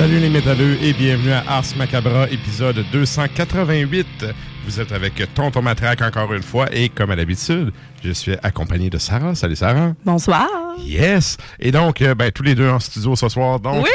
[0.00, 4.06] Salut les métalleux et bienvenue à Ars Macabra, épisode 288.
[4.64, 7.70] Vous êtes avec Tonton Matraque encore une fois et comme à l'habitude,
[8.02, 9.34] je suis accompagné de Sarah.
[9.34, 9.92] Salut Sarah.
[10.06, 10.48] Bonsoir.
[10.78, 11.36] Yes.
[11.58, 13.60] Et donc, euh, ben, tous les deux en studio ce soir.
[13.60, 13.90] Donc, Oui!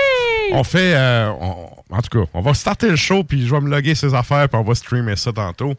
[0.51, 3.61] on fait, euh, on- en tout cas, on va starter le show puis je vais
[3.61, 5.75] me loguer ces affaires puis on va streamer ça tantôt.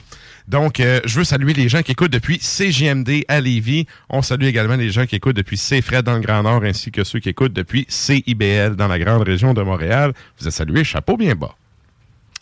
[0.47, 3.87] Donc, euh, je veux saluer les gens qui écoutent depuis CGMD à Lévis.
[4.09, 7.03] On salue également les gens qui écoutent depuis CFRED dans le Grand Nord ainsi que
[7.03, 10.13] ceux qui écoutent depuis CIBL dans la grande région de Montréal.
[10.39, 11.57] Vous êtes salués, chapeau bien bas.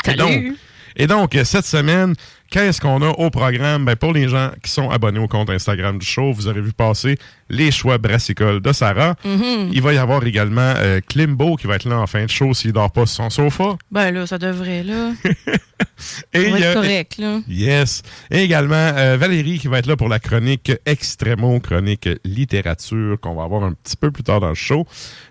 [0.05, 0.19] Et Salut.
[0.19, 0.59] donc,
[0.97, 2.15] et donc, euh, cette semaine,
[2.50, 3.84] qu'est-ce qu'on a au programme?
[3.84, 6.72] Ben, pour les gens qui sont abonnés au compte Instagram du show, vous aurez vu
[6.72, 7.19] passer
[7.50, 9.15] les choix brassicoles de Sarah.
[9.25, 9.71] Mhm.
[9.72, 12.54] Il va y avoir également euh, Klimbo qui va être là en fin de show
[12.54, 13.77] s'il dort pas sur son sofa.
[13.91, 15.12] Ben là, ça devrait, là.
[16.33, 17.41] Et va être correct, là.
[17.49, 18.03] Yes.
[18.31, 23.34] Et également euh, Valérie qui va être là pour la chronique Extremo, chronique littérature qu'on
[23.34, 24.87] va avoir un petit peu plus tard dans le show.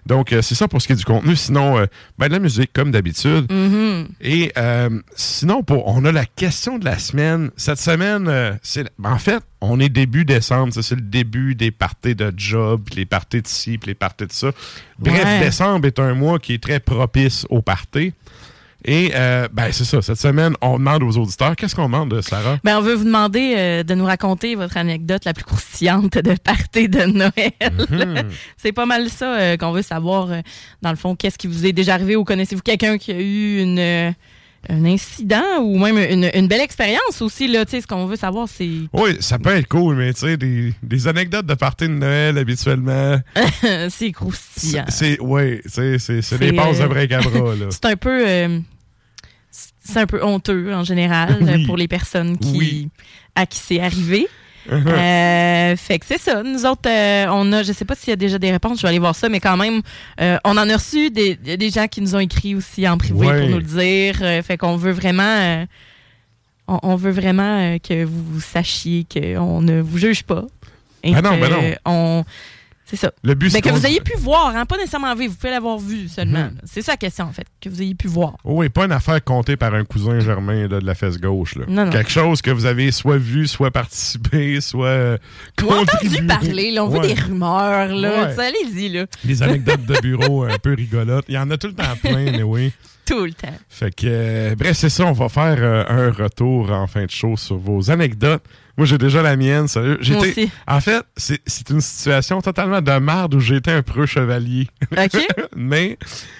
[0.05, 1.35] Donc, euh, c'est ça pour ce qui est du contenu.
[1.35, 1.85] Sinon, euh,
[2.17, 3.51] ben, de la musique comme d'habitude.
[3.51, 4.07] Mhm.
[4.21, 4.51] Et
[5.15, 7.51] sinon, pour, on a la question de la semaine.
[7.57, 10.73] Cette semaine, euh, c'est en fait, on est début décembre.
[10.73, 14.31] C'est le début des parties de job, les parties de ci, puis les parties de
[14.31, 14.51] ça.
[14.99, 15.39] Bref, Ouais.
[15.39, 18.13] décembre est un mois qui est très propice aux parties.
[18.85, 20.01] Et euh, ben c'est ça.
[20.01, 21.55] Cette semaine, on demande aux auditeurs.
[21.55, 22.57] Qu'est-ce qu'on demande, Sarah?
[22.65, 26.35] Ben, on veut vous demander euh, de nous raconter votre anecdote la plus croustillante de
[26.35, 27.53] party de Noël.
[27.89, 28.29] Mhm.
[28.57, 30.27] C'est pas mal ça euh, qu'on veut savoir,
[30.81, 33.61] dans le fond, qu'est-ce qui vous est déjà arrivé ou connaissez-vous quelqu'un qui a eu
[33.61, 34.13] une,
[34.69, 37.47] un incident ou même une, une belle expérience aussi.
[37.47, 40.21] Là, Tu sais, ce qu'on veut savoir, c'est Oui, ça peut être cool, mais tu
[40.21, 43.19] sais, des, des anecdotes de parties de Noël habituellement.
[43.89, 44.85] c'est croustillant.
[44.87, 45.17] c'est-
[45.65, 47.65] sais, c'est, des passes de euh, bric-à-bras, là.
[47.69, 48.23] C'est un peu...
[48.27, 48.59] euh,
[49.51, 51.65] c'est un peu honteux en général Oui.
[51.65, 52.89] pour les personnes qui, Oui.
[53.35, 54.27] à qui c'est arrivé.
[54.69, 54.87] Uh-huh.
[54.87, 56.41] Euh, fait que c'est ça.
[56.43, 58.83] Nous autres, euh, on a, je sais pas s'il y a déjà des réponses, je
[58.83, 59.81] vais aller voir ça, mais quand même,
[60.21, 63.27] euh, on en a reçu des, des gens qui nous ont écrit aussi en privé
[63.27, 63.39] Ouais.
[63.41, 64.43] pour nous le dire.
[64.43, 65.65] Fait qu'on veut vraiment,
[66.67, 70.45] on, on veut vraiment que vous sachiez qu'on ne vous juge pas.
[71.03, 71.75] Et Ben non, ben non.
[71.85, 72.23] On,
[72.93, 73.11] C'est ça.
[73.23, 75.79] Le but, Mais que vous ayez pu voir, hein, pas nécessairement vivre, vous pouvez l'avoir
[75.79, 76.43] vu seulement.
[76.43, 76.57] Mhm.
[76.63, 78.33] C'est ça la question, en fait, que vous ayez pu voir.
[78.43, 81.55] Oh Oui, pas une affaire comptée par un cousin germain là, de la fesse gauche.
[81.55, 81.65] Là.
[81.67, 81.91] Non, non.
[81.91, 85.17] Quelque chose que vous avez soit vu, soit participé, soit euh,
[85.63, 86.99] entendu parler, là, on Ouais.
[87.01, 88.27] veut des rumeurs, là.
[88.35, 88.39] Ouais.
[88.45, 89.07] Allez-y, là.
[89.23, 91.25] Des anecdotes de bureau un peu rigolotes.
[91.29, 92.71] Il y en a tout le temps plein, mais oui.
[93.07, 93.49] Tout le temps.
[93.69, 95.05] Fait que, euh, bref, c'est ça.
[95.05, 98.43] On va faire euh, un retour en fin de show sur vos anecdotes.
[98.75, 99.97] Moi, j'ai déjà la mienne, sérieux.
[99.97, 100.51] Moi J'étais- aussi.
[100.67, 104.67] En fait, c'est une situation totalement de merde où j'étais un preux chevalier.
[104.91, 105.27] OK?
[105.55, 105.97] mais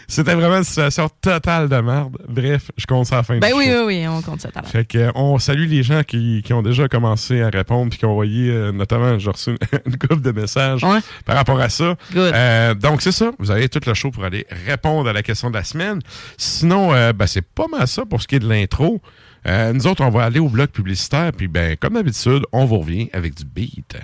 [0.08, 2.18] c'était vraiment une situation totale de merde.
[2.28, 3.86] Bref, je compte ça à la fin ben du oui, show.
[3.86, 4.70] oui, oui, on compte ça à l'heure.
[4.72, 8.00] Fait que, euh, on salue les gens qui, qui ont déjà commencé à répondre puis
[8.00, 11.00] qui ont envoyé, euh, notamment, j'ai reçu une, une couple de messages Ouais.
[11.26, 11.96] par rapport à ça.
[12.14, 12.34] Good.
[12.34, 13.32] Euh, donc, c'est ça.
[13.38, 16.00] Vous avez tout le show pour aller répondre à la question de la semaine.
[16.38, 19.02] Sinon, euh, ben, c'est pas mal ça pour ce qui est de l'intro.
[19.46, 22.80] Euh, nous autres, on va aller au bloc publicitaire, puis ben, comme d'habitude, on vous
[22.80, 23.96] revient avec du beat.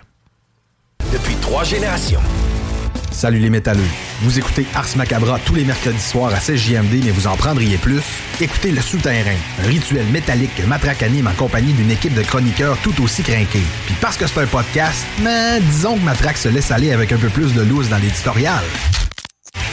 [1.11, 2.21] Depuis trois générations.
[3.11, 3.87] Salut les métalleux.
[4.21, 7.77] Vous écoutez Ars Macabra tous les mercredis soirs à 16 JMD, mais vous en prendriez
[7.77, 8.01] plus?
[8.39, 12.77] Écoutez Le Souterrain, un rituel métallique que Matraque anime en compagnie d'une équipe de chroniqueurs
[12.83, 13.63] tout aussi crinqués.
[13.87, 17.17] Puis parce que c'est un podcast, mais disons que Matraque se laisse aller avec un
[17.17, 18.63] peu plus de loose dans l'éditorial.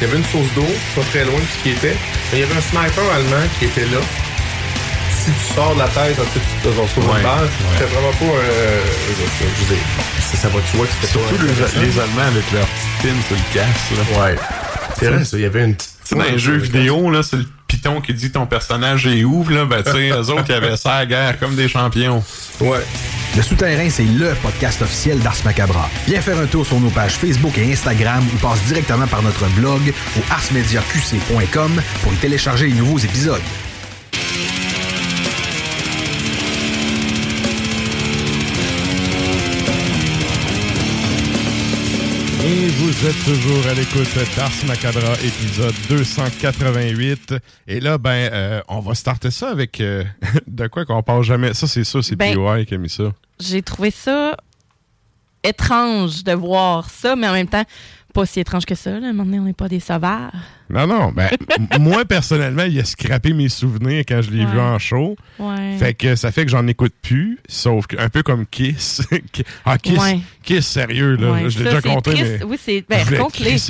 [0.00, 1.96] Il y avait une source d'eau, pas très loin de ce qui était.
[2.32, 4.00] Mais il y avait un sniper allemand qui était là.
[5.26, 7.42] Si tu sors de la tête, peu, tu te retrouves Ouais, une balle.
[7.44, 7.48] ouais.
[7.78, 8.24] C'était vraiment pas.
[8.24, 9.84] Euh, je veux dire,
[10.20, 13.22] ça, ça va, tu vois que c'était Surtout les, les Allemands avec leur petite pin
[13.26, 13.90] sur le casque.
[14.16, 14.24] Là.
[14.24, 14.34] Ouais.
[14.98, 15.90] C'est vrai, ça, il y avait une petite.
[16.08, 19.24] Tu sais, dans les jeux vidéo, là, c'est le piton qui dit ton personnage est
[19.24, 21.68] où, là, ben, tu sais, eux autres, ils avaient ça à la guerre comme des
[21.68, 22.22] champions.
[22.60, 22.78] Ouais.
[23.36, 25.90] Le Souterrain, c'est LE podcast officiel d'Ars Macabra.
[26.06, 29.44] Viens faire un tour sur nos pages Facebook et Instagram ou passe directement par notre
[29.56, 33.42] blog au arsmediaqc.com pour y télécharger les nouveaux épisodes.
[42.66, 47.34] Et vous êtes toujours à l'écoute d'Ars Macabra, épisode 288.
[47.68, 50.02] Et là, ben, euh, on va starter ça avec euh,
[50.48, 51.54] de quoi qu'on parle jamais.
[51.54, 53.12] Ça, c'est ça, c'est Ben- PY qui a mis ça.
[53.38, 54.36] J'ai trouvé ça
[55.44, 57.62] étrange de voir ça, mais en même temps,
[58.16, 58.98] pas si étrange que ça.
[58.98, 59.06] Là.
[59.06, 60.32] À un moment donné, on n'est pas des sauvages.
[60.70, 61.28] Non, non, ben,
[61.78, 64.50] moi, personnellement, il a scrappé mes souvenirs quand je l'ai Ouais.
[64.50, 65.16] vu en show.
[65.38, 65.76] Ouais.
[65.78, 69.02] Fait que ça fait que j'en écoute plus, sauf que, un peu comme Kiss.
[69.64, 70.18] ah, Kiss, Ouais.
[70.42, 71.48] Kiss, sérieux, là.
[71.48, 72.36] Je l'ai déjà compté, triste.
[72.40, 72.44] mais.
[72.44, 72.84] Oui, c'est.
[72.88, 72.98] Ben,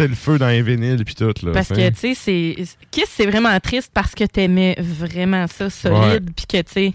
[0.08, 1.52] le feu dans les vinyles puis tout, là.
[1.52, 2.56] Parce que, tu sais, c'est.
[2.90, 6.92] Kiss, c'est vraiment triste parce que t'aimais vraiment ça solide, puis que, tu sais.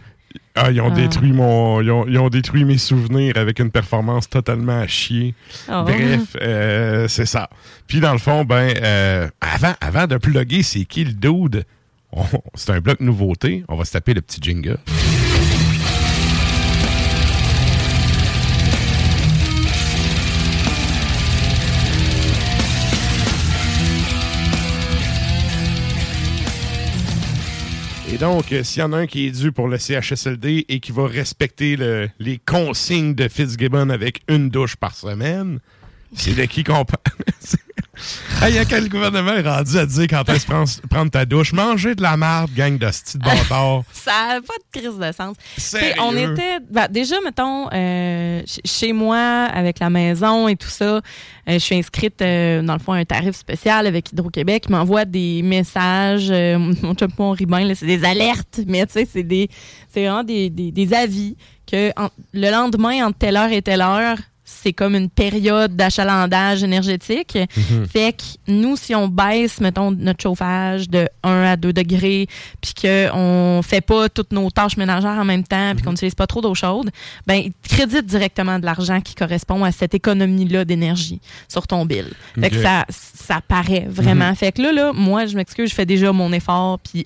[0.56, 0.96] Ah, ils ont Ah.
[0.96, 1.82] détruit mon.
[1.82, 5.34] Ils ont, ils ont détruit mes souvenirs avec une performance totalement à chier.
[5.70, 5.84] Oh.
[5.84, 7.50] Bref, euh, c'est ça.
[7.88, 11.64] Puis dans le fond, ben, euh, avant, avant de plugger, c'est qui le dude?
[12.56, 13.64] C'est un bloc nouveauté.
[13.70, 14.78] On va se taper le petit jingle.
[28.14, 30.80] Et donc, euh, s'il y en a un qui est dû pour le CHSLD et
[30.80, 35.60] qui va respecter le- les consignes de Fitzgibbon avec une douche par semaine,
[36.14, 37.00] c'est de qui qu'on parle?
[38.48, 41.54] Il y a quel gouvernement est rendu à dire quand est-ce prendre, prendre ta douche?
[41.54, 43.84] Manger de la marde, gang de de bâtards.
[43.94, 45.36] Ça n'a pas de crise de sens.
[45.58, 45.94] Sérieux?
[46.02, 46.60] on était.
[46.70, 51.02] ben, déjà, mettons, euh, ch- chez moi, avec la maison et tout ça, euh,
[51.48, 54.66] je suis inscrite, euh, dans le fond, à un tarif spécial avec Hydro-Québec.
[54.68, 56.30] Ils m'envoient des messages.
[56.82, 59.50] mon chum, on rit bien, là, c'est des alertes, mais tu sais, c'est des,
[59.94, 61.36] c'est vraiment des, des, des avis
[61.70, 64.18] que en- le lendemain, entre telle heure et telle heure,
[64.62, 67.38] c'est comme une période d'achalandage énergétique.
[67.56, 67.88] Mhm.
[67.88, 72.28] Fait que nous, si on baisse, mettons, notre chauffage de 1 à 2 degrés,
[72.62, 76.28] puis qu'on fait pas toutes nos tâches ménagères en même temps, puis qu'on n'utilise pas
[76.28, 76.92] trop d'eau chaude,
[77.28, 81.86] ben, ils te créditent directement de l'argent qui correspond à cette économie-là d'énergie sur ton
[81.86, 82.08] bill.
[82.40, 84.30] Fait que ça, ça paraît vraiment.
[84.30, 84.36] Mhm.
[84.36, 87.06] Fait que là, là, moi, je m'excuse, je fais déjà mon effort, puis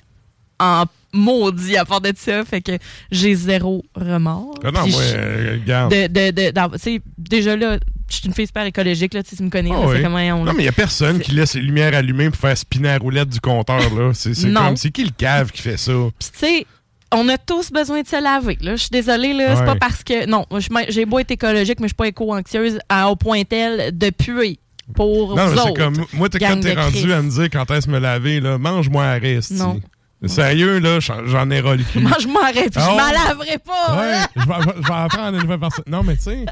[0.59, 0.85] en
[1.15, 2.73] maudit à part de ça, fait que
[3.11, 4.55] j'ai zéro remords.
[4.63, 5.91] Ah non, moi, je- euh, regarde.
[5.91, 7.77] de, déjà là,
[8.09, 9.95] je suis une fille super écologique, là, tu me connais, Ah là, oui.
[9.97, 12.39] c'est comment on Non, mais il n'y a personne qui laisse les lumières allumées pour
[12.39, 13.79] faire spinner la roulette du compteur.
[13.95, 14.11] là.
[14.13, 15.91] C'est comme, c'est qui le cave qui fait ça?
[16.19, 16.65] Puis tu sais,
[17.11, 18.57] on a tous besoin de se laver.
[18.61, 18.75] Là.
[18.75, 19.65] Je suis désolée, là, c'est Ouais.
[19.65, 20.25] pas parce que.
[20.27, 20.45] Non,
[20.89, 24.59] j'ai beau être écologique, mais je suis pas éco-anxieuse à, au point tel de puer
[24.93, 27.11] pour Non, vous mais c'est autres, comme, moi, quand t'es rendu Christ.
[27.11, 29.51] à me dire quand est-ce me laver, là, mange-moi un reste.
[29.51, 29.79] Non.
[30.27, 31.99] Sérieux, là, j'en ai ras le cul.
[31.99, 32.97] Moi, je m'arrête, puis Ah je ouais?
[32.97, 33.95] m'en laverai pas.
[33.97, 34.27] Ouais, hein.
[34.35, 35.85] je vais, je vais en prendre une nouvelle personne.
[35.87, 36.45] Non, mais tu sais,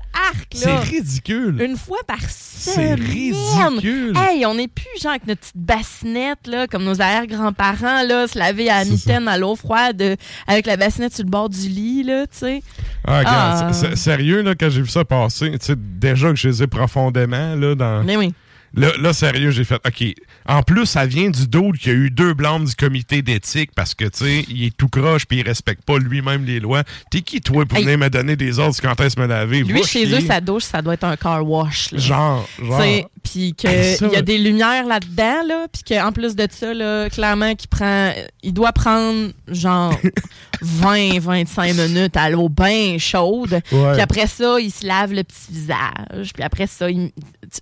[0.54, 0.80] C'est là.
[0.80, 1.62] ridicule.
[1.62, 3.00] Une fois par C'est semaine.
[3.02, 4.14] ridicule.
[4.18, 8.38] Hey, on n'est plus genre avec notre petite bassinette, là, comme nos arrière-grands-parents, là, se
[8.38, 10.16] laver à la C'est mitaine à l'eau froide euh,
[10.48, 12.62] avec la bassinette sur le bord du lit, là, tu sais.
[13.06, 13.74] Ah, regarde, Ah.
[13.74, 16.64] c'est- c'est- sérieux, là, quand j'ai vu ça passer, tu sais, déjà que je les
[16.64, 18.04] ai profondément, là, dans.
[18.04, 18.34] Mais oui.
[18.76, 20.04] Là, là, sérieux, j'ai fait, OK.
[20.48, 23.70] En plus, ça vient du doute qu'il y a eu deux blâmes du comité d'éthique
[23.76, 26.84] parce que, tu sais, il est tout croche puis il respecte pas lui-même les lois.
[27.12, 27.84] T'es qui, toi, pour Hey.
[27.86, 29.62] venir me donner des ordres quand est-ce me laver?
[29.64, 30.18] Lui, Va chez chier.
[30.18, 31.92] eux, sa douche, ça doit être un car wash.
[31.92, 32.00] là.
[32.00, 32.82] Genre, genre.
[33.24, 37.10] Puis Hey, qu'il y a des lumières là-dedans, là, puis qu'en plus de ça, là,
[37.10, 38.12] clairement, qu'il prend,
[38.44, 39.98] il doit prendre genre
[40.64, 43.62] 20-25 minutes à l'eau bien chaude.
[43.70, 46.34] Puis après ça, il se lave le petit visage.
[46.34, 47.12] Puis après ça, il,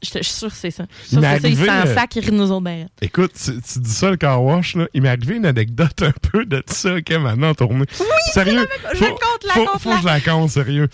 [0.01, 0.85] je je suis sûre que c'est ça.
[1.05, 2.69] C'est ça, il s'en sac, il rit de nous autres.
[3.01, 4.87] Écoute, tu, tu dis ça, le car wash, là.
[4.93, 7.85] Il m'est arrivé une anecdote un peu de ça, OK, maintenant, en tournée.
[7.99, 8.67] Oui, Sérieux?
[8.93, 9.95] je faut, compte, la faut, compte, faut la.
[9.95, 10.87] que je la compte, sérieux.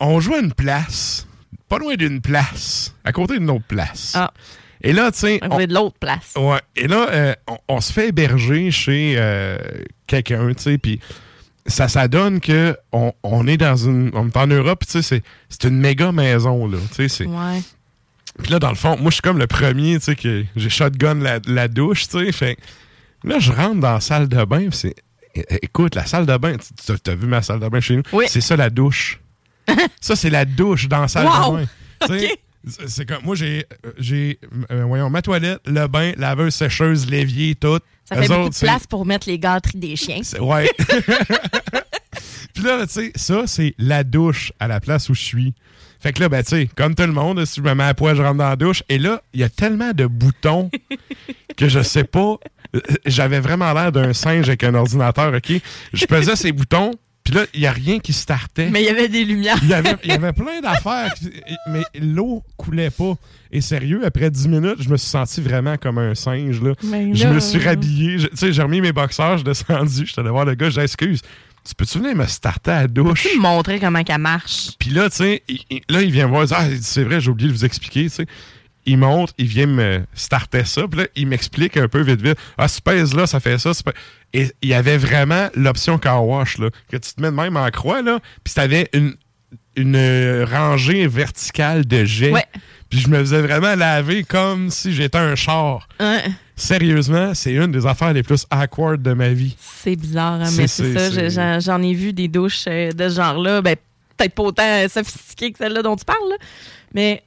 [0.00, 1.26] On joue à une place,
[1.68, 4.12] pas loin d'une place, à côté d'une autre place.
[4.14, 4.30] Ah.
[4.82, 5.40] Et là, tu sais...
[5.50, 6.32] On de l'autre place.
[6.36, 6.58] Ouais.
[6.74, 9.58] Et là, euh, on, on se fait héberger chez euh,
[10.06, 11.00] quelqu'un, tu sais, puis
[11.66, 14.10] ça, ça donne que on, on est dans une...
[14.14, 17.26] On est en Europe, tu sais, c'est- c'est une méga maison, là, tu sais, c'est...
[17.26, 17.60] Ouais.
[18.42, 20.70] Puis là, dans le fond, moi, je suis comme le premier, tu sais, que j'ai
[20.70, 22.32] shotgun la, la douche, tu sais.
[22.32, 22.56] Fait
[23.24, 24.94] là, je rentre dans la salle de bain, c'est.
[25.62, 28.02] Écoute, la salle de bain, tu as vu ma salle de bain chez nous?
[28.12, 28.24] Oui.
[28.28, 29.20] C'est ça, la douche.
[30.00, 31.58] ça, c'est la douche dans la salle Wow!
[31.58, 31.66] de bain.
[32.08, 32.40] Sais,
[32.88, 33.22] c'est- comme.
[33.24, 33.64] Moi, j'ai.
[33.86, 34.38] euh, j'ai
[34.72, 37.78] euh, voyons, ma toilette, le bain, laveuse, sécheuse, l'évier, tout.
[38.04, 40.20] Ça fait Eux beaucoup autres, de place pour mettre les gâteries des chiens.
[40.40, 40.68] Ouais.
[42.54, 45.54] Puis là, tu sais, ça, c'est la douche à la place où je suis.
[46.00, 47.94] Fait que là, ben, tu sais, comme tout le monde, si je me mets à
[47.94, 48.82] poil, je rentre dans la douche.
[48.88, 50.70] Et là, il y a tellement de boutons
[51.56, 52.36] que je sais pas.
[53.04, 55.52] J'avais vraiment l'air d'un singe avec un ordinateur, OK?
[55.92, 56.92] Je pesais ces boutons,
[57.24, 58.70] puis là, il y a rien qui startait.
[58.70, 59.58] Mais il y avait des lumières.
[59.62, 61.12] Il y avait, y avait plein d'affaires,
[61.68, 63.14] mais l'eau coulait pas.
[63.52, 66.62] Et sérieux, après 10 minutes, je me suis senti vraiment comme un singe.
[66.62, 66.72] Là.
[66.84, 68.16] Mais Je là, me suis rhabillé.
[68.18, 70.70] Tu sais, j'ai remis mes boxeurs, je suis descendu, je suis allé voir le gars,
[70.70, 71.20] j'ai dit, excuse,
[71.66, 73.26] tu peux-tu venir me starter à la douche?
[73.30, 74.70] Tu me montrer comment qu'elle marche?
[74.78, 75.42] Puis là, tu sais,
[75.88, 78.26] là, il vient me voir, ah, c'est vrai, j'ai oublié de vous expliquer, tu sais.
[78.86, 82.38] Il monte, il vient me starter ça, puis là, il m'explique un peu vite, vite.
[82.56, 83.74] Ah, si tu pèses là, ça fait ça.
[83.74, 83.82] si
[84.32, 87.56] Et il y avait vraiment l'option car wash, là, que tu te mets de même
[87.56, 89.14] en croix, là, puis t'avais une,
[89.76, 92.32] une euh, rangée verticale de jets.
[92.32, 92.46] Ouais.
[92.88, 95.86] Puis je me faisais vraiment laver comme si j'étais un char.
[96.00, 96.24] Ouais.
[96.60, 99.56] Sérieusement, c'est une des affaires les plus awkward de ma vie.
[99.60, 101.58] C'est bizarre, hein, mais c'est ça.
[101.60, 103.62] J'en ai vu des douches euh, de ce genre-là.
[103.62, 103.76] Ben,
[104.16, 106.36] peut-être pas autant sophistiquées que celle-là dont tu parles, là.
[106.94, 107.22] mais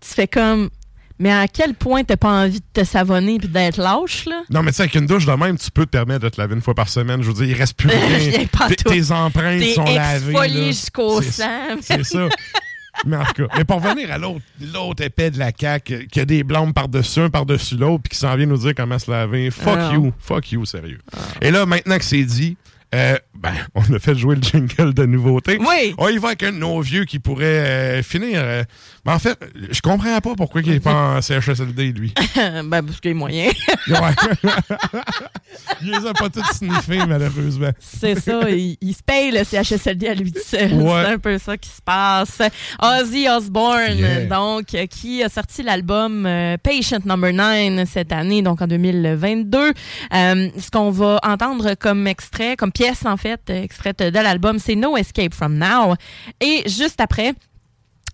[0.00, 0.68] tu fais comme.
[1.18, 4.42] Mais à quel point t'as pas envie de te savonner puis d'être lâche, là?
[4.50, 6.38] Non, mais tu sais, avec une douche de même, tu peux te permettre de te
[6.38, 7.22] laver une fois par semaine.
[7.22, 8.32] Je veux dire, il reste plus rien.
[8.76, 10.66] Tes- empreintes T'es sont lavées.
[10.66, 11.78] jusqu'au sang.
[11.80, 12.28] C'est ça.
[13.04, 14.40] Mais en tout cas, mais pour revenir à l'autre,
[14.72, 18.10] l'autre épais de la CAQ, euh, qui a des blâmes par-dessus un, par-dessus l'autre, puis
[18.10, 19.50] qui s'en vient nous dire comment se laver.
[19.50, 19.90] Fuck Ah.
[19.94, 20.12] you.
[20.18, 20.98] Fuck you, sérieux.
[21.40, 22.56] Et là, maintenant que c'est dit,
[22.94, 25.58] euh, ben, on a fait jouer le jingle de nouveauté.
[25.60, 25.94] Oui.
[25.98, 28.40] On y va avec un de nos vieux qui pourrait euh, finir.
[28.42, 28.62] euh,
[29.04, 29.38] mais en fait,
[29.70, 32.12] je comprends pas pourquoi il est pas en CHSLD, lui.
[32.36, 33.50] ben, parce qu'il a moyen.
[35.82, 37.70] Il les a pas tous sniffés, malheureusement.
[37.80, 40.72] C'est ça, il, il se paye le CHSLD à lui seul.
[40.74, 41.02] Ouais.
[41.04, 42.40] C'est un peu ça qui se passe.
[42.82, 44.26] Ozzy Osbourne, Yeah.
[44.26, 49.58] donc, qui a sorti l'album euh, Patient Number 9 cette année, donc en 2022.
[49.58, 49.72] Euh,
[50.58, 54.74] ce qu'on va entendre comme extrait, comme pièce en fait, euh, extraite de l'album, c'est
[54.76, 55.94] No Escape From Now.
[56.40, 57.34] Et juste après,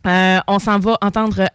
[0.06, 1.48] euh, on s'en va entendre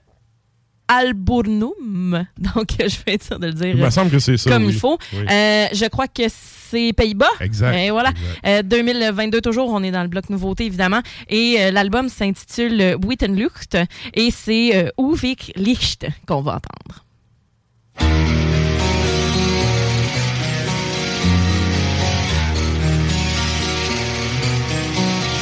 [0.88, 2.26] Alburnum.
[2.38, 4.50] Donc, je vais être sûre de le dire Il me semble que c'est ça.
[4.50, 4.74] comme oui.
[4.74, 4.98] il faut.
[5.14, 5.26] Oui.
[5.30, 7.26] Euh, je crois que c'est Pays-Bas.
[7.42, 8.10] Exact, Et voilà.
[8.12, 8.46] exact.
[8.46, 11.02] Euh, 2022 toujours, on est dans le bloc nouveauté évidemment.
[11.30, 13.78] Et euh, l'album s'intitule Wittenlucht
[14.14, 17.04] et c'est Uvik Licht qu'on va entendre.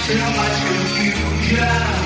[0.07, 2.04] till I can you.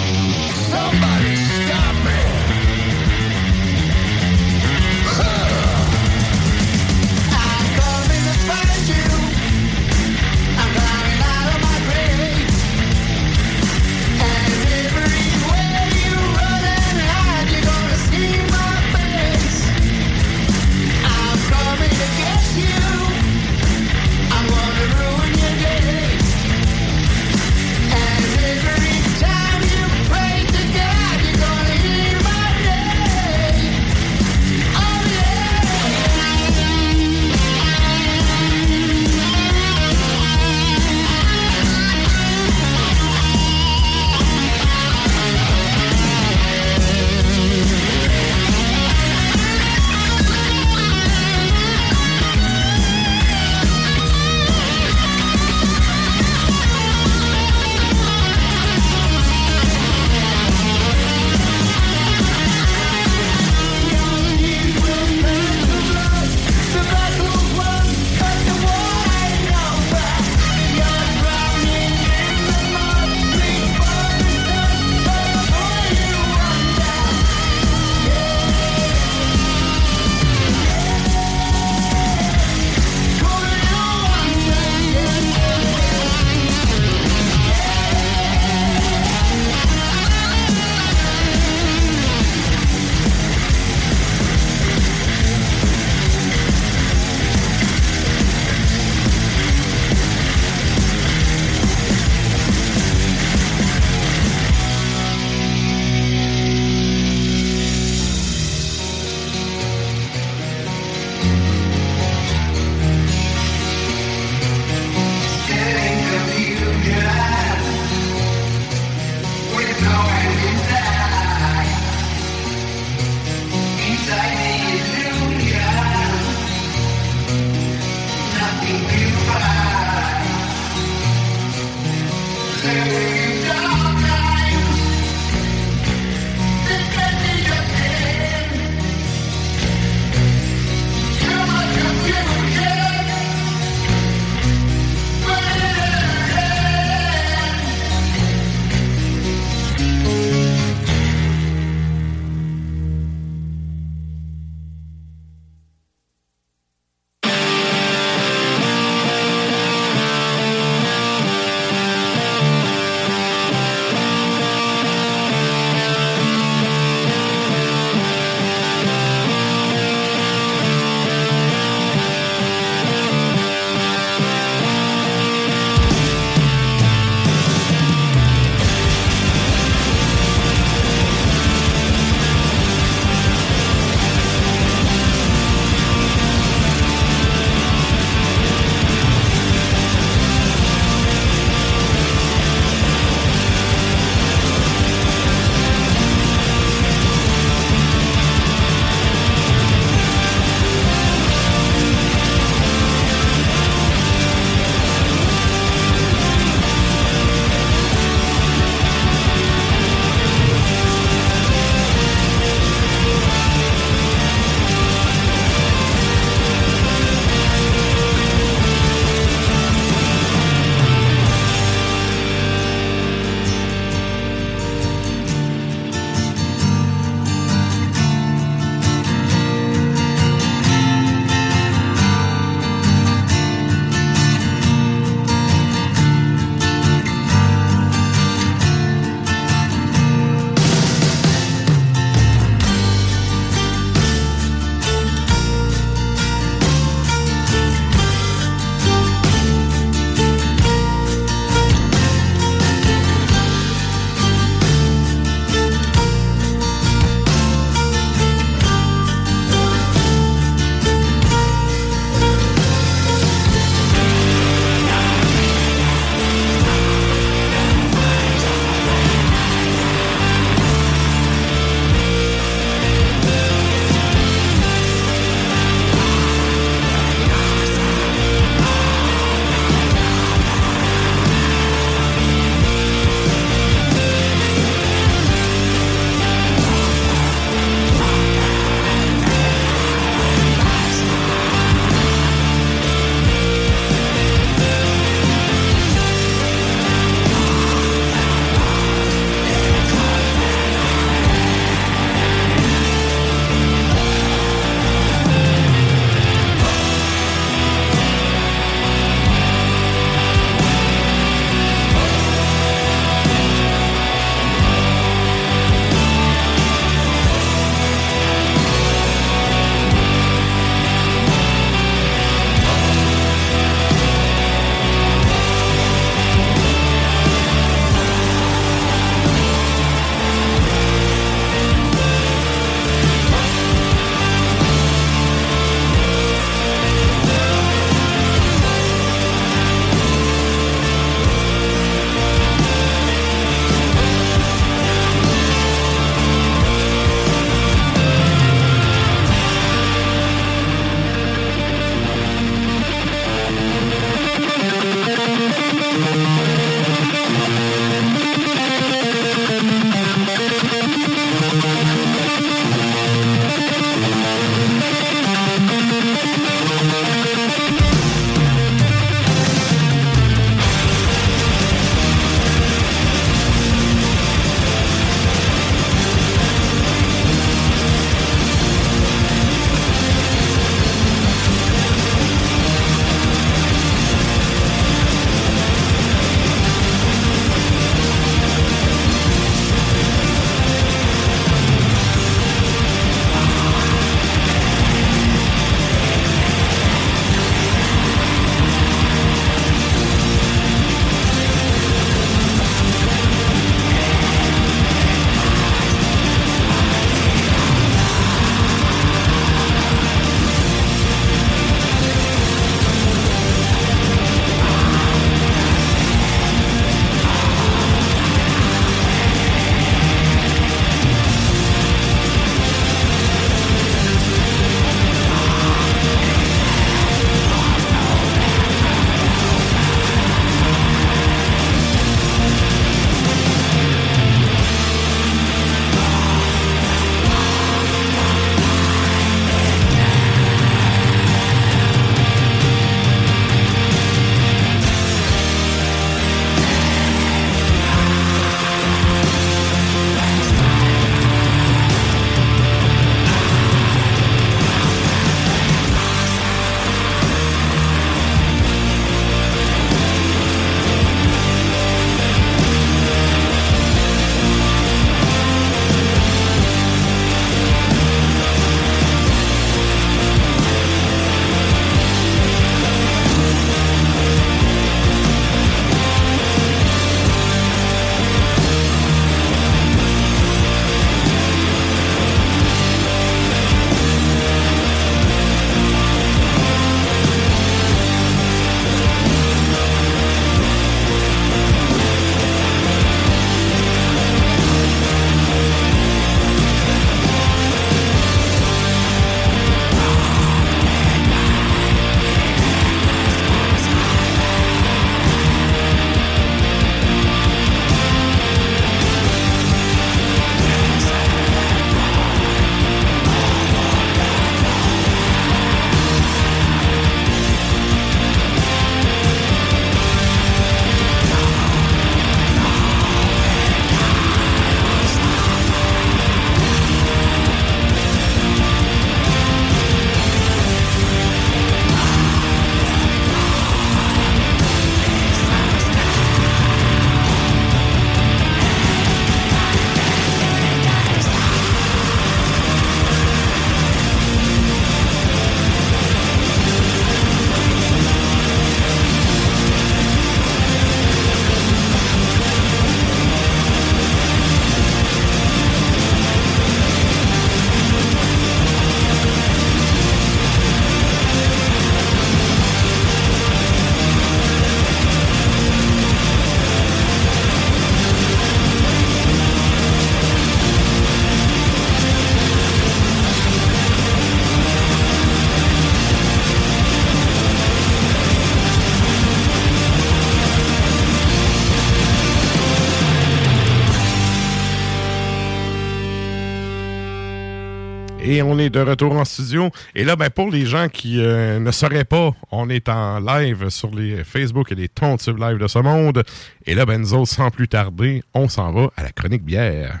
[588.42, 589.70] On est de retour en studio.
[589.94, 593.68] Et là, ben, pour les gens qui euh, ne sauraient pas, on est en live
[593.68, 596.22] sur les Facebook et les Tontubes live de ce monde.
[596.66, 600.00] Et là, ben, sans plus tarder, on s'en va à la chronique bière.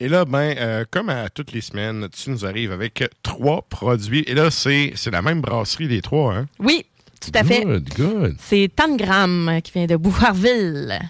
[0.00, 4.22] Et là, ben, euh, comme à toutes les semaines, tu nous arrives avec trois produits.
[4.28, 6.46] Et là, c'est la même brasserie des trois, hein?
[6.60, 6.86] Oui,
[7.20, 7.64] tout à fait.
[7.64, 8.36] Good, good.
[8.38, 11.00] C'est Tangram qui vient de Bouvardville.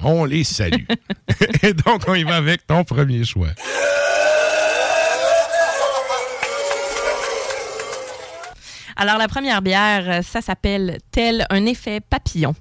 [0.00, 0.84] On les salue.
[1.64, 3.48] Et donc, on y va avec ton premier choix.
[8.96, 12.54] Alors, la première bière, euh, ça s'appelle Tel un effet papillon.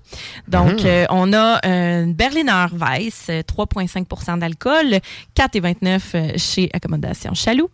[0.48, 0.86] Donc, Mhm.
[0.86, 5.00] euh, on a euh, une Berliner Weiss, euh, 3,5% d'alcool,
[5.34, 7.70] 4,29 euh, chez Accommodation Chaloux.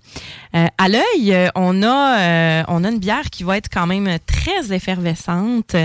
[0.56, 3.88] Euh, à l'œil, euh, on, a, euh, on a une bière qui va être quand
[3.88, 5.76] même très effervescente,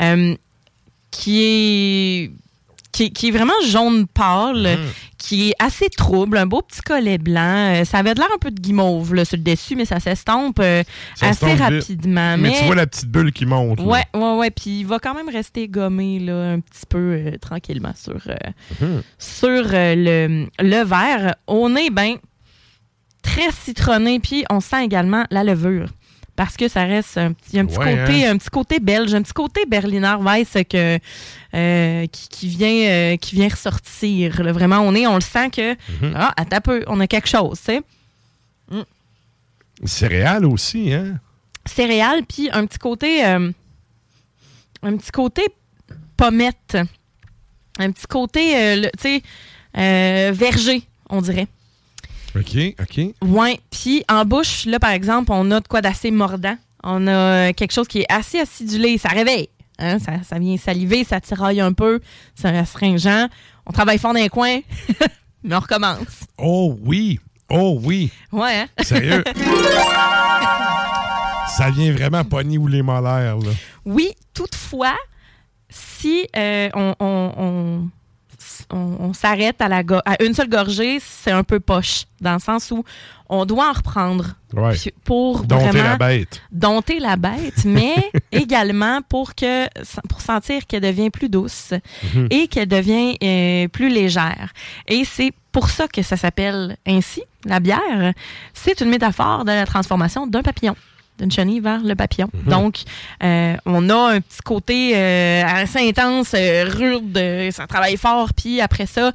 [0.00, 0.34] euh,
[1.10, 2.30] qui est
[2.94, 4.78] qui, qui est vraiment jaune pâle,
[5.18, 7.74] qui est assez trouble, un beau petit collet blanc.
[7.74, 9.98] Euh, ça avait de l'air un peu de guimauve là, sur le dessus, mais ça
[9.98, 10.84] s'estompe euh,
[11.20, 12.36] assez rapidement.
[12.36, 13.80] Mais, Mais, tu vois la petite bulle qui monte.
[13.80, 13.84] là.
[13.86, 14.50] ouais, ouais, ouais.
[14.52, 18.20] Puis il va quand même rester gommé là, un petit peu euh, tranquillement sur,
[18.80, 19.02] Mhm.
[19.18, 21.34] sur le, le verre.
[21.48, 22.14] Au nez, ben,
[23.22, 25.88] très citronné, puis on sent également la levure.
[26.36, 28.32] Parce que ça reste un petit, un petit Ouais, côté, hein?
[28.32, 30.98] un petit côté belge, un petit côté Berliner Weiss que,
[31.54, 34.42] euh, qui, qui vient, euh, qui vient ressortir.
[34.42, 34.50] là.
[34.52, 36.12] Vraiment, au nez, on le sent que, Mhm.
[36.16, 37.82] ah, attends un peu, on a quelque chose, tu sais.
[39.84, 41.18] Céréales aussi, hein?
[41.66, 43.50] céréales, puis un petit côté, euh,
[44.82, 45.42] un petit côté
[46.16, 46.76] pommette,
[47.78, 49.20] un petit côté, tu
[49.74, 51.48] sais, verger, on dirait.
[52.36, 53.00] OK, OK.
[53.22, 56.56] Ouais, puis en bouche, là, par exemple, on a de quoi d'assez mordant.
[56.82, 59.48] On a euh, quelque chose qui est assez acidulé, ça réveille.
[59.78, 62.00] hein, ça, ça vient saliver, ça tiraille un peu,
[62.34, 63.28] c'est astringent.
[63.66, 64.60] On travaille fort dans les coins,
[65.44, 66.24] mais on recommence.
[66.38, 67.18] Oh oui!
[67.50, 68.10] Oh oui!
[68.32, 68.66] Ouais, hein?
[68.82, 69.22] Sérieux?
[71.56, 73.50] Ça vient vraiment pogner ou les molaires, là.
[73.84, 74.96] Oui, toutefois,
[75.68, 77.88] si euh, on, on- on-
[78.70, 82.38] on- on s'arrête à, la à une seule gorgée, c'est un peu poche, dans le
[82.38, 82.84] sens où
[83.28, 84.74] on doit en reprendre Ouais.
[85.04, 86.40] Pour Dompter vraiment la bête.
[86.52, 87.94] dompter la bête, mais
[88.30, 89.66] également pour que
[90.08, 91.72] pour sentir qu'elle devient plus douce
[92.14, 92.28] Mhm.
[92.30, 94.52] et qu'elle devient euh, plus légère.
[94.86, 98.12] Et c'est pour ça que ça s'appelle ainsi, la bière.
[98.52, 100.76] C'est une métaphore de la transformation d'un papillon
[101.18, 102.28] d'une chenille vers le papillon.
[102.34, 102.50] Mhm.
[102.50, 102.76] Donc,
[103.22, 107.16] euh, on a un petit côté euh, assez intense, euh, rude,
[107.52, 109.12] ça travaille fort, puis après ça,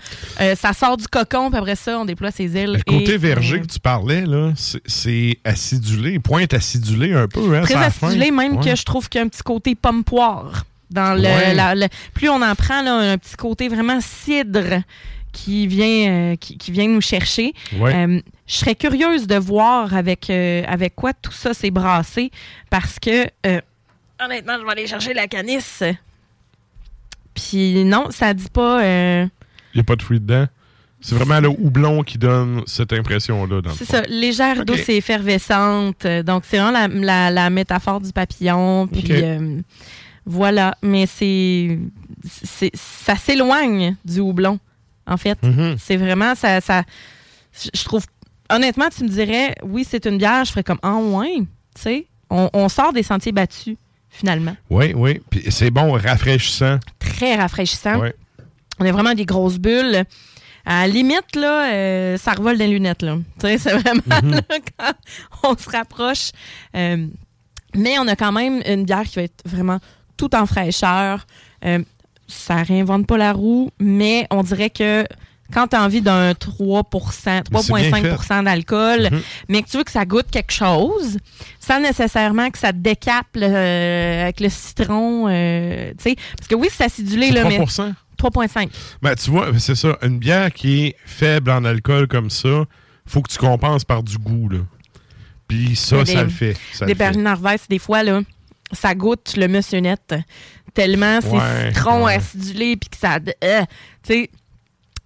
[0.55, 2.73] ça sort du cocon, puis après ça, on déploie ses ailes.
[2.73, 4.51] Le côté et, verger que tu parlais, là,
[4.85, 7.61] c'est- acidulé, pointe acidulé un peu, hein?
[7.61, 8.63] très acidulé, même Ouais.
[8.71, 10.65] que je trouve qu'il y a un petit côté pomme-poire.
[10.89, 11.53] Dans le, Ouais.
[11.53, 14.81] la- le- plus on en prend, là, un petit côté vraiment cidre
[15.31, 17.53] qui vient, qui, qui vient nous chercher.
[17.77, 17.93] Ouais.
[18.49, 22.31] Je serais curieuse de voir avec, euh, avec quoi tout ça s'est brassé
[22.71, 23.61] parce que, euh,
[24.19, 25.83] honnêtement, je vais aller chercher la canisse.
[27.33, 28.83] Puis non, ça dit pas...
[28.83, 29.25] euh,
[29.73, 30.47] Il n'y a pas de fruits dedans.
[31.01, 33.61] C'est vraiment le houblon qui donne cette impression-là.
[33.61, 36.05] dans le C'est ça, légère, douce et effervescente.
[36.25, 38.85] Donc, c'est vraiment la, la- la métaphore du papillon.
[38.87, 39.61] Puis, euh,
[40.25, 40.75] voilà.
[40.81, 41.79] Mais c'est,
[42.27, 44.59] c'est- ça s'éloigne du houblon,
[45.07, 45.41] en fait.
[45.41, 45.77] Mhm.
[45.79, 46.83] C'est vraiment, ça, ça,
[47.73, 48.03] je trouve,
[48.49, 51.45] honnêtement, tu me dirais, oui, c'est une bière, je ferais comme, ah, ouais, tu
[51.81, 53.77] sais, on, on sort des sentiers battus,
[54.09, 54.55] finalement.
[54.69, 55.21] Oui, oui.
[55.29, 56.79] Puis c'est bon, rafraîchissant.
[56.99, 57.99] Très rafraîchissant.
[57.99, 58.13] Ouais.
[58.79, 60.03] On a vraiment des grosses bulles.
[60.65, 63.01] À la limite, là, euh, ça revole les lunettes.
[63.01, 63.17] Là.
[63.39, 64.31] Tu sais, C'est vraiment Mhm.
[64.35, 64.41] là,
[64.77, 64.93] quand
[65.51, 66.31] on se rapproche.
[66.75, 67.07] Euh,
[67.75, 69.79] mais on a quand même une bière qui va être vraiment
[70.17, 71.25] tout en fraîcheur.
[71.65, 71.79] Euh,
[72.27, 75.05] ça réinvente pas la roue, mais on dirait que
[75.53, 79.21] quand tu as envie d'un 3 Mais c'est bien 3,5% d'alcool, Mhm.
[79.49, 81.17] mais que tu veux que ça goûte quelque chose,
[81.59, 85.27] sans nécessairement que ça te décape avec le citron.
[85.29, 86.15] euh, tu sais.
[86.37, 87.93] Parce que oui, c'est acidulé, C'est là, mais 3%?
[88.17, 88.69] 3,5.
[89.01, 89.97] Ben, tu vois, c'est ça.
[90.01, 92.65] Une bière qui est faible en alcool comme ça,
[93.05, 94.59] faut que tu compenses par du goût, là.
[95.47, 96.55] Puis ça, Des- ça le fait.
[96.73, 96.93] Ça des.
[96.93, 98.21] Berliner Weiss, des fois, là,
[98.71, 100.13] ça goûte le monsieur net.
[100.75, 102.13] Tellement c'est Ouais, citron ouais.
[102.15, 103.15] acidulé, puis que ça.
[103.43, 103.61] euh,
[104.03, 104.29] tu sais.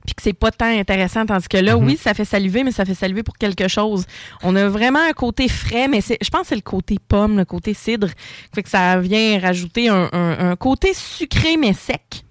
[0.05, 1.85] Puis que c'est pas tant intéressant, tandis que là, Mhm.
[1.85, 4.05] oui, ça fait saliver, mais ça fait saliver pour quelque chose.
[4.43, 7.37] On a vraiment un côté frais, mais c'est, je pense que c'est le côté pomme,
[7.37, 8.09] le côté cidre,
[8.53, 12.23] fait que ça vient rajouter un, un- un côté sucré mais sec,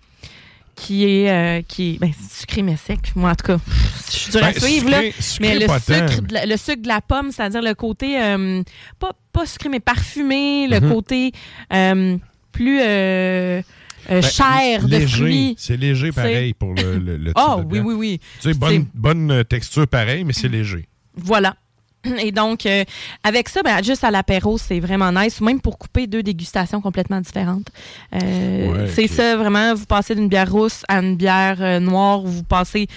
[0.76, 2.98] qui est, euh, qui est ben, sucré mais sec.
[3.14, 3.56] Moi, en tout cas,
[4.06, 4.90] je suis dure à Ben, suivre.
[4.90, 5.00] là.
[5.40, 8.62] mais le sucre, de la, le sucre de la pomme, c'est-à-dire le côté, euh,
[8.98, 10.92] pas, pas sucré, mais parfumé, le Mhm.
[10.92, 11.32] côté
[11.72, 12.16] euh,
[12.52, 12.80] plus
[14.10, 15.54] euh, Ben, chair de fruits.
[15.58, 18.18] C'est léger pareil pour le, le, le Ah, type de oui, oui, oui.
[18.18, 20.86] Tu sais, C'est- bonne, bonne euh, texture pareil, mais c'est léger.
[21.16, 21.56] Voilà.
[22.18, 22.82] Et donc, euh,
[23.22, 26.80] avec ça, ben, juste à l'apéro, c'est vraiment nice, ou même pour couper deux dégustations
[26.80, 27.68] complètement différentes.
[28.14, 32.24] Euh, Ouais, c'est ça, vraiment, vous passez d'une bière rousse à une bière euh, noire,
[32.24, 32.88] ou vous passez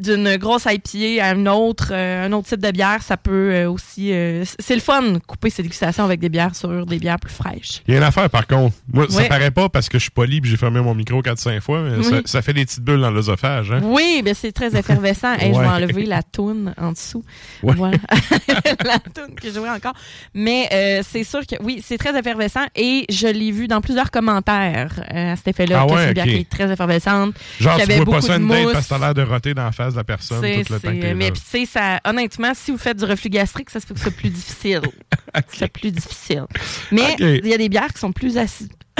[0.00, 3.70] d'une grosse IPA à une autre, euh, un autre type de bière, ça peut euh,
[3.70, 4.12] aussi...
[4.12, 7.82] euh, c'est le fun, couper ces dégustations avec des bières sur des bières plus fraîches.
[7.86, 8.74] Il y a une affaire, par contre.
[8.92, 11.60] Moi, ça paraît pas parce que je suis poli et j'ai fermé mon micro 4-5
[11.60, 12.22] fois, mais ça, Oui.
[12.24, 13.70] ça fait des petites bulles dans l'œsophage.
[13.72, 13.80] Hein?
[13.84, 15.34] Oui, ben c'est très effervescent.
[15.34, 17.24] Hey, Je vais enlever la toune en dessous.
[17.62, 17.74] Ouais.
[17.76, 17.98] Voilà.
[18.84, 19.94] la toune que je encore.
[20.34, 24.92] Mais c'est sûr que oui, c'est très effervescent et je l'ai vu dans plusieurs commentaires
[25.08, 25.82] à cet effet-là.
[25.82, 27.34] Ah que c'est une bière qui est très effervescente.
[27.60, 29.72] Genre, tu vois pas ça une date parce que t'as l'air de roter dans la
[29.72, 32.70] face de la personne tout le temps que mais puis tu sais, ça, honnêtement, si
[32.70, 34.80] vous faites du reflux gastrique, ça se peut que c'est plus difficile.
[35.48, 36.44] C'est plus difficile.
[36.90, 38.36] Mais il y a des bières qui sont plus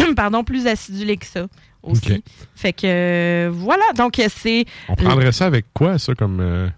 [0.17, 1.47] pardon, plus acidulées que ça
[1.83, 2.23] aussi.
[2.55, 6.69] Fait que euh, voilà, donc c'est On prendrait ça avec quoi, ça, comme, euh,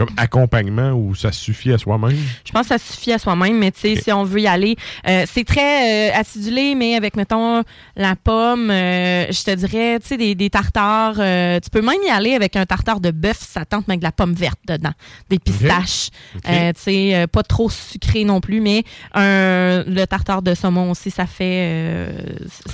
[0.00, 2.16] comme accompagnement ou ça suffit à soi-même?
[2.44, 4.76] Je pense que ça suffit à soi-même, mais tu sais, si on veut y aller,
[5.06, 7.62] euh, c'est très euh, acidulé, mais avec, mettons,
[7.96, 11.16] la pomme, euh, je te dirais, tu sais, des, des tartares.
[11.18, 14.00] euh, tu peux même y aller avec un tartare de bœuf, ça tente, mais avec
[14.00, 14.92] de la pomme verte dedans,
[15.28, 16.08] des pistaches.
[16.48, 18.84] Euh, tu sais, euh, pas trop sucré non plus, mais
[19.14, 22.12] un, le tartare de saumon aussi, ça fait, euh,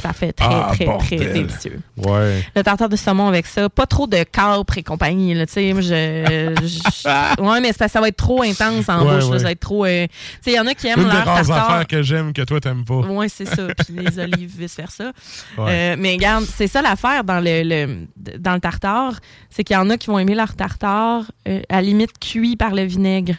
[0.01, 1.81] ça fait très, Ah, très, très délicieux.
[1.97, 2.43] Ouais.
[2.55, 3.69] Le tartare de saumon avec ça.
[3.69, 5.35] Pas trop de capre et compagnie.
[5.35, 9.25] Tu sais, moi, je, je- ouais, mais ça va être trop intense en Ouais, bouche.
[9.31, 9.39] ouais.
[9.39, 9.85] ça va être trop.
[9.85, 11.71] euh, tu sais, il y en a qui aiment leur tartare.
[11.71, 13.01] affaires que j'aime que toi, t'aimes pas.
[13.09, 13.67] Oui, c'est ça.
[13.85, 15.13] Puis les olives, vice-versa.
[15.59, 18.07] Euh, mais regarde, c'est ça l'affaire dans le, le-
[18.39, 19.15] dans le tartare.
[19.51, 22.75] C'est qu'il y en a qui vont aimer leur tartare euh, à limite cuit par
[22.75, 23.35] le vinaigre.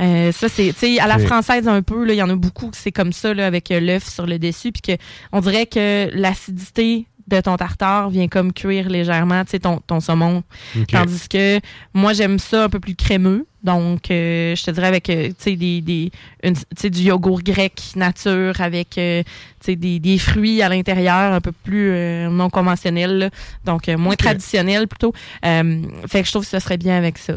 [0.00, 2.70] Euh, ça, c'est, tu sais, à la française un peu, il y en a beaucoup
[2.70, 4.72] que c'est comme ça, là, avec l'œuf sur le dessus.
[4.72, 5.02] Puis que
[5.32, 7.06] on dirait que l'acidité
[7.38, 10.42] de ton tartare vient comme cuire légèrement, tu sais, ton, ton saumon.
[10.90, 11.60] Tandis que
[11.94, 13.46] moi, j'aime ça un peu plus crémeux.
[13.62, 16.10] Donc, euh, je te dirais avec, euh, tu sais, des, des,
[16.42, 20.68] une- tu sais, du yogourt grec nature avec, euh, tu sais, des, des fruits à
[20.70, 21.92] l'intérieur un peu plus
[22.30, 23.18] non conventionnels.
[23.18, 23.30] là.
[23.64, 24.18] Donc, moins Ok.
[24.18, 25.12] traditionnel plutôt.
[25.42, 27.34] Fait que je trouve que ce serait bien avec ça.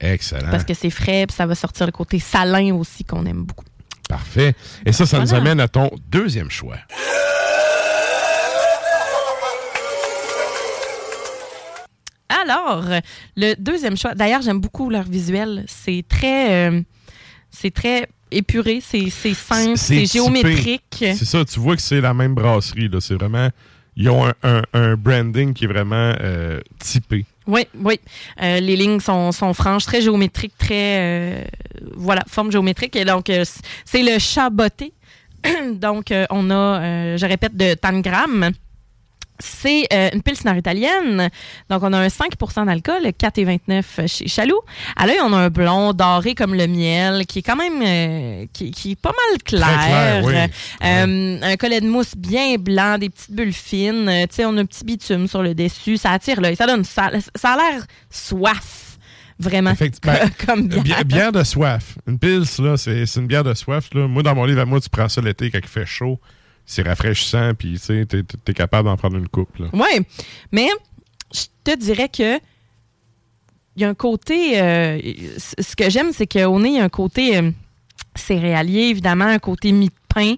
[0.00, 0.50] Excellent.
[0.50, 3.64] Parce que c'est frais, puis ça va sortir le côté salin aussi qu'on aime beaucoup.
[4.08, 4.54] Parfait.
[4.86, 6.76] Et ça, ça nous amène à ton deuxième choix.
[12.28, 12.84] Alors,
[13.36, 15.64] le deuxième choix, d'ailleurs, j'aime beaucoup leur visuel.
[15.66, 16.80] C'est très, euh,
[17.50, 20.82] c'est très épuré, c'est c'est simple, c'est géométrique.
[21.00, 22.88] C'est ça, tu vois que c'est la même brasserie.
[22.88, 23.00] là.
[23.00, 23.48] C'est vraiment.
[23.96, 27.24] Ils ont un, un- un branding qui est vraiment euh, typé.
[27.46, 27.98] Oui, oui.
[28.42, 30.98] Euh, les lignes sont, sont franches, très géométriques, très.
[31.00, 31.44] euh,
[31.96, 32.94] voilà, forme géométrique.
[32.94, 33.32] Et donc,
[33.84, 34.92] c'est le chat botté.
[35.72, 38.50] donc, on a, je répète, de Tangram.
[39.40, 41.30] C'est euh, une pilsner italienne.
[41.70, 44.60] Donc, on a un 5% d'alcool, 4,29 chez Chaloux.
[44.96, 48.46] À l'œil, on a un blond doré comme le miel, qui est quand même euh,
[48.52, 49.68] qui, qui est pas mal clair.
[49.68, 50.34] clair, oui.
[50.84, 54.10] Euh, Un collet de mousse bien blanc, des petites bulles fines.
[54.28, 55.96] Tu sais, on a un petit bitume sur le dessus.
[55.98, 56.56] Ça attire l'œil.
[56.56, 57.10] Ça donne ça.
[57.36, 58.98] Ça a l'air soif.
[59.38, 59.74] Vraiment.
[60.46, 60.82] Comme bière.
[60.82, 61.96] bière, bière de soif.
[62.08, 63.88] Une pils, là, c'est c'est une bière de soif.
[63.94, 64.08] Là.
[64.08, 66.18] Moi, dans mon livre à moi, tu prends ça l'été quand il fait chaud.
[66.70, 69.48] C'est rafraîchissant, puis tu sais, t'es capable d'en prendre une coupe.
[69.72, 70.06] Oui,
[70.52, 70.68] mais
[71.32, 72.38] je te dirais que
[73.74, 74.60] il y a un côté.
[74.60, 74.98] euh,
[75.38, 77.50] ce que j'aime, c'est qu'au nez, il un côté euh,
[78.14, 80.34] céréalier, évidemment, un côté mi-pain.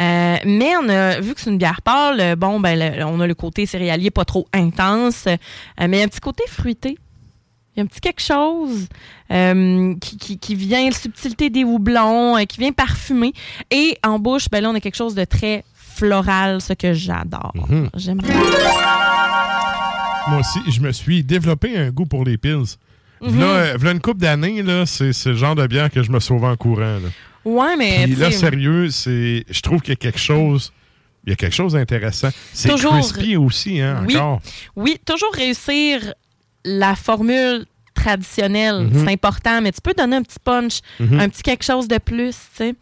[0.00, 2.36] Euh, mais on a vu que c'est une bière pâle.
[2.36, 5.26] Bon, ben, on a le côté céréalier pas trop intense,
[5.78, 6.96] mais un petit côté fruité.
[7.78, 8.88] Il y a un petit quelque chose
[9.30, 13.32] euh, qui, qui, qui vient, la subtilité des houblons, euh, qui vient parfumer.
[13.70, 17.52] Et en bouche, ben là, on a quelque chose de très floral, ce que j'adore.
[17.54, 17.88] Mhm.
[17.94, 18.20] J'aime
[20.26, 22.36] Moi aussi, je me suis développé un goût pour les.
[23.20, 26.18] V'là, euh, v'là une couple d'années, là, c'est le genre de bière que je me
[26.18, 26.80] sauve en courant.
[26.80, 27.08] Là.
[27.44, 28.06] Ouais, mais.
[28.06, 30.72] Puis là, sérieux, c'est, je trouve qu'il y a quelque chose,
[31.24, 32.30] il y a quelque chose d'intéressant.
[32.52, 34.16] C'est Toujours- crispy aussi, hein, Oui.
[34.16, 34.40] encore.
[34.74, 36.12] Oui, toujours réussir
[36.64, 39.04] la formule traditionnelle, Mhm.
[39.04, 41.18] c'est important, mais tu peux donner un petit punch, Mhm.
[41.18, 42.74] un petit quelque chose de plus, tu sais.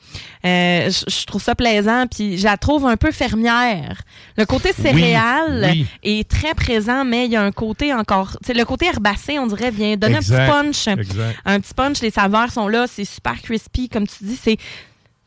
[0.44, 4.02] Euh, je trouve ça plaisant, puis je la trouve un peu fermière.
[4.36, 5.86] Le côté céréal oui.
[6.02, 9.38] est très présent, mais il y a un côté encore, tu sais, le côté herbacé,
[9.38, 10.98] on dirait, vient donner Exact, un petit punch.
[10.98, 11.38] exact.
[11.46, 14.58] Un petit punch, les saveurs sont là, c'est super crispy, comme tu dis, c'est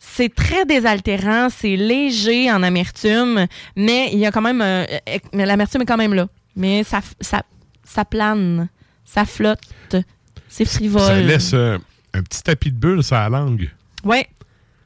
[0.01, 4.85] c'est très désaltérant, c'est léger en amertume, mais il y a quand même euh,
[5.33, 6.27] mais l'amertume est quand même là.
[6.55, 7.43] Mais ça, ça,
[7.89, 8.69] ça plane,
[9.05, 9.95] ça flotte,
[10.47, 11.01] c'est frivole.
[11.01, 11.77] Ça laisse euh,
[12.13, 13.69] un petit tapis de bulle sur la langue.
[14.03, 14.27] Ouais.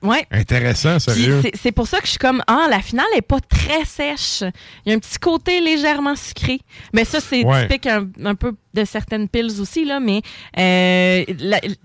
[0.02, 0.28] Ouais.
[0.32, 1.40] Intéressant, sérieux.
[1.42, 4.42] c'est- C'est pour ça que je suis comme, ah, la finale est pas très sèche.
[4.86, 6.60] Il y a un petit côté légèrement sucré.
[6.92, 7.62] Mais ça, c'est Ouais.
[7.68, 10.02] typique un, un peu de certaines piles aussi, là.
[10.02, 10.22] Mais
[10.60, 11.24] euh,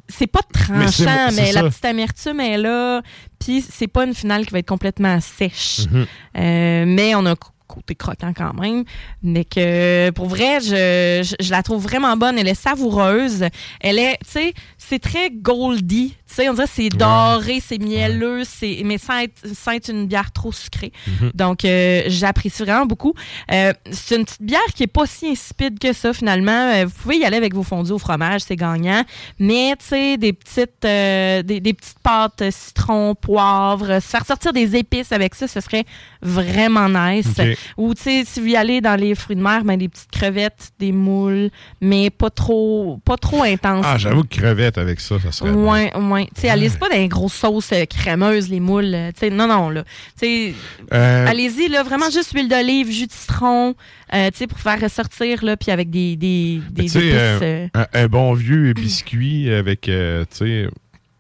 [0.09, 3.03] c'est pas tranchant, mais, la petite amertume est là.
[3.39, 5.83] Puis c'est pas une finale qui va être complètement sèche.
[5.89, 6.07] Mhm.
[6.39, 7.37] Euh, mais on a
[7.69, 8.85] côté croquant quand même.
[9.23, 12.39] Mais que pour vrai, je, je, la trouve vraiment bonne.
[12.39, 13.45] Elle est savoureuse.
[13.81, 16.17] Elle est, tu sais, c'est très goldy.
[16.31, 20.07] Sais, on dirait que c'est doré, c'est mielleux, c'est mais sans être, sans être une
[20.07, 20.93] bière trop sucrée.
[21.07, 21.33] Mhm.
[21.35, 23.15] Donc, euh, j'apprécie vraiment beaucoup.
[23.51, 26.53] Euh, c'est une petite bière qui est pas si insipide que ça, finalement.
[26.53, 29.03] Euh, vous pouvez y aller avec vos fondus au fromage, c'est gagnant.
[29.39, 34.77] Mais, tu sais, des petites, des, des petites pâtes citron, poivre, se faire sortir des
[34.77, 35.85] épices avec ça, ce serait
[36.23, 37.41] vraiment nice.
[37.77, 40.11] Ou, tu sais, si vous y allez dans les fruits de mer, ben, des petites
[40.11, 41.51] crevettes, des moules,
[41.81, 43.87] mais pas trop, pas trop intense.
[43.89, 45.71] Ah, j'avoue que crevette avec ça, ça serait bon.
[45.71, 46.29] Ouais, ouais.
[46.35, 48.95] Tu sais, allez pas dans les grosses sauces euh, crémeuses, les moules.
[48.95, 49.85] euh, Tu sais, non, non, là.
[50.21, 50.55] Tu sais,
[50.93, 53.75] Euh, allez-y, là, vraiment juste huile d'olive, jus de citron,
[54.15, 58.07] euh, tu sais, pour faire ressortir, là, puis avec des, des, épices, euh, un, un
[58.07, 59.91] bon vieux biscuit avec, tu
[60.31, 60.69] sais,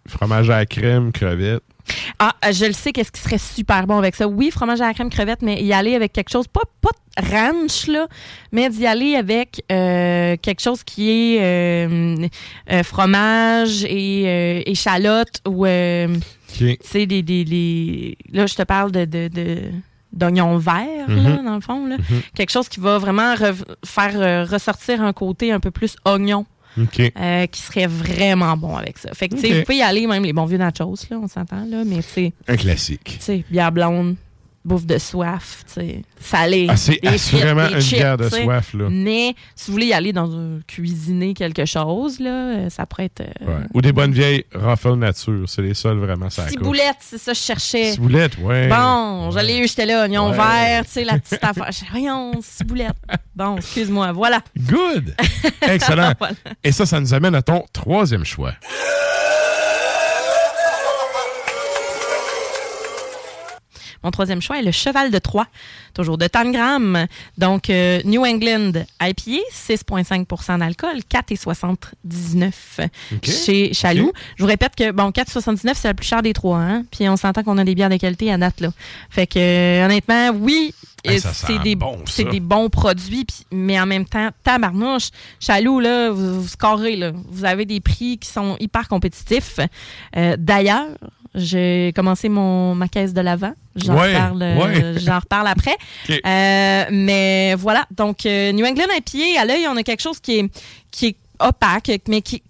[0.07, 1.62] fromage à la crème, crevette.
[2.18, 4.26] Ah, euh, je le sais, qu'est-ce qui serait super bon avec ça.
[4.28, 7.86] Oui, fromage à la crème crevette, mais y aller avec quelque chose, pas, pas ranch,
[7.89, 8.07] là,
[8.53, 12.26] mais d'y aller avec euh, quelque chose qui est euh,
[12.70, 19.05] euh, fromage et échalote ou, tu sais, des, des, des- Là, je te parle de...
[19.05, 19.59] de, de
[20.11, 21.45] d'oignons verts, là, Mhm.
[21.45, 21.86] dans le fond.
[21.86, 21.97] Là.
[21.99, 22.22] Mhm.
[22.34, 23.34] Quelque chose qui va vraiment
[23.84, 26.47] faire euh, ressortir un côté un peu plus oignon.
[27.19, 29.12] Euh, qui serait vraiment bon avec ça.
[29.14, 31.29] Fait que, tu sais, vous pouvez y aller, même les bons vieux nachos, là, on
[31.29, 33.16] s'entend, là, mais, tu sais, Un classique.
[33.19, 34.16] tu sais, bière blonde,
[34.65, 36.67] bouffe de soif, tu sais, salé.
[36.69, 38.87] Ah, c'est assurément une chips, bière de soif, là.
[38.91, 43.05] Mais si vous voulez y aller dans un cuisiner quelque chose, là, euh, ça pourrait
[43.07, 43.21] être.
[43.23, 43.65] euh, Ouais.
[43.73, 45.45] Ou des bonnes vieilles Ruffle Nature.
[45.47, 47.93] C'est les seuls vraiment ça Ciboulette, c'est ça que je cherchais.
[47.93, 48.69] Ciboulette, ouais.
[48.69, 50.37] Bon, j'allais j'étais là, oignon Ouais.
[50.37, 51.71] vert, tu sais, la petite affaire.
[51.91, 52.97] Voyons, ciboulette.
[53.35, 54.41] Bon, excuse-moi, voilà.
[54.59, 55.15] Good!
[55.63, 56.13] Excellent.
[56.19, 56.35] Voilà.
[56.63, 58.53] Et ça, ça nous amène à ton troisième choix.
[64.09, 65.47] Mon troisième choix est le Cheval de Troie,
[65.93, 67.07] toujours de Tangram.
[67.37, 73.27] Donc, euh, New England IPA, 6,5% d'alcool, 4,79 OK.
[73.27, 74.11] chez Chaloux.
[74.37, 76.57] Je vous répète que, bon, 4,79 c'est la plus chère des trois.
[76.57, 76.85] Hein?
[76.91, 78.63] Puis on s'entend qu'on a des bières de qualité à date.
[78.63, 78.71] Là.
[79.11, 80.73] Fait que, euh, honnêtement, oui,
[81.05, 81.97] Hey, c'est des, bon,
[82.43, 87.13] bons produits, mais en même temps, tabarnouche, Chaloux, là, vous, vous scorez, là.
[87.31, 89.61] Vous avez des prix qui sont hyper compétitifs.
[90.17, 90.89] Euh, D'ailleurs,
[91.39, 93.53] j'ai commencé mon, ma caisse de l'avant.
[93.76, 94.99] J'en Ouais, reparle, euh, ouais.
[95.05, 95.76] j'en reparle après.
[96.11, 100.39] Euh, mais voilà, donc euh, New England IPA, à l'œil, on a quelque chose qui
[100.41, 100.51] est,
[100.91, 102.43] qui est opaque, mais qui...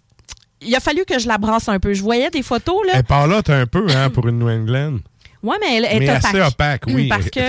[0.60, 1.94] Il a fallu que je la brasse un peu.
[1.94, 2.94] Je voyais des photos, là.
[2.96, 3.04] Elle
[3.44, 4.98] t'as un peu, hein, pour une New England.
[5.42, 6.24] Ouais, mais elle, Mais est opaque.
[6.24, 7.40] assez opaque, oui, Parce que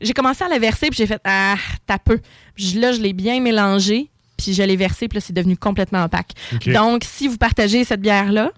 [0.00, 1.56] j'ai commencé à la verser, puis j'ai fait Ah,
[1.86, 2.18] t'as peu.
[2.54, 4.08] Puis là, je l'ai bien mélangé,
[4.38, 6.30] puis je l'ai versé, puis là, c'est devenu complètement opaque.
[6.66, 8.52] Donc, si vous partagez cette bière-là,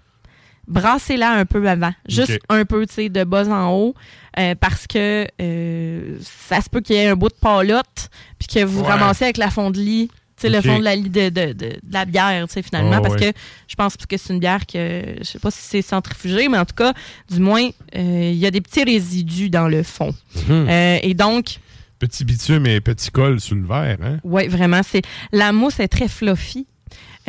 [0.69, 1.91] brassez-la un peu avant.
[2.07, 3.95] Juste un peu, tu sais, de bas en haut,
[4.37, 8.47] euh, parce que euh, ça se peut qu'il y ait un bout de palotte, puis
[8.47, 8.87] que vous Ouais.
[8.87, 10.09] ramassez avec la fond de lit.
[10.41, 10.63] Tu sais, OK.
[10.63, 13.01] le fond de la, lit de, de- de- de la bière, tu sais, finalement, Oh,
[13.01, 13.33] parce ouais.
[13.33, 16.57] que je pense que c'est une bière que, je sais pas si c'est centrifugé, mais
[16.57, 16.93] en tout cas,
[17.29, 17.67] du moins,
[17.97, 20.15] euh, il y a des petits résidus dans le fond.
[20.47, 20.69] Mhm.
[21.03, 21.57] Et donc,
[21.99, 24.19] Petit bitume et petit col sur le verre, hein?
[24.23, 25.01] oui, vraiment, c'est
[25.33, 26.65] la mousse est très fluffy.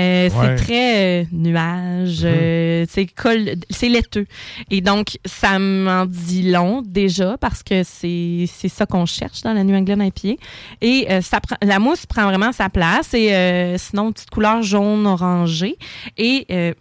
[0.00, 0.56] Euh, Ouais.
[0.56, 4.26] C'est très euh, nuage, euh, c'est colle- c'est laiteux.
[4.70, 9.52] Et donc, ça m'en dit long déjà parce que c'est c'est ça qu'on cherche dans
[9.52, 10.40] la New England IPA.
[10.80, 13.12] Et ça prend, la mousse prend vraiment sa place.
[13.14, 15.76] Et sinon, petite couleur jaune-orangée.
[16.16, 16.72] Et euh,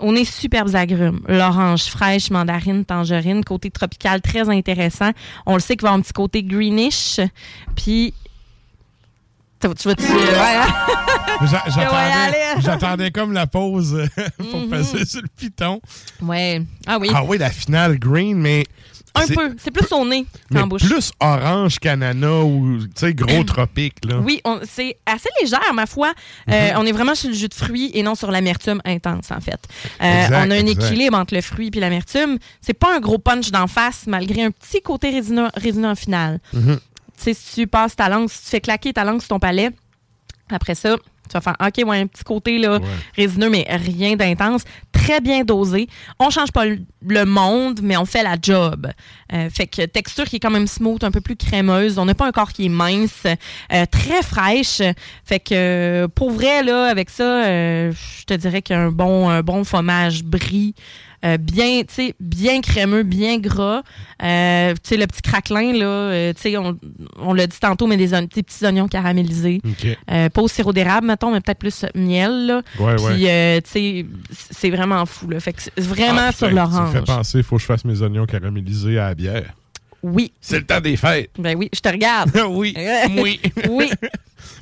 [0.00, 1.20] on est superbes agrumes.
[1.28, 5.10] L'orange fraîche, mandarine, tangerine, côté tropical très intéressant.
[5.46, 7.20] On le sait qu'il va avoir un petit côté greenish.
[7.76, 8.12] Puis,
[9.68, 10.02] tu tu vas-tu.
[10.04, 10.66] Ouais, hein?
[12.58, 14.06] Y J'attendais comme la pause euh,
[14.50, 14.68] pour Mhm.
[14.70, 15.80] passer sur le piton.
[16.20, 16.62] Ouais.
[16.86, 17.10] Ah oui.
[17.14, 18.64] Ah oui, la finale green, mais.
[19.14, 19.54] Un peu.
[19.62, 20.84] C'est plus au nez Mais qu'en bouche.
[20.88, 24.16] plus orange qu'ananas ou, tu sais, gros tropique, là.
[24.20, 26.14] Oui, c'est assez légère, ma foi.
[26.50, 26.76] Euh, Mhm.
[26.78, 29.60] On est vraiment sur le jus de fruits et non sur l'amertume intense, en fait.
[30.02, 30.82] Euh, Exact, on a un exact.
[30.84, 32.38] équilibre entre le fruit et l'amertume.
[32.62, 36.38] C'est pas un gros punch d'en face, malgré un petit côté résineux, résineux en finale.
[37.22, 39.70] Sais, si tu passes ta langue, si tu fais claquer ta langue sur ton palais,
[40.50, 40.96] après ça,
[41.28, 42.78] Tu vas faire, OK, ouais, un petit côté là,
[43.16, 44.64] résineux, mais rien d'intense.
[44.90, 45.86] Très bien dosé.
[46.18, 48.88] On change pas le- monde, mais on fait la job.
[49.32, 51.96] Euh, fait que texture qui est quand même smooth, un peu plus crémeuse.
[51.98, 54.82] On n'a pas un corps qui est mince, euh, très fraîche.
[55.24, 57.44] Fait que euh, pour vrai, là, avec ça,
[57.92, 60.74] je te dirais qu'un bon, un bon fromage brie.
[61.24, 63.82] Euh, bien, tu sais, bien crémeux, bien gras.
[64.22, 66.78] Euh, tu sais, le petit craquelin, là, euh, tu sais, on,
[67.18, 69.60] on l'a dit tantôt, mais des, petits oignons caramélisés.
[69.64, 69.98] OK.
[70.10, 72.62] Euh, pas au sirop d'érable, mettons, mais peut-être plus miel, là.
[72.78, 73.62] Ouais, Puis, ouais.
[73.62, 74.06] tu sais,
[74.50, 75.40] c'est vraiment fou, là.
[75.40, 76.92] Fait que c'est vraiment Ah, sur l'orange.
[76.92, 79.54] Ça me fait penser, il faut que je fasse mes oignons caramélisés à la bière.
[80.02, 80.32] Oui.
[80.40, 81.30] C'est le temps des fêtes.
[81.38, 82.30] Ben oui, je te regarde.
[82.50, 82.74] oui.
[83.16, 83.40] Oui.
[83.68, 83.90] oui.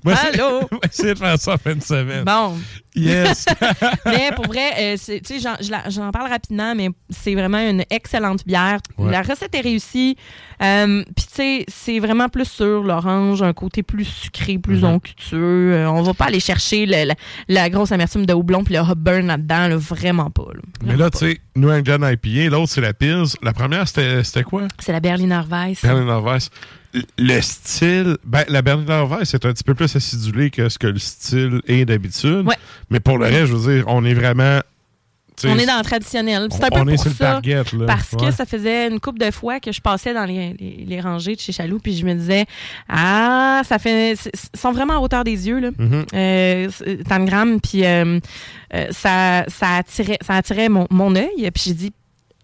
[0.04, 0.60] Moi, Allô?
[0.70, 2.24] Va essayer de faire ça en fin de semaine.
[2.24, 2.56] Bon.
[2.94, 3.46] Yes.
[4.06, 8.44] mais pour vrai, euh, tu sais, j'en- je parle rapidement, mais c'est vraiment une excellente
[8.46, 8.78] bière.
[8.98, 9.10] Ouais.
[9.12, 10.16] La recette est réussie.
[10.62, 14.84] Euh, Puis, tu sais, c'est vraiment plus sur l'orange, un côté plus sucré, plus Mhm.
[14.84, 15.72] onctueux.
[15.74, 17.14] Euh, on va pas aller chercher le- la,
[17.48, 20.46] la grosse amertume de houblon puis le hop burn là-dedans, là, vraiment pas.
[20.54, 20.60] là.
[20.84, 23.24] Mais là, tu sais, New England IPA, l'autre, c'est la Pils.
[23.42, 24.66] La première, c'était c'était quoi?
[24.78, 25.82] C'est la Berliner Weiss.
[25.82, 26.50] Berliner Weiss.
[27.18, 30.88] Le style, ben, la Berliner Weiss, c'est un petit peu plus acidulé que ce que
[30.88, 32.44] le style est d'habitude.
[32.46, 32.56] Ouais.
[32.90, 34.60] Mais pour le reste, je veux dire, on est vraiment.
[35.44, 36.48] On est dans le traditionnel.
[36.50, 37.86] C'est un on peu est pour sur le target, là.
[37.86, 41.00] Parce que ça faisait une couple de fois que je passais dans les, les- les
[41.00, 42.44] rangées de chez Chaloux, puis je me disais,
[42.90, 44.12] ah, ça fait.
[44.14, 45.70] Ils sont vraiment à hauteur des yeux, là.
[46.12, 46.68] Euh,
[47.08, 48.18] Tangram, puis euh,
[48.74, 51.92] euh, ça, ça attirait, ça attirait mon, mon œil, puis j'ai dit,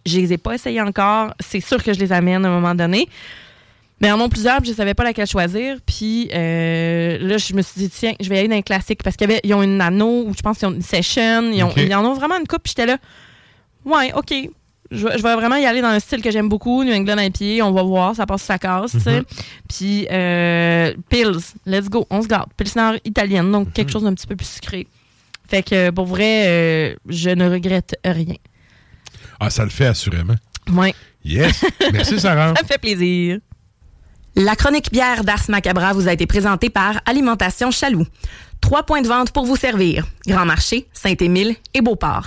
[0.07, 2.75] je les ai pas essayés encore, c'est sûr que je les amène à un moment
[2.75, 3.09] donné.
[4.01, 5.79] Mais en ont plusieurs, puis je savais pas laquelle choisir.
[5.87, 9.17] Puis euh, là, je me suis dit, tiens, je vais aller dans les classiques parce
[9.17, 11.51] qu'ils ont une nano ou je pense qu'ils ont une session.
[11.51, 11.77] Ils, ont, Ok.
[11.79, 12.99] ils en ont vraiment une coupe, puis j'étais là,
[13.87, 14.35] ouais, OK.
[14.93, 17.19] Je, vais- je vais vraiment y aller dans un style que j'aime beaucoup, New England
[17.19, 17.65] IPA.
[17.67, 19.17] On va voir, ça passe sa casse, sais.
[19.21, 19.25] Mhm.
[19.69, 22.51] Puis, euh, Pils, let's go, on se garde.
[22.57, 23.73] Pilsner italienne, donc Mhm.
[23.73, 24.87] quelque chose d'un petit peu plus sucré.
[25.49, 28.37] Fait que pour vrai, euh, je ne regrette rien.
[29.41, 30.35] Ah, ça le fait assurément.
[30.73, 30.95] Ouais.
[31.25, 31.65] Yes.
[31.93, 32.53] Merci, Sarah.
[32.57, 33.39] Ça me fait plaisir.
[34.39, 38.07] La chronique bière d'Ars Macabra vous a été présentée par Alimentation Chaloux.
[38.61, 40.07] Trois points de vente pour vous servir.
[40.27, 42.27] Grand Marché, Saint-Émile et Beauport.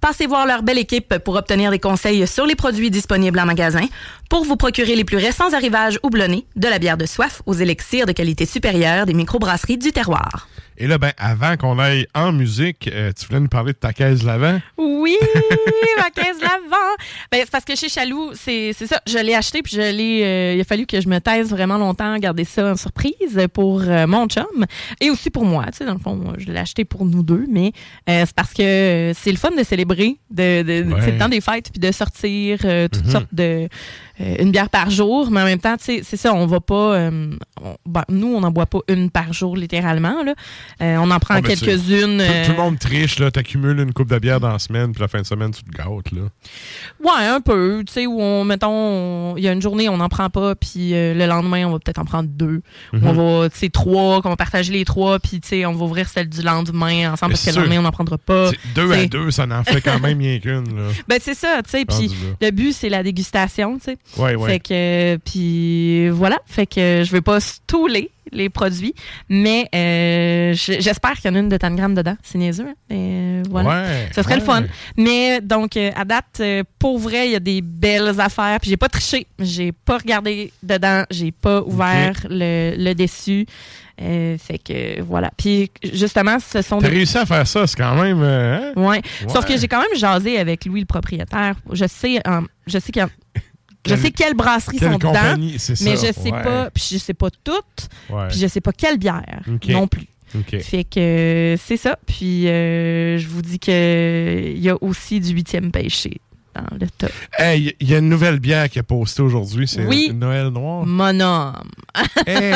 [0.00, 3.84] Passez voir leur belle équipe pour obtenir des conseils sur les produits disponibles en magasin,
[4.30, 8.06] pour vous procurer les plus récents arrivages houblonnés, de la bière de soif aux élixirs
[8.06, 10.48] de qualité supérieure des microbrasseries du terroir.
[10.78, 13.92] Et là, ben, avant qu'on aille en musique, euh, tu voulais nous parler de ta
[13.92, 14.58] caisse l'avant?
[14.78, 15.14] Oui,
[15.98, 16.94] ma caisse l'avant.
[17.30, 19.02] Ben, c'est parce que chez Chaloux, c'est c'est ça.
[19.06, 20.22] Je l'ai acheté puis je l'ai.
[20.24, 23.46] euh, il a fallu que je me taise vraiment longtemps à garder ça en surprise
[23.52, 24.64] pour euh, mon chum
[25.02, 25.66] et aussi pour moi.
[25.66, 27.72] Tu sais, dans le fond, moi, je l'ai acheté pour nous deux, mais
[28.08, 31.00] euh, c'est parce que c'est le fun de célébrer, de, de, Ouais.
[31.04, 33.10] c'est le temps des fêtes puis de sortir euh, toutes Mhm.
[33.10, 33.68] sortes de
[34.38, 36.74] une bière par jour, mais en même temps, tu sais, c'est ça, on va pas.
[36.94, 37.30] euh,
[37.62, 40.22] on- ben, nous, on n'en boit pas une par jour littéralement.
[40.22, 40.34] Là.
[40.82, 42.18] Euh, on en prend Ah, ben, quelques-unes.
[42.18, 43.30] Tout, euh, tout le monde triche, là.
[43.30, 45.70] T'accumules une coupe de bière dans la semaine, puis la fin de semaine, tu te
[45.70, 46.22] gâtes, là.
[47.02, 47.82] Ouais, un peu.
[47.86, 50.54] Tu sais, où on, mettons, on- il y a une journée, on n'en prend pas,
[50.54, 52.62] puis euh, le lendemain, on va peut-être en prendre deux.
[52.92, 53.06] Mhm.
[53.06, 55.84] On va, tu sais, trois, qu'on va partager les trois, puis tu sais, on va
[55.84, 58.50] ouvrir celle du lendemain ensemble Mais parce que le lendemain, on n'en prendra pas.
[58.74, 60.88] Deux à deux, ça n'en fait quand même rien qu'une, là.
[61.08, 61.84] Ben, c'est ça, tu sais.
[61.84, 62.10] Puis
[62.40, 63.98] le but, c'est la dégustation, tu sais.
[64.18, 64.50] Ouais, ouais.
[64.50, 66.38] Fait que, puis voilà.
[66.46, 68.94] Fait que je vais pas stouler les produits,
[69.28, 72.16] mais euh, je- j'espère qu'il y en a une de Tangram dedans.
[72.22, 73.68] C'est niaiseux, hein, mais euh, voilà.
[73.82, 74.62] Ouais, Ça serait le fun.
[74.96, 78.58] Mais donc, euh, à date, euh, pour vrai, il y a des belles affaires.
[78.60, 79.26] Puis j'ai pas triché.
[79.40, 81.02] J'ai pas regardé dedans.
[81.10, 83.46] J'ai pas ouvert le, le dessus.
[84.00, 85.30] Euh, fait que voilà.
[85.36, 86.94] Puis justement, ce sont T'as des.
[86.96, 88.22] réussi à faire ça, c'est quand même.
[88.22, 88.72] hein?
[88.76, 89.02] Ouais.
[89.28, 91.56] Sauf que j'ai quand même jasé avec Louis, le propriétaire.
[91.72, 93.04] Je sais, euh, je sais qu'il
[93.86, 96.42] Je sais quelles brasseries quelle sont dedans, mais ça, je sais ouais.
[96.42, 98.28] pas, puis je sais pas toutes, Ouais.
[98.28, 100.06] puis je sais pas quelle bière non plus.
[100.60, 101.98] Fait que euh, c'est ça.
[102.06, 106.20] Puis euh, je vous dis que il y a aussi du huitième péché
[106.54, 107.10] dans le top.
[107.38, 110.10] Hey, il y a une nouvelle bière qui est postée aujourd'hui, c'est Oui.
[110.14, 110.84] Noël Noir.
[110.86, 111.54] Mon homme.
[112.26, 112.52] Eh,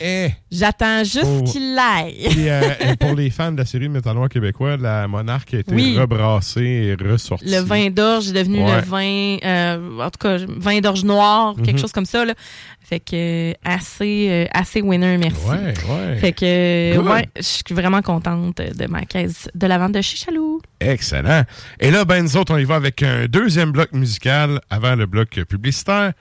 [0.00, 0.30] eh.
[0.50, 2.26] J'attends juste qu'il l'aille.
[2.48, 2.60] Euh,
[2.92, 5.96] et pour les fans de la série Métal Noir québécois, la Monarque a été Oui.
[5.98, 7.44] rebrassée et ressortie.
[7.48, 8.76] Le vin d'orge est devenu Ouais.
[8.76, 11.78] le vin, euh, en tout cas, vin d'orge noir, quelque Mhm.
[11.78, 12.24] chose comme ça.
[12.24, 12.34] Là.
[12.80, 15.46] Fait que euh, assez, assez winner, merci.
[15.46, 15.56] Ouais,
[15.88, 16.16] ouais.
[16.18, 17.06] Fait que, Good.
[17.06, 20.60] ouais, je suis vraiment contente de ma caisse de la vente de chez Chaloux.
[20.80, 21.44] Excellent.
[21.78, 25.06] Et là, ben, nous autres, on y va avec un deuxième bloc musical avant le
[25.06, 26.12] bloc publicitaire.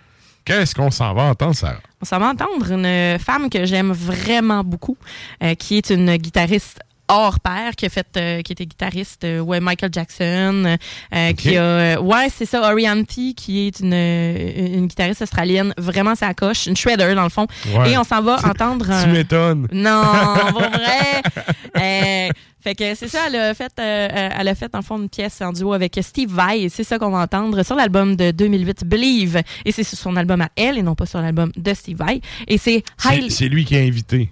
[0.45, 1.81] Qu'est-ce qu'on s'en va entendre, Sarah?
[2.01, 4.97] On s'en va entendre une femme que j'aime vraiment beaucoup,
[5.43, 6.79] euh, qui est une guitariste
[7.11, 10.77] hors pair qui a fait, euh, qui était guitariste, euh, ouais, Michael Jackson,
[11.13, 16.33] euh, qui a, ouais, c'est ça, Orianthi, qui est une, une guitariste australienne, vraiment sa
[16.33, 17.47] coche, une shredder dans le fond.
[17.75, 17.91] Ouais.
[17.91, 18.87] Et on s'en va entendre.
[19.03, 19.67] Tu m'étonnes.
[19.73, 20.69] non, pas
[21.73, 22.31] vrai.
[22.63, 25.09] Fait que c'est ça, elle a fait, euh, euh, elle a fait en fond une
[25.09, 28.29] pièce en duo avec Steve Vai et c'est ça qu'on va entendre sur l'album de
[28.31, 31.73] 2008 Believe et c'est sur son album à elle et non pas sur l'album de
[31.73, 34.29] Steve Vai et c'est C'est Highly- c'est lui qui a invité.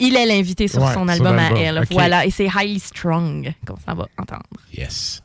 [0.00, 3.52] il est l'invité sur Ouais, son sur album à elle, voilà et c'est Highly Strong
[3.66, 4.42] qu'on s'en va entendre.
[4.76, 5.22] Yes.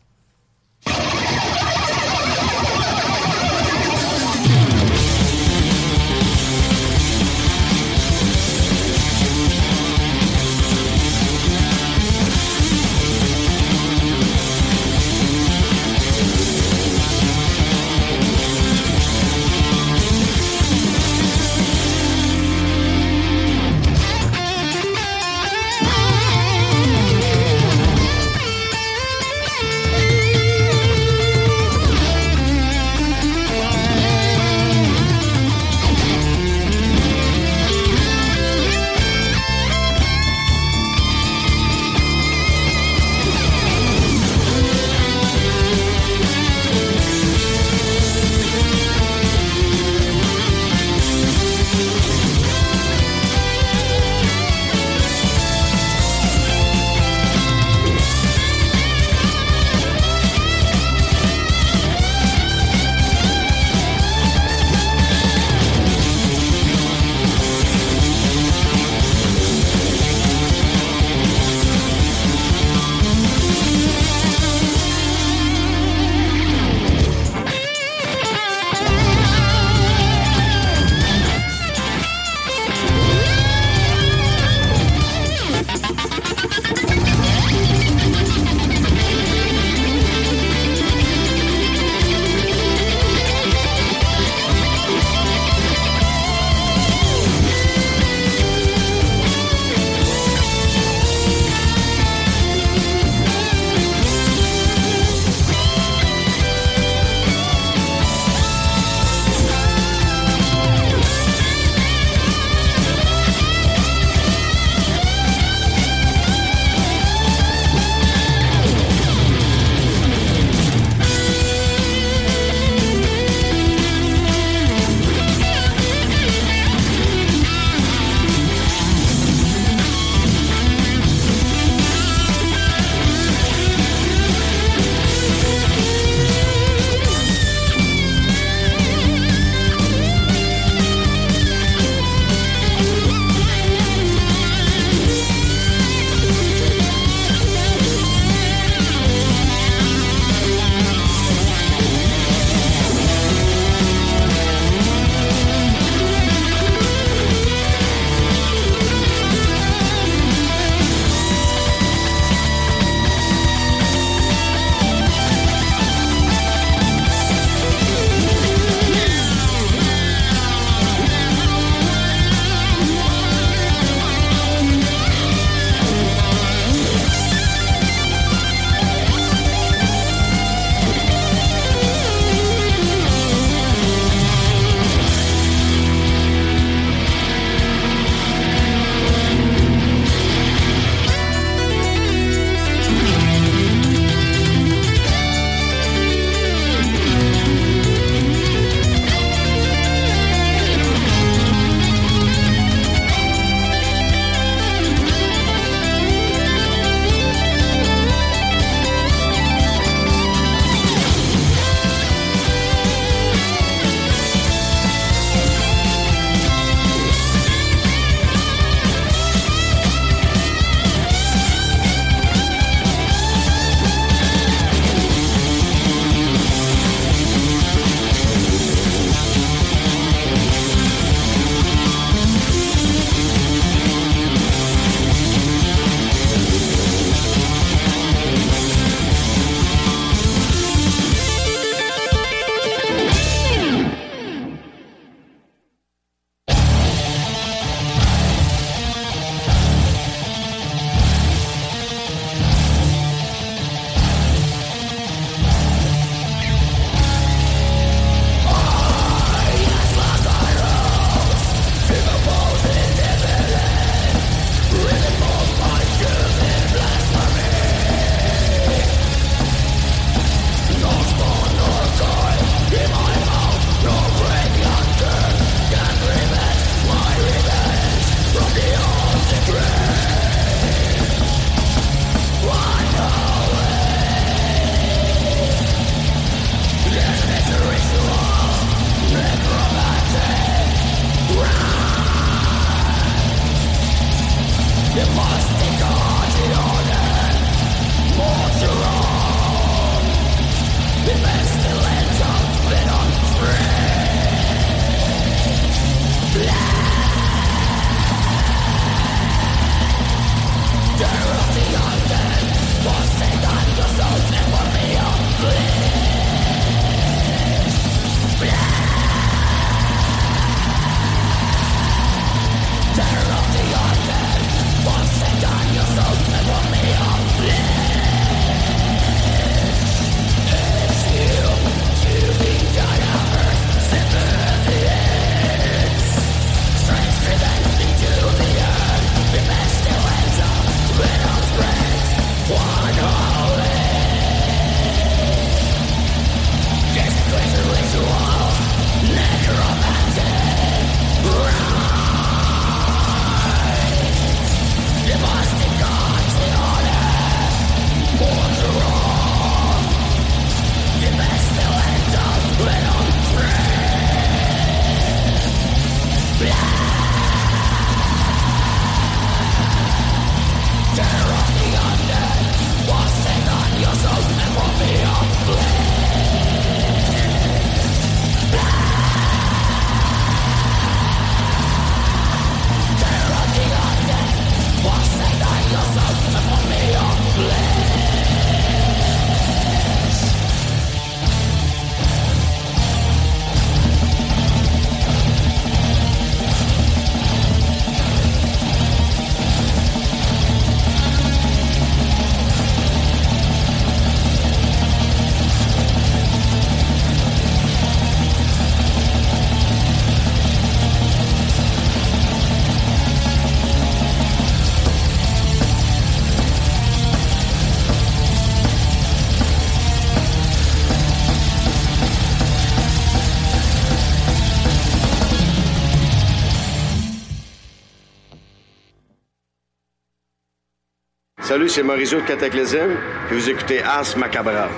[431.78, 432.90] C'est Mauricio de Cataclysm,
[433.28, 434.72] puis vous écoutez Ars Macabra.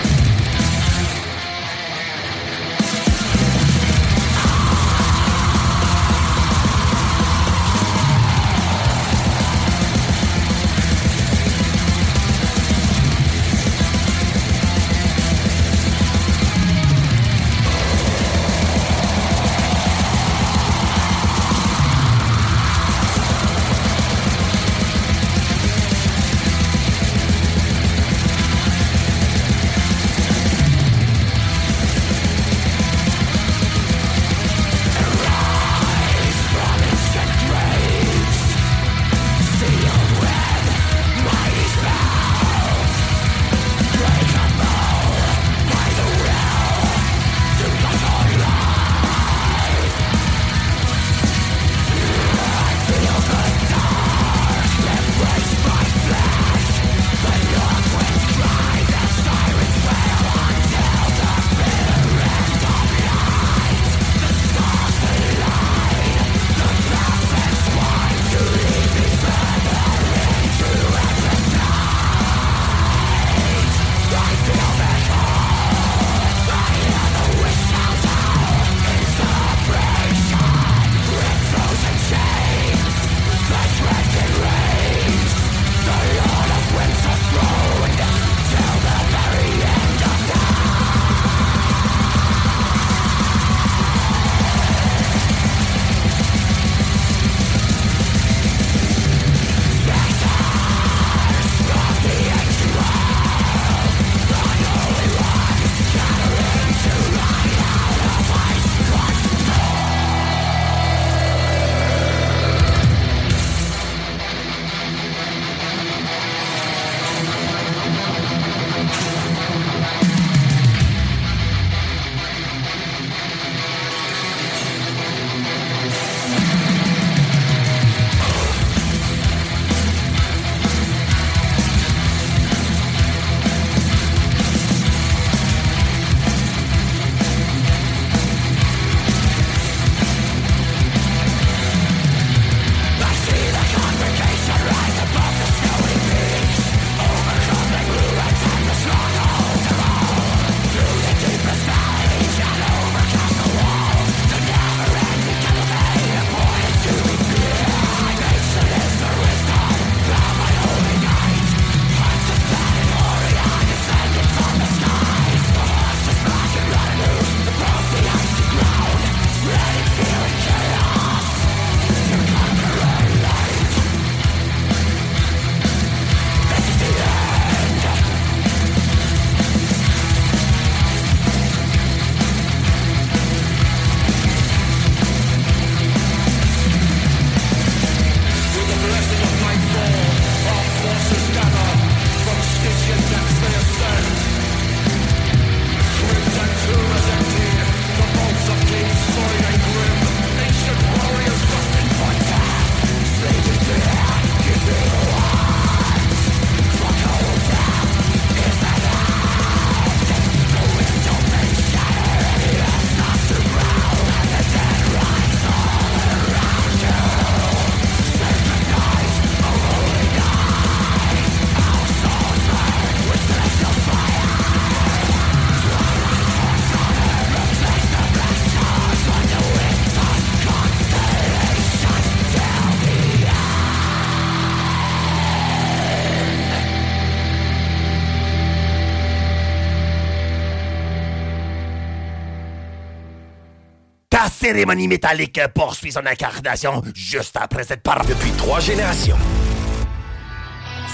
[244.50, 249.18] Cérémonie métallique poursuit son incarnation juste après cette part depuis trois générations.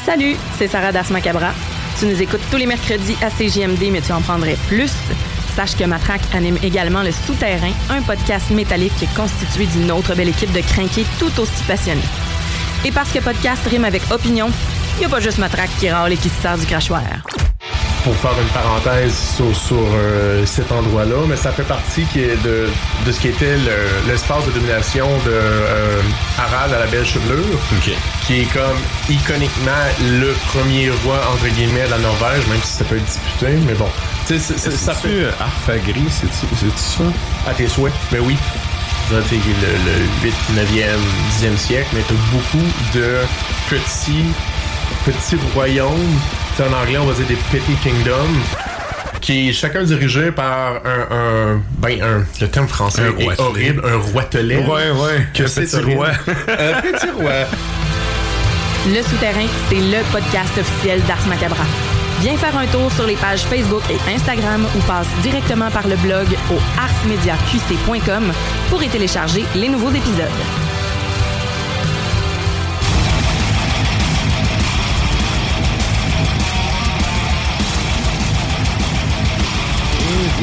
[0.06, 1.54] Salut, c'est Sarah Das Macabra.
[1.98, 4.92] Tu nous écoutes tous les mercredis à CJMD, mais tu en prendrais plus.
[5.56, 10.52] Sache que Matraque anime également Le Souterrain, un podcast métallique constitué d'une autre belle équipe
[10.52, 12.02] de crinqués tout aussi passionnés.
[12.84, 14.50] Et parce que podcast rime avec opinion,
[14.98, 17.04] il n'y a pas juste Matraque qui râle et qui se sert du crachoir
[18.06, 22.70] pour faire une parenthèse sur, euh, cet endroit-là, mais ça fait partie qui est de,
[23.04, 23.58] de ce qui était
[24.08, 26.02] l'espace de domination de euh,
[26.38, 27.44] Harald à la belle chevelure,
[28.28, 28.78] qui est comme
[29.10, 29.72] iconiquement
[30.22, 33.74] le premier roi entre guillemets de la Norvège, même si ça peut être disputé, mais
[33.74, 33.90] bon.
[34.28, 37.04] C'est, ça fait Arfagri, c'est ça?
[37.48, 38.38] À tes souhaits, mais ben oui.
[39.12, 40.98] Le, le 8, 9e,
[41.42, 43.18] 10e siècle, mais t'as beaucoup de
[43.70, 44.26] petits
[45.06, 46.20] petits royaumes.
[46.58, 48.40] C'est en anglais, on va dire des petty kingdoms.
[49.22, 53.82] Qui est chacun dirigé par un, un- ben un, le terme français Un est horrible,
[53.84, 54.58] un roitelet.
[54.58, 55.94] Ouais, ouais, Que c'est petit horrible.
[55.96, 56.08] roi.
[56.28, 57.32] un petit roi.
[58.88, 61.64] Le Souterrain, c'est le podcast officiel d'Ars Macabra.
[62.22, 65.96] Viens faire un tour sur les pages Facebook et Instagram ou passe directement par le
[65.98, 68.32] blog au arsmediaqc.com
[68.70, 70.30] pour y télécharger les nouveaux épisodes.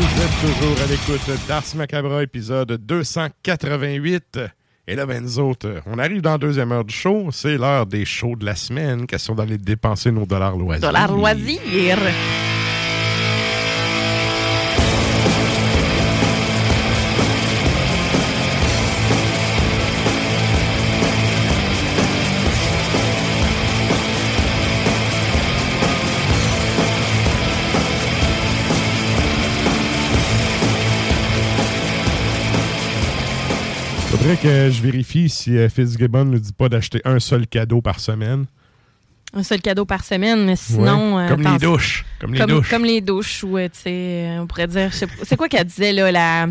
[0.02, 4.40] Vous êtes toujours à l'écoute d'Ars Macabra, épisode 288.
[4.88, 7.28] Et là, ben, nous autres, on arrive dans la deuxième heure du show.
[7.30, 9.06] C'est l'heure des shows de la semaine.
[9.06, 10.80] Question d'aller dépenser nos dollars loisirs.
[10.88, 11.98] Dollar loisir.
[34.36, 38.00] Faudrait que je vérifie si euh, Fitzgibbon ne dit pas d'acheter un seul cadeau par
[38.00, 38.46] semaine.
[39.34, 41.16] Un seul cadeau par semaine, mais sinon.
[41.16, 42.04] Ouais, euh, comme les douches.
[42.18, 42.70] Comme les douches.
[42.70, 44.90] comme les douches, ouais, tu sais, euh, on pourrait dire.
[44.94, 46.46] C'est quoi qu'elle disait, là, la.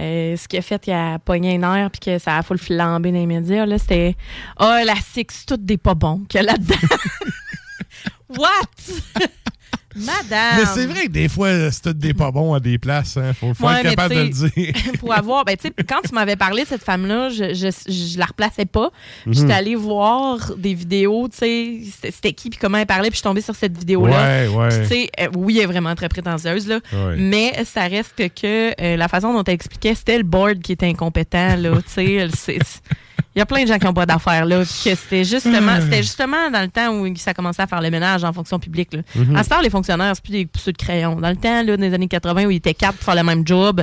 [0.00, 2.58] euh, ce qui a fait qu'elle a pogné un air puis que ça a full
[2.58, 4.16] flambé dans les médias, là, c'était
[4.56, 6.74] Ah, la six, tout des pas bons qu'il y a là-dedans.
[8.28, 9.20] What?
[9.96, 10.58] Madame!
[10.58, 13.16] Mais c'est vrai que des fois, c'est tout des pas bons à des places.
[13.16, 13.32] Hein.
[13.32, 14.74] Faut, faut Ouais, être capable de le dire.
[14.98, 18.18] pour avoir, ben, tu sais, quand tu m'avais parlé de cette femme-là, je, je, je
[18.18, 18.90] la replaçais pas.
[19.26, 19.34] Mhm.
[19.34, 21.78] J'étais allée voir des vidéos, tu sais,
[22.10, 24.46] c'était- qui, puis comment elle parlait, puis je suis tombée sur cette vidéo-là.
[24.46, 24.82] Ouais, ouais.
[24.82, 26.80] Tu sais, euh, oui, elle est vraiment très prétentieuse, là.
[26.92, 27.16] Ouais.
[27.16, 30.86] Mais ça reste que euh, la façon dont elle expliquait, c'était le board qui était
[30.86, 31.70] incompétent, là.
[31.94, 32.58] tu sais,
[33.34, 34.64] il y a plein de gens qui ont pas d'affaires, là.
[34.64, 38.32] c'était justement, c'était justement dans le temps où ça commençait à faire le ménage en
[38.32, 39.00] fonction publique, là.
[39.16, 39.36] Mhm.
[39.36, 41.16] À ce temps, les fonctionnaires, c'est plus des pousseux de crayon.
[41.16, 43.44] Dans le temps, là, des années 80, où ils étaient quatre pour faire le même
[43.46, 43.82] job,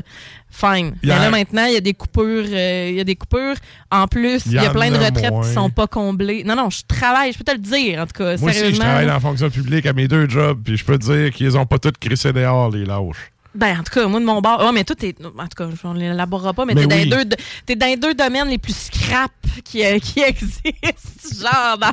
[0.50, 0.94] fine.
[1.04, 3.56] Mais là, maintenant, il y a des coupures, euh, il y a des coupures.
[3.90, 5.44] En plus, Il y a en plein de retraites moins.
[5.44, 6.44] qui sont pas comblées.
[6.46, 8.38] Non, non, je travaille, je peux te le dire, en tout cas.
[8.38, 10.98] Moi aussi, je travaille dans la fonction publique à mes deux jobs, puis je peux
[10.98, 13.31] te dire qu'ils ont pas tous crissé dehors, les lâches.
[13.54, 14.62] Ben, en tout cas, moi, de mon bord.
[14.64, 15.14] Ouais, mais toi, t'es.
[15.24, 17.10] En tout cas, on l'élaborera pas, mais Ben t'es oui.
[17.10, 19.32] dans, les deux- dans les deux domaines les plus scrap
[19.66, 20.70] qui, euh, qui existent.
[21.42, 21.92] Genre, dans-.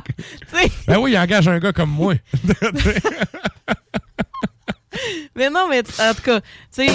[0.87, 2.13] Ben oui, il engage un gars comme moi.
[5.35, 6.87] Mais non, mais en tout cas, tu sais,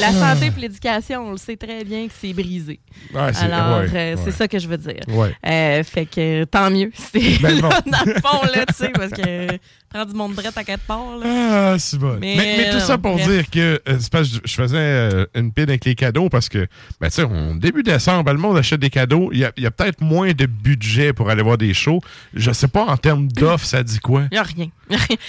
[0.00, 2.80] la santé et l'éducation, on le sait très bien que c'est brisé.
[3.14, 5.00] Ouais, Alors, ouais, euh, c'est ça que je veux dire.
[5.08, 5.34] Ouais.
[5.46, 6.90] Euh, fait que tant mieux.
[7.12, 7.68] C'est Ben bon.
[7.86, 9.58] dans le fond, là, tu sais, parce que
[9.90, 11.26] prends du monde drette à quatre parts, là.
[11.74, 12.16] Ah, c'est bon.
[12.20, 13.28] Mais, Mais, mais tout ça pour bref.
[13.28, 16.48] dire que euh, c'est parce que je faisais euh, une pile avec les cadeaux parce
[16.48, 16.66] que,
[17.00, 17.26] ben, tu sais,
[17.56, 19.30] début décembre, ben, le monde achète des cadeaux.
[19.32, 22.00] Il y a, a peut-être moins de budget pour aller voir des shows.
[22.34, 24.22] Je sais pas, en termes d'offres, ça dit quoi?
[24.30, 24.68] Il n'y a rien.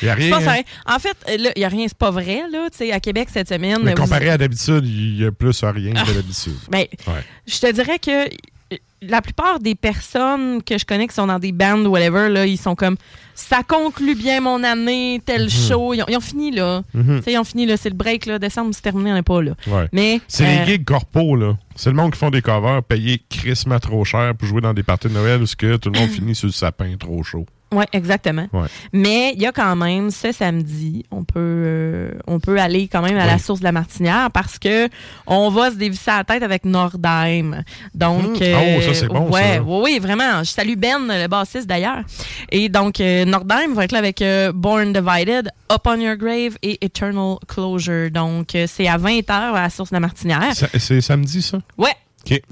[0.01, 0.37] Il y a Je rien.
[0.47, 0.61] hein?
[0.85, 2.69] En fait, euh, là, il n'y a rien, c'est pas vrai, là.
[2.71, 3.79] Tu sais, à Québec cette semaine.
[3.83, 6.03] Mais vous- comparé à d'habitude, il y a plus à rien Ah.
[6.05, 6.53] que d'habitude.
[6.69, 7.23] Ben, Ouais.
[7.47, 11.39] je te dirais que euh, la plupart des personnes que je connais qui sont dans
[11.39, 12.95] des bands ou whatever, là, ils sont comme
[13.35, 15.49] ça conclut bien mon année, tel Mhm.
[15.49, 15.93] show.
[15.93, 16.83] Ils ont, ils ont fini, là.
[16.93, 17.21] Mhm.
[17.27, 17.75] Ils ont fini, là.
[17.77, 18.39] C'est le break, là.
[18.39, 19.53] Décembre, c'est terminé, on n'est pas là.
[19.67, 19.87] Ouais.
[19.91, 20.21] Mais.
[20.27, 21.57] C'est euh, les gigs corpos, là.
[21.75, 24.83] C'est le monde qui font des covers payés crissement trop cher pour jouer dans des
[24.83, 27.45] parties de Noël où que tout le monde finit sur le sapin trop chaud.
[27.73, 28.47] Oui, exactement.
[28.53, 28.67] Ouais.
[28.93, 33.01] Mais il y a quand même ce samedi, on peut, euh, on peut aller quand
[33.01, 34.87] même à la source de la Martinière parce que
[35.27, 37.63] on va se dévisser la tête avec Nordheim.
[37.93, 38.33] Donc, Hum.
[38.41, 39.63] Oh, ça, c'est bon, ouais, ça.
[39.63, 40.39] Oui, vraiment.
[40.43, 42.03] Je salue Ben, le bassiste d'ailleurs.
[42.51, 46.57] Et donc, euh, Nordheim va être là avec euh, Born Divided, Up on Your Grave
[46.61, 48.11] et Eternal Closure.
[48.11, 50.53] Donc, euh, c'est à 20h à la source de la Martinière.
[50.77, 51.59] C'est samedi, ça?
[51.77, 51.93] Ouais.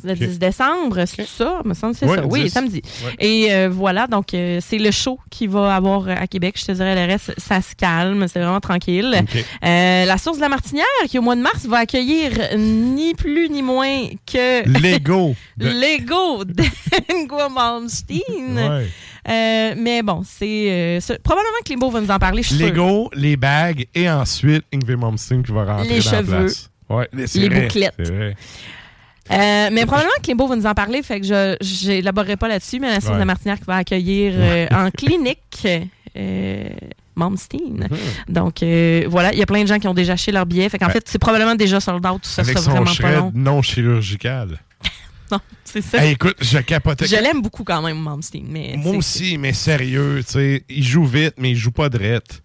[0.04, 0.18] Le OK.
[0.20, 1.62] 10 décembre, c'est ça?
[1.64, 2.26] Me semble que c'est Ouais, ça.
[2.26, 2.50] Oui, 10.
[2.50, 2.82] samedi.
[3.06, 3.16] Ouais.
[3.20, 6.56] Et euh, voilà, donc euh, c'est le show qui va avoir euh, à Québec.
[6.60, 9.14] Je te dirais, le reste, ça se calme, c'est vraiment tranquille.
[9.64, 13.50] Euh, la source de la Martinière, qui au mois de mars va accueillir ni plus
[13.50, 15.36] ni moins que Lego.
[15.58, 18.58] de- Lego d'Engua Malmsteen.
[18.58, 18.88] Ouais.
[19.30, 22.42] Euh, mais bon, c'est euh, probablement que Limbo va nous en parler.
[22.44, 22.56] Je.
[22.56, 26.38] Lego, les bagues et ensuite Ingve Malmsteen qui va rentrer Les dans la cheveux.
[26.46, 26.70] place.
[26.90, 28.36] Ouais, c'est Les vrai, bouclettes.
[29.32, 32.80] Euh, mais probablement que Limbo va nous en parler, fait que je n'élaborerai pas là-dessus,
[32.80, 33.14] mais la source Ouais.
[33.16, 35.66] de la Martinière qui va accueillir euh, en clinique
[36.18, 36.70] euh.
[37.16, 37.38] Mhm.
[38.30, 40.70] Donc euh, voilà, il y a plein de gens qui ont déjà acheté leur billet.
[40.70, 40.94] Fait qu'en Ouais.
[40.94, 43.32] fait, c'est probablement déjà sold out, tout ça Avec sera son vraiment pas long.
[43.36, 44.58] non chirurgical.
[45.32, 46.04] Non, c'est ça.
[46.04, 47.08] Hey, écoute, je capotais.
[47.08, 48.06] je l'aime beaucoup quand même.
[48.50, 52.42] Mais Moi aussi, mais sérieux, tu sais, il joue vite, mais il joue pas drette.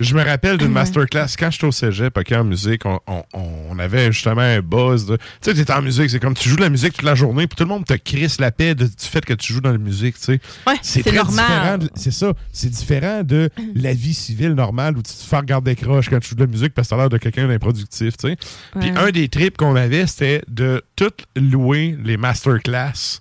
[0.00, 3.22] Je me rappelle d'une masterclass quand j'étais au cégep, OK, en musique, on, on-
[3.70, 5.04] on avait justement un buzz.
[5.06, 7.02] de- Tu sais, tu es en musique, c'est comme tu joues de la musique toute
[7.04, 9.52] la journée, puis tout le monde te crisse la paix de- du fait que tu
[9.52, 10.40] joues dans la musique, tu sais.
[10.82, 11.88] c'est très normal.
[11.94, 12.32] C'est ça.
[12.52, 16.30] C'est différent de la vie civile normale où tu te fais regarder croche quand tu
[16.30, 18.36] joues de la musique parce que t'as l'air de quelqu'un d'improductif, tu sais.
[18.80, 18.96] Puis Ouais.
[18.98, 23.20] un des trips qu'on avait, c'était de tout louer les masterclass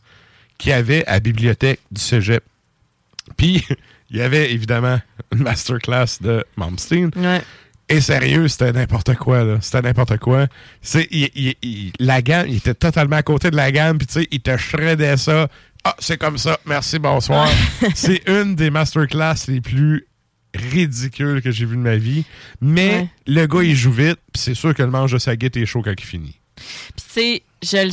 [0.57, 2.43] qu'il y avait à la bibliothèque du cégep.
[3.37, 3.65] Puis,
[4.09, 4.99] il y avait évidemment
[5.33, 7.11] une masterclass de Malmsteen.
[7.15, 7.41] Ouais.
[7.91, 9.57] Et sérieux, c'était n'importe quoi, là.
[9.61, 10.47] C'était n'importe quoi.
[10.81, 14.05] C'est, il- il- il- la gamme, il était totalement à côté de la gamme, puis
[14.07, 15.47] tu sais, il te shreddait ça.
[15.83, 16.59] Ah, c'est comme ça.
[16.65, 17.49] Merci, bonsoir.
[17.95, 20.05] c'est une des masterclass les plus
[20.55, 22.25] ridicules que j'ai vues de ma vie.
[22.61, 23.07] Mais Ouais.
[23.27, 25.65] le gars, il joue vite, puis c'est sûr que le manche de sa guette est
[25.65, 26.39] chaud quand il finit.
[26.55, 26.65] Puis
[26.97, 27.91] tu sais, je le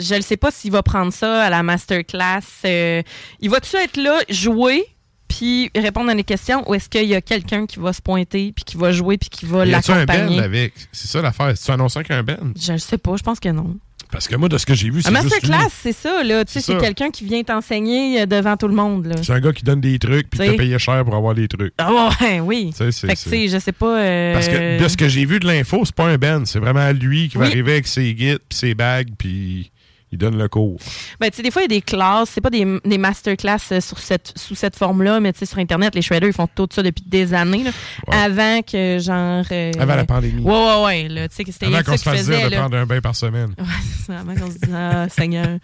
[0.00, 2.40] je ne sais pas s'il va prendre ça à la masterclass.
[2.64, 3.02] Euh,
[3.40, 4.84] il va-tu être là, jouer,
[5.28, 8.52] puis répondre à des questions, ou est-ce qu'il y a quelqu'un qui va se pointer,
[8.54, 10.36] puis qui va jouer, puis qui va Y a-tu un l'accompagner?
[10.38, 10.72] band avec?
[10.92, 11.52] C'est ça l'affaire.
[11.58, 12.52] Tu annoncé qu'il y a un band?
[12.58, 13.76] Je ne sais pas, je pense que non.
[14.10, 15.16] Parce que moi, de ce que j'ai vu, c'est Un lui.
[15.22, 16.42] masterclass, c'est ça, là.
[16.46, 19.12] Tu sais, C'est quelqu'un qui vient t'enseigner euh, devant tout le monde.
[19.22, 21.74] C'est un gars qui donne des trucs, puis te payé cher pour avoir des trucs.
[21.76, 22.72] Ah ouais, oui.
[22.74, 23.98] Fait que, tu sais, je sais pas.
[24.00, 26.44] euh, Parce que de ce que j'ai vu de l'info, c'est pas un band.
[26.46, 27.50] C'est vraiment lui qui va Oui.
[27.50, 29.70] arriver avec ses guides puis ses bagues, puis
[30.12, 30.78] il donne le cours.
[31.20, 33.58] Ben, tu sais, des fois, il y a des classes, c'est pas des, des masterclass
[33.72, 36.48] euh, sur cette, sous cette forme-là, mais tu sais, sur Internet, les shredders, ils font
[36.54, 37.70] tout ça depuis des années, là,
[38.10, 39.44] avant que, genre...
[39.52, 40.42] euh, Avant la pandémie.
[40.42, 41.26] Ouais, ouais, ouais, là,
[41.62, 42.60] Avant qu'on se fasse dire de là.
[42.60, 43.54] prendre un bain par semaine.
[43.58, 43.64] Ouais,
[43.98, 45.58] c'est ça, avant qu'on se dise, ah, Seigneur.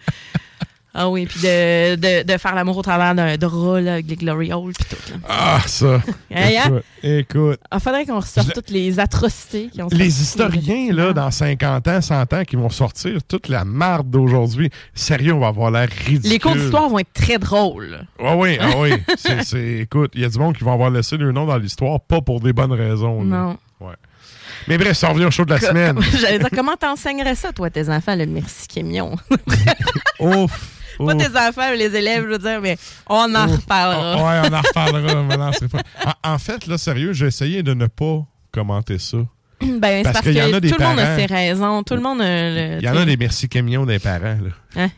[0.97, 4.15] Ah oui, puis de, de, de faire l'amour au travers d'un drap, là, avec les
[4.15, 5.17] glory holes, puis tout, là.
[5.27, 6.01] Ah, ça.
[6.31, 6.63] Hey, hein?
[6.67, 7.59] Écoute, écoute.
[7.73, 12.01] Il faudrait qu'on ressorte toutes les atrocités qui ont Les historiens, là, dans 50 ans,
[12.01, 16.29] 100 ans, qui vont sortir toute la marde d'aujourd'hui, sérieux, on va avoir l'air ridicule.
[16.31, 18.05] Les cours d'histoire vont être très drôles.
[18.23, 18.91] Ah oui, ah oui.
[19.17, 21.57] C'est- c'est- écoute, il y a du monde qui vont avoir laissé leur nom dans
[21.57, 23.19] l'histoire, pas pour des bonnes raisons.
[23.23, 23.37] là.
[23.37, 23.57] Non.
[23.81, 23.93] Ouais.
[24.67, 25.99] Mais bref, ça revient au show de la semaine.
[26.19, 29.15] J'allais dire, comment t'enseignerais ça, toi, tes enfants, le merci qui est mignon?
[30.19, 30.71] Ouf.
[30.97, 32.77] Pas tes enfants, mais les élèves, je veux dire, mais
[33.09, 33.55] on en Ouf.
[33.57, 34.13] reparlera.
[34.13, 35.23] Ah, ouais, on en reparlera.
[35.29, 39.17] mais non, pas- En, en fait, là, sérieux, j'ai essayé de ne pas commenter ça.
[39.61, 41.25] Ben, c'est Parce parce, qu'il y en que a des tout le monde a ses
[41.25, 41.83] raisons.
[41.83, 42.77] Tout le monde a le.
[42.79, 44.37] Il y en a des merci camions des parents.
[44.41, 44.49] Là.
[44.83, 44.89] Hein?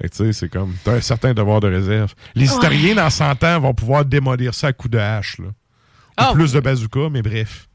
[0.00, 0.74] Tu sais, c'est comme.
[0.84, 2.14] T'as un certain devoir de réserve.
[2.36, 5.38] Les historiens, dans 100 ans, vont pouvoir démolir ça à coups de hache.
[5.38, 5.46] Là.
[5.48, 5.52] Ou
[6.16, 7.68] Ah, plus de bazooka, mais bref.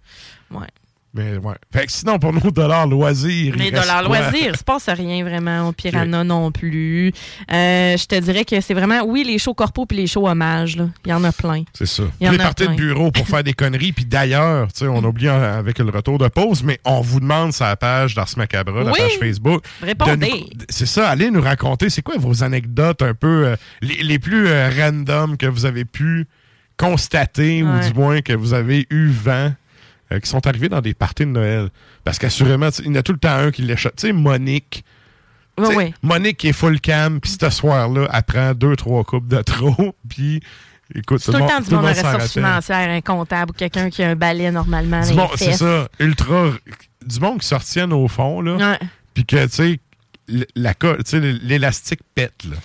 [0.49, 0.67] Ouais.
[1.15, 1.53] Mais ouais.
[1.71, 3.55] Fait que sinon, pour nos dollars loisirs.
[3.55, 7.13] Les dollars loisirs, il se passe rien vraiment au Piranha non plus.
[7.51, 10.75] Euh, je te dirais que c'est vraiment, oui, les shows corpo puis les shows hommages,
[10.75, 10.87] là.
[11.05, 11.63] Il y en a plein.
[11.73, 12.03] C'est ça.
[12.19, 12.75] Il y en les a parties de plein.
[12.77, 13.91] bureau pour faire des conneries.
[13.91, 17.53] Puis d'ailleurs, tu sais, on oublie avec le retour de pause, mais on vous demande
[17.53, 19.63] sur la page d'Ars Macabra, la page Facebook.
[19.81, 20.45] de Répondez.
[20.69, 24.47] C'est ça, allez nous raconter, c'est quoi vos anecdotes un peu euh, les, les plus
[24.47, 26.25] euh, random que vous avez pu
[26.77, 29.51] constater ou du moins que vous avez eu vent?
[30.13, 31.69] Euh, qui sont arrivés dans des parties de Noël.
[32.03, 33.95] Parce qu'assurément, il y en a tout le temps un qui l'échappe.
[33.95, 34.83] Tu sais, Monique.
[35.57, 35.93] Sais, ouais.
[36.01, 39.95] Monique qui est full cam, puis ce soir-là, elle prend deux, trois coupes de trop,
[40.09, 40.41] puis
[40.95, 44.01] écoute, C'est tout le temps du monde s'en ressources financières, un comptable ou quelqu'un qui
[44.01, 45.01] a un balai normalement.
[45.01, 46.51] Les C'est ça, ultra.
[47.05, 48.79] Du monde qui se retiennent au fond, là.
[49.13, 49.79] Puis que, tu sais,
[51.05, 52.55] tu l'élastique pète, là.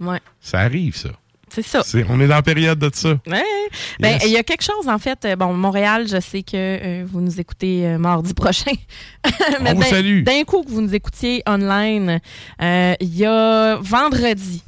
[0.00, 0.20] Ouais.
[0.40, 1.10] Ça arrive, ça.
[1.54, 1.82] C'est ça.
[2.08, 3.10] On est dans la période de ça.
[3.26, 3.42] Ouais.
[4.00, 4.22] Ben, Yes.
[4.26, 5.24] il y a quelque chose, en fait.
[5.24, 8.72] euh, Bon, Montréal, je sais que euh, vous nous écoutez euh, mardi prochain.
[9.60, 10.22] On vous d'un- salue.
[10.22, 12.20] D'un coup que vous nous écoutiez online,
[12.62, 14.62] euh, il y a vendredi.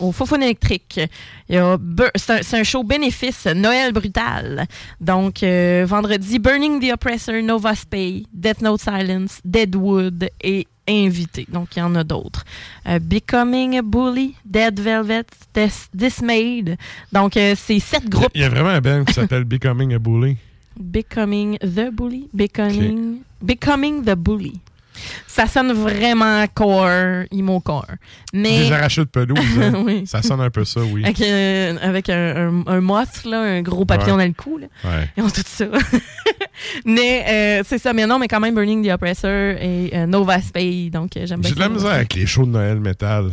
[0.00, 1.00] au Fofone électrique.
[1.48, 4.66] Il y a Bur- C'est un, c'est un show bénéfice Noël brutal.
[5.00, 11.46] Donc, vendredi, Burning the Oppressor, Nova Spay, Death Note Silence, Deadwood et Invité.
[11.50, 12.44] Donc, il y en a d'autres.
[12.88, 16.76] Euh, Becoming a Bully, Dead Velvet, Dis- Dismayed.
[17.12, 18.30] Donc, euh, c'est sept groupes.
[18.34, 20.36] Il y a vraiment un band qui s'appelle Becoming a Bully.
[20.78, 22.28] Becoming the Bully.
[22.34, 24.60] Becoming, Becoming the Bully.
[25.26, 27.86] Ça sonne vraiment core, emo core.
[28.32, 28.66] Mais.
[28.66, 29.38] Des arrachés de pelouse.
[29.60, 29.72] hein.
[29.86, 30.04] Oui.
[30.06, 31.02] Ça sonne un peu ça, oui.
[31.04, 34.22] Avec, euh, avec un, un, un moth, là, un gros papillon Ouais.
[34.24, 34.58] dans le cou.
[34.58, 34.66] Là.
[34.84, 35.08] Ouais.
[35.16, 35.66] Ils ont tout ça.
[36.84, 37.92] mais euh, c'est ça.
[37.92, 40.90] Mais non, mais quand même Burning the Oppressor et euh, Nova Spay.
[40.90, 43.32] Donc j'aime bien J'ai de la misère avec les shows de Noël métal.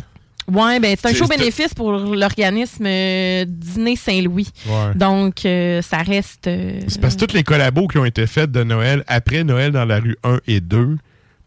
[0.52, 4.48] Ouais, ben c'est un show bénéfice pour l'organisme euh, Dîner Saint-Louis.
[4.66, 4.94] Ouais.
[4.94, 6.48] Donc euh, ça reste.
[6.48, 9.72] euh, C'est parce que toutes les collabos qui ont été faites de Noël après Noël
[9.72, 10.98] dans la rue 1 et 2,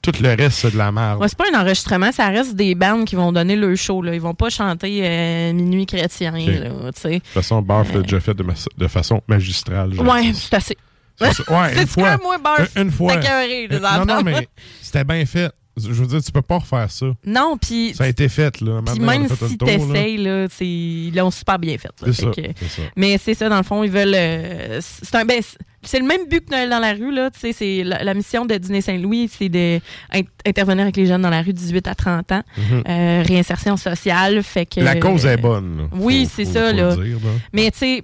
[0.02, 1.20] tout le reste, c'est de la merde.
[1.20, 4.02] Ouais, c'est pas un enregistrement, ça reste des bandes qui vont donner le show.
[4.02, 4.14] Là.
[4.14, 6.32] Ils vont pas chanter euh, Minuit chrétien.
[6.32, 6.70] Là.
[6.70, 9.92] De toute façon, Barf l'a déjà fait de, ma- de façon magistrale.
[10.32, 10.40] pense.
[10.50, 10.78] c'est assez.
[11.20, 11.30] Ouais,
[11.82, 12.18] une fois.
[12.18, 12.76] quoi, moi, Barf?
[12.76, 13.14] Une, une fois.
[13.16, 14.48] Euh, non, non, mais
[14.82, 15.52] c'était bien fait.
[15.78, 17.06] Je veux dire, tu peux pas refaire ça.
[17.26, 17.94] Non, puis.
[17.94, 18.82] Ça a été fait, là.
[18.86, 19.66] Puis même fait si là.
[19.66, 21.90] t'essayes, là, c'est- ils l'ont super bien fait.
[22.02, 22.12] là.
[22.12, 22.82] Fait ça, que- c'est ça.
[22.96, 24.14] Mais c'est ça, dans le fond, ils veulent.
[24.16, 25.42] euh, c'est un- ben,
[25.84, 27.30] c'est- le même but que Noël dans la rue, là.
[27.32, 31.30] Tu sais, c'est la, la mission de Dîner Saint-Louis, c'est d'intervenir avec les jeunes dans
[31.30, 32.44] la rue 18 à 30 ans.
[32.58, 32.84] Mhm.
[32.88, 34.42] Euh, réinsertion sociale.
[34.44, 34.80] Fait que.
[34.82, 35.78] La cause est bonne.
[35.78, 35.84] là.
[35.94, 36.96] Oui, c'est ça, faut là.
[36.96, 37.32] dire, là.
[37.54, 38.04] Mais tu sais,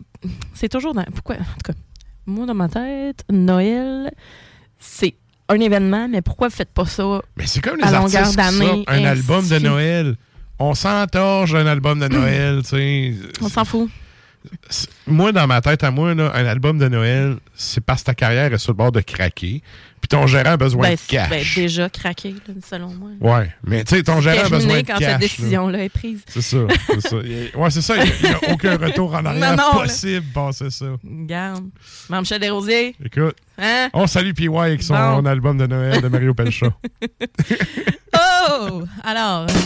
[0.53, 1.03] c'est toujours dans.
[1.03, 1.35] Pourquoi?
[1.35, 1.73] En tout cas,
[2.25, 4.11] moi, dans ma tête, Noël,
[4.79, 5.15] c'est
[5.49, 8.38] un événement, mais pourquoi vous faites pas ça Mais c'est comme les à longueur artistes
[8.38, 8.65] d'année?
[8.86, 10.15] sortent un album de Noël.
[10.60, 13.14] On s'entorche d'un album de Noël, tu sais.
[13.41, 13.90] On s'en fout.
[14.70, 18.07] C'est- Moi, dans ma tête à moi, là, un album de Noël, c'est parce que
[18.07, 19.61] ta carrière est sur le bord de craquer.
[20.02, 21.30] Puis ton gérant a besoin Ben, de c'est- cash.
[21.30, 23.10] ben, déjà craqué, là, selon moi.
[23.22, 24.99] Ouais, mais tu sais, ton gérant a besoin de quand cash.
[24.99, 25.18] cette là.
[25.18, 26.22] décision-là est prise.
[26.28, 26.57] C'est ça.
[26.90, 27.15] c'est ça.
[27.15, 27.95] Ouais, c'est ça.
[27.95, 30.88] Il n'y a, aucun retour en arrière Non, non, possible passer ça.
[31.03, 31.64] Regarde.
[32.10, 32.95] Mme Michel Desrosiers.
[33.06, 33.90] Écoute, Hein?
[33.94, 35.26] on salue PY avec son Bon.
[35.26, 36.68] album de Noël de Mario Pelcha.
[38.15, 38.84] Oh!
[39.03, 39.48] Alors.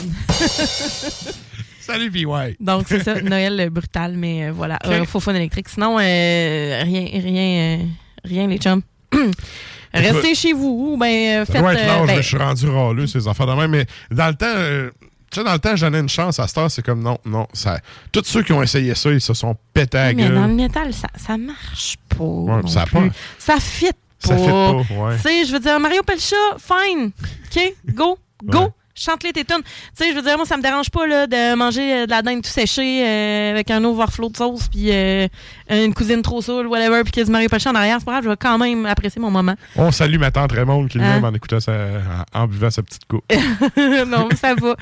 [1.88, 2.26] Salut PY.
[2.60, 4.78] Donc, c'est ça, Noël euh, brutal, mais euh, voilà.
[4.86, 4.92] Ok.
[4.92, 5.70] Euh, faux fun électrique.
[5.70, 7.80] Sinon, euh, rien, rien,
[8.24, 8.82] rien, les chums.
[9.94, 11.62] Restez chez vous, ou ben, faites.
[11.62, 13.72] l'âge, ben, je suis rendu râleux, ces affaires de même.
[13.72, 14.92] Mais dans le temps,
[15.32, 16.40] tu sais, dans le temps, j'en ai une chance.
[16.40, 17.48] À cette heure, c'est comme non, non.
[17.54, 17.80] Ça,
[18.12, 20.94] tous ceux qui ont essayé ça, ils se sont pétés à mais dans le métal,
[20.94, 22.24] ça, ça marche pas.
[22.24, 23.08] Ouais, ça pas-
[23.40, 24.28] Ça fit pas.
[24.30, 25.16] Ça fit pas, ouais.
[25.16, 27.12] Tu sais, je veux dire, Mario Pelcha, fine.
[27.56, 28.60] OK, go, go.
[28.60, 28.68] Ouais.
[29.00, 29.46] Chante-les tes.
[29.46, 29.54] Tu
[29.94, 32.22] sais, je veux dire, moi, ça me dérange pas là, de manger euh, de la
[32.24, 35.28] dinde tout séchée euh, avec un overflow de sauce, puis euh,
[35.70, 37.98] une cousine trop saoule, whatever, puis qu'il y a du Mario Pelcha en arrière.
[38.00, 39.54] C'est pas grave, je vais quand même apprécier mon moment.
[39.76, 41.14] On salue ma tante Raymond qui Hein?
[41.16, 41.74] l'aime en écoutant sa,
[42.34, 43.24] en, en buvant sa petite coupe.
[44.08, 44.76] non, ça va.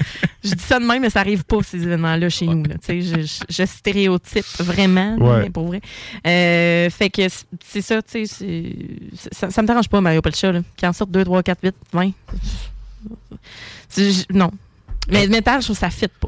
[0.44, 2.64] Je dis ça de même, mais ça arrive pas, ces événements-là, chez nous.
[2.64, 2.76] Là.
[2.76, 5.42] Tu sais, Je, je, je stéréotype vraiment, là, Ouais.
[5.44, 5.82] mais pour vrai.
[6.26, 7.24] Euh, fait que
[7.66, 8.76] c'est- ça, tu sais,
[9.32, 12.12] ça, ça me dérange pas, Mario Pelcha, qui en sorte 2, 3, 4, 8, 20.
[14.32, 14.52] Non.
[15.10, 16.28] Mais le métal, je trouve que ça fit pas.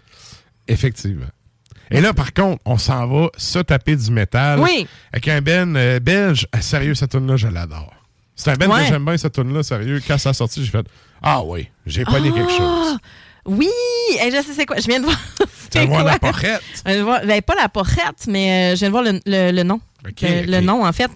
[0.67, 1.25] Effectivement.
[1.89, 4.59] Et là, par contre, on s'en va se taper du métal.
[4.59, 4.87] Oui.
[5.13, 6.45] Avec un Ben euh, belge.
[6.51, 7.93] Ah, sérieux, cette tune-là, je l'adore.
[8.35, 8.81] C'est un Ben Ouais.
[8.81, 10.01] que j'aime bien, cette tune-là, sérieux.
[10.05, 10.85] Quand ça a sorti, j'ai fait
[11.23, 12.59] Ah oui, j'ai pas dit quelque chose.
[12.61, 12.97] Ah!
[13.45, 13.69] Oui!
[14.19, 14.75] Hey, je sais c'est quoi.
[14.77, 15.17] Je viens de voir.
[15.39, 16.61] Tu c'est vas voir la porrette.
[16.85, 19.19] Je viens de voir- ben, pas la porrette, mais euh, je viens de voir le,
[19.25, 19.79] le- le nom.
[20.21, 21.11] Le, nom, en fait,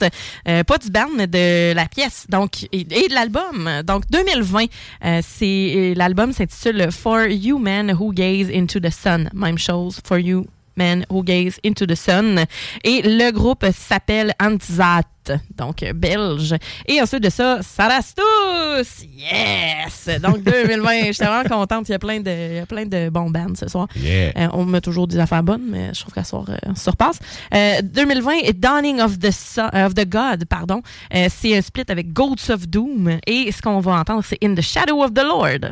[0.48, 3.70] euh, pas du band, mais de la pièce donc, et, et de l'album.
[3.86, 4.66] Donc, 2020,
[5.06, 9.30] euh, c'est l'album s'intitule For You Men Who Gaze Into the Sun.
[9.34, 10.46] Même chose, For You
[10.76, 12.46] Men Who Gaze Into the Sun.
[12.84, 15.02] Et le groupe s'appelle Antzat,
[15.58, 16.56] donc euh, belge.
[16.88, 19.06] Et ensuite de ça, Sarastus!
[19.16, 20.10] Yes!
[20.22, 21.90] Donc, 2020, j'étais vraiment contente.
[21.90, 23.88] Il y a plein de, il y a plein de bons bands ce soir.
[23.96, 24.32] Yeah.
[24.38, 26.90] Euh, on met toujours des affaires bonnes, mais je trouve qu'à soir, euh, on se
[26.90, 27.20] repasse.
[27.54, 30.82] Euh, 2020, est Dawning of the, Sun- of the God, pardon.
[31.14, 33.20] Euh, c'est un split avec Goats of Doom.
[33.28, 35.72] Et ce qu'on va entendre, c'est In the Shadow of the Lord.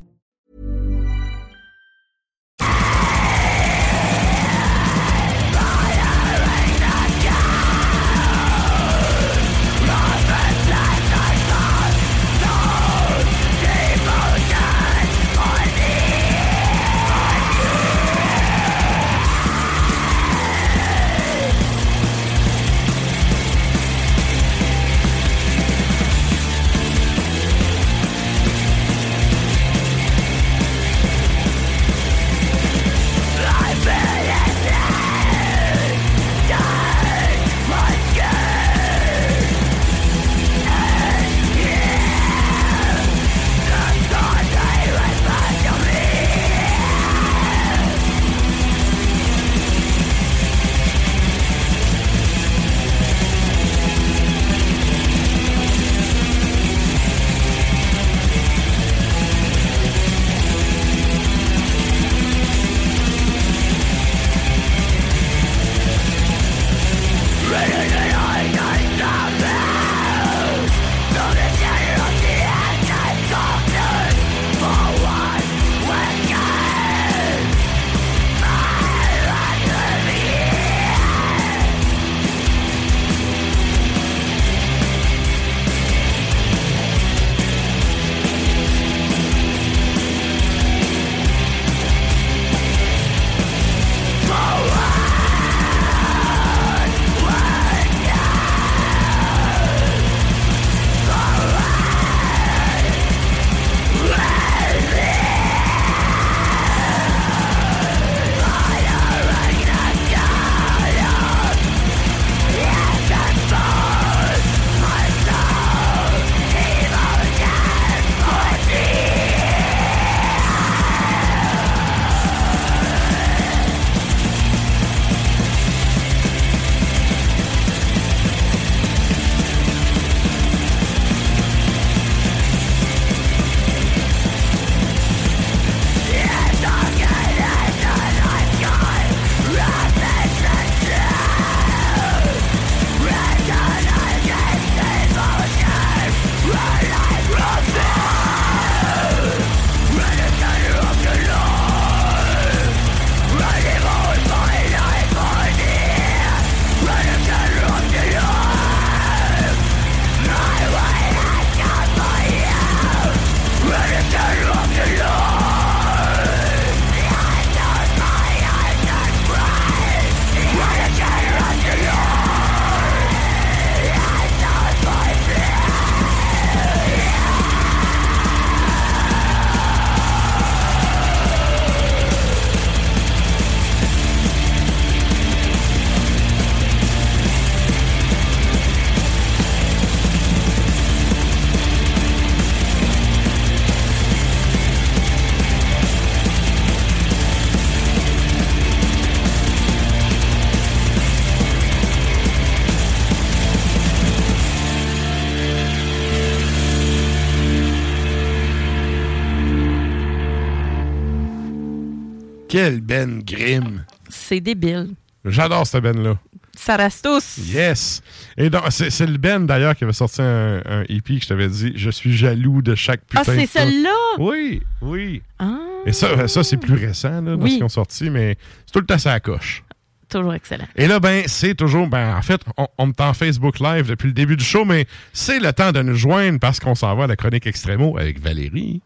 [212.69, 213.83] Ben Grimm.
[214.09, 214.91] C'est débile.
[215.25, 216.17] J'adore cette Ben-là.
[216.55, 217.37] Ça reste tous.
[217.53, 218.01] Yes!
[218.37, 221.47] Et donc, c'est le Ben d'ailleurs qui avait sorti un, un EP que je t'avais
[221.47, 223.89] dit Je suis jaloux de chaque putain Ah, c'est de celle-là?
[224.19, 225.21] Oui, oui.
[225.39, 227.51] Ah, Et ça, ça c'est plus récent là, Oui.
[227.51, 229.63] ce qu'ils ont sorti, mais c'est tout le temps ça coche.
[230.09, 230.67] toujours excellent.
[230.75, 234.07] Et là, ben, c'est toujours, ben, en fait, on, on est en Facebook Live depuis
[234.07, 237.05] le début du show, mais c'est le temps de nous joindre parce qu'on s'en va
[237.05, 238.81] à la chronique Extremo avec Valérie.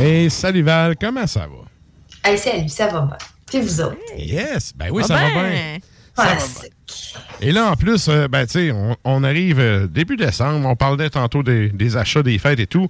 [0.00, 2.30] Hey, salut Val, comment ça va?
[2.30, 3.16] Hey, salut, ça va bien.
[3.46, 3.96] Puis vous autres?
[4.16, 5.50] Yes, ben oui, Ah ça va ben.
[5.50, 5.78] bien.
[6.16, 6.72] Ça va Fantastique.
[7.42, 10.74] Et là, en plus, euh, ben, tu sais, on, on arrive euh, début décembre, on
[10.74, 12.88] parlait tantôt des, des achats, des fêtes et tout.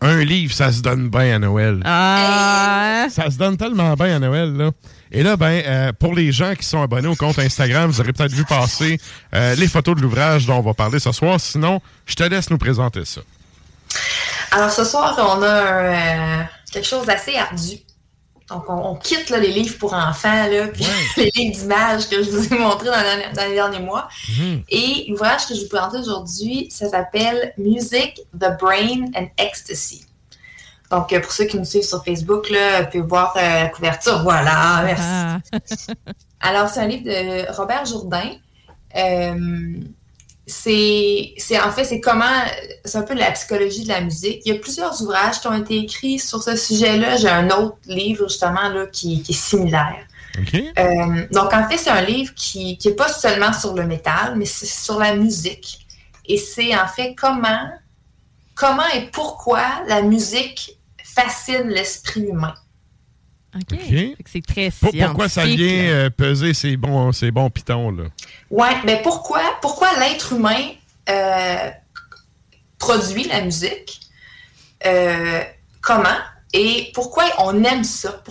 [0.00, 1.80] Un livre, ça se donne bien à Noël.
[1.84, 3.06] Ah!
[3.08, 4.70] Ça se donne tellement bien à Noël, là.
[5.12, 8.12] Et là, ben, euh, pour les gens qui sont abonnés au compte Instagram, vous aurez
[8.12, 8.98] peut-être vu passer
[9.32, 11.40] euh, les photos de l'ouvrage dont on va parler ce soir.
[11.40, 13.20] Sinon, je te laisse nous présenter ça.
[14.50, 17.78] Alors ce soir, on a un, euh, quelque chose d'assez ardu.
[18.48, 20.86] Donc, on, on quitte là, les livres pour enfants, là, puis
[21.16, 24.08] les livres d'images que je vous ai montrés dans, les derniers mois.
[24.68, 30.06] Et l'ouvrage que je vous présente aujourd'hui, ça s'appelle Music, the Brain and Ecstasy.
[30.90, 33.68] Donc, euh, pour ceux qui nous suivent sur Facebook, là, vous pouvez voir euh, la
[33.68, 34.22] couverture.
[34.22, 35.02] Voilà, merci.
[35.04, 35.38] Ah.
[36.40, 38.36] Alors, c'est un livre de Robert Jourdain.
[38.96, 39.80] Euh,
[40.46, 42.24] c'est, c'est- en fait, c'est comment,
[42.84, 44.42] c'est un peu de la psychologie de la musique.
[44.44, 47.16] Il y a plusieurs ouvrages qui ont été écrits sur ce sujet-là.
[47.16, 50.06] J'ai un autre livre, justement, là, qui, qui est similaire.
[50.78, 54.44] Euh, donc, en fait, c'est un livre qui n'est pas seulement sur le métal, mais
[54.44, 55.86] c'est sur la musique.
[56.26, 57.68] Et c'est en fait comment,
[58.54, 62.54] comment et pourquoi la musique fascine l'esprit humain.
[63.56, 64.16] OK.
[64.26, 65.88] C'est très Pour- pourquoi ça scientifique, vient là.
[65.90, 68.04] euh, peser ces bons, ces bons pitons, là?
[68.50, 70.70] Ouais, mais pourquoi, pourquoi l'être humain
[71.08, 71.70] euh,
[72.78, 74.00] produit la musique?
[74.84, 75.42] Euh,
[75.80, 76.08] comment?
[76.52, 78.22] Et pourquoi on aime ça?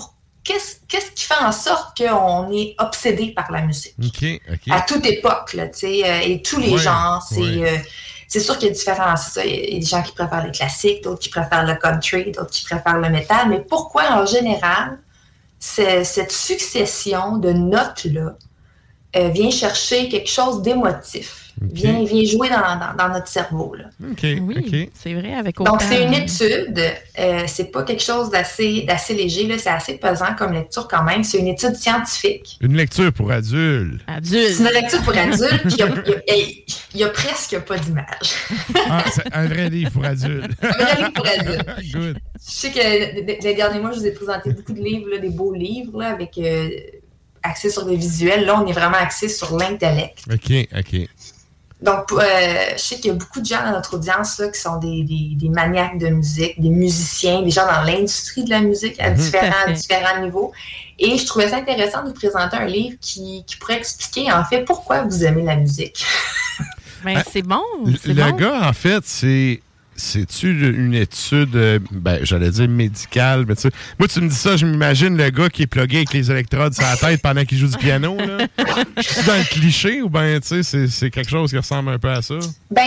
[0.44, 3.96] Qu'est-ce qu'est-ce qui fait en sorte qu'on est obsédé par la musique?
[4.70, 7.26] À toute époque, là, tu sais, et tous les Ouais, genres.
[7.28, 7.72] C'est ouais.
[7.74, 7.78] euh,
[8.28, 9.16] c'est sûr qu'il y a différents.
[9.44, 12.52] Il y a des gens qui préfèrent les classiques, d'autres qui préfèrent le country, d'autres
[12.52, 13.50] qui préfèrent le métal.
[13.50, 15.00] Mais pourquoi, en général,
[15.60, 18.38] cette succession de notes-là
[19.16, 21.45] euh, vient chercher quelque chose d'émotif?
[21.62, 23.76] Vient, vient jouer dans, dans- dans notre cerveau.
[23.76, 23.86] Là.
[24.12, 25.72] OK, Oui, c'est vrai, avec autant...
[25.72, 26.80] Donc, c'est une étude.
[27.18, 29.48] euh, c'est pas quelque chose d'assez d'assez léger.
[29.48, 31.24] là, C'est assez pesant comme lecture quand même.
[31.24, 32.58] C'est une étude scientifique.
[32.60, 34.02] Une lecture pour adultes.
[34.08, 34.54] Adulte.
[34.54, 35.62] C'est une lecture pour adultes.
[35.64, 38.36] puis Il y a, il y a- hey, il y a presque pas d'image.
[38.90, 40.52] Ah, c'est un vrai livre pour adultes.
[40.62, 41.70] Un vrai livre pour adultes.
[41.94, 42.18] Good.
[42.46, 45.30] Je sais que les derniers mois, je vous ai présenté beaucoup de livres, là, des
[45.30, 46.70] beaux livres, là, avec euh,
[47.44, 48.46] axés sur des visuels.
[48.46, 50.20] Là, on est vraiment axé sur l'intellect.
[50.32, 51.08] OK, OK.
[51.82, 52.24] Donc, euh,
[52.76, 55.04] je sais qu'il y a beaucoup de gens dans notre audience là, qui sont des,
[55.04, 59.10] des- des maniaques de musique, des musiciens, des gens dans l'industrie de la musique à
[59.10, 59.16] Mhm.
[59.18, 60.52] différents, à différents niveaux.
[60.98, 64.46] Et je trouvais ça intéressant de vous présenter un livre qui, qui pourrait expliquer, en
[64.46, 66.04] fait, pourquoi vous aimez la musique.
[67.04, 67.62] Ben, c'est bon.
[67.86, 68.36] Le bon.
[68.36, 69.62] gars, en fait, c'est.
[69.98, 74.36] C'est-tu une étude, euh, ben, j'allais dire médicale, mais tu sais, moi, tu me dis
[74.36, 77.46] ça, je m'imagine le gars qui est plugué avec les électrodes sur la tête pendant
[77.46, 78.46] qu'il joue du piano, là.
[78.98, 81.90] Je suis dans le cliché ou ben, tu sais, c'est- c'est quelque chose qui ressemble
[81.92, 82.36] un peu à ça?
[82.72, 82.84] Ben,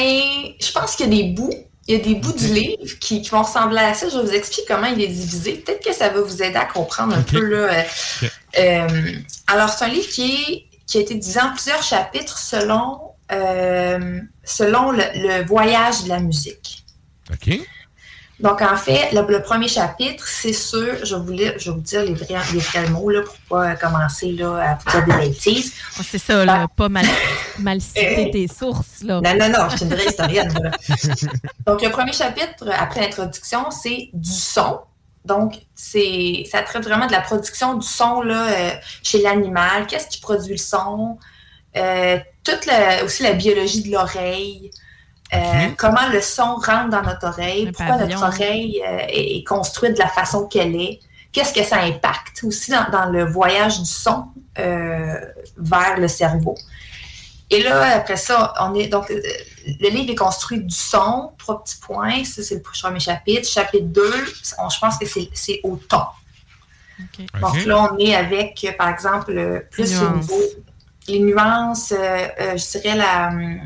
[0.60, 1.54] je pense qu'il y a des bouts.
[1.86, 4.10] Il y a des bouts du livre qui, qui vont ressembler à ça.
[4.10, 5.52] Je vais vous expliquer comment il est divisé.
[5.64, 7.40] Peut-être que ça va vous aider à comprendre un peu.
[7.42, 7.82] Là, euh,
[8.58, 9.12] euh,
[9.46, 12.98] alors, c'est un livre qui, est, qui a été divisé en plusieurs chapitres selon,
[13.32, 16.84] euh, selon le, le voyage de la musique.
[17.32, 17.60] OK.
[18.40, 21.74] Donc, en fait, le, le premier chapitre, c'est sûr, je vais vous, lire- je vais
[21.76, 25.04] vous dire les vrais, les vrais mots là, pour pas commencer là, à vous dire
[25.18, 25.72] des bêtises.
[25.98, 27.04] Ah, C'est ça, là, pas mal,
[27.58, 29.02] mal citer tes sources.
[29.02, 29.20] Là.
[29.20, 30.56] Non, non, non, je suis une vraie historienne.
[30.62, 30.70] là.
[31.66, 34.82] Donc, le premier chapitre, après l'introduction, c'est du son.
[35.24, 38.70] Donc, c'est, ça traite vraiment de la production du son là, euh,
[39.02, 39.88] chez l'animal.
[39.88, 41.18] Qu'est-ce qui produit le son?
[41.76, 44.70] Euh, toute la- aussi la biologie de l'oreille.
[45.34, 47.70] Euh, Comment le son rentre dans notre oreille?
[47.72, 48.18] pourquoi pavillon.
[48.20, 51.00] notre oreille euh, est, est construite de la façon qu'elle est?
[51.32, 54.24] Qu'est-ce que ça impacte aussi dans, dans le voyage du son
[54.58, 55.14] euh,
[55.58, 56.54] vers le cerveau?
[57.50, 59.20] Et là, après ça, on est donc euh,
[59.80, 62.24] le livre est construit du son, trois petits points.
[62.24, 63.46] Ça, c'est le premier chapitre.
[63.48, 64.14] Chapitre 2,
[64.58, 66.02] on- je pense que c'est- c'est au ton.
[67.40, 70.20] Donc là, on est avec, euh, par exemple, plus Les au nuances.
[70.22, 70.40] niveau
[71.06, 73.60] les nuances, euh, euh, je dirais la, hum,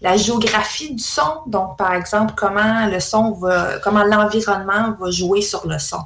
[0.00, 1.42] la géographie du son.
[1.46, 6.00] Donc, par exemple, comment le son va, comment l'environnement va jouer sur le son.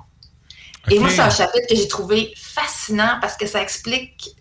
[0.91, 4.37] Et moi, c'est un chapitre que j'ai trouvé fascinant parce que ça explique,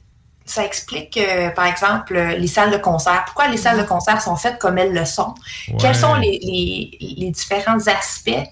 [0.45, 3.23] ça explique, euh, par exemple, les salles de concert.
[3.25, 5.35] Pourquoi les salles de concert sont faites comme elles le sont?
[5.77, 8.43] Quels sont les, les- les différents aspects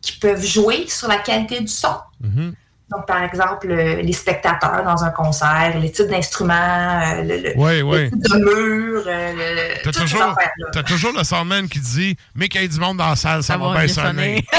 [0.00, 1.94] qui peuvent jouer sur la qualité du son?
[2.90, 7.58] Donc, par exemple, euh, les spectateurs dans un concert, les types d'instruments, euh, le, le-
[7.58, 8.10] Ouais, les ouais.
[8.10, 10.66] types de murs, euh, le- T'as toujours, affaires-là.
[10.72, 13.42] t'as toujours le soundman qui dit Mais qu'il y ait du monde dans la salle,
[13.42, 14.44] ça, Ça va va bien sonner.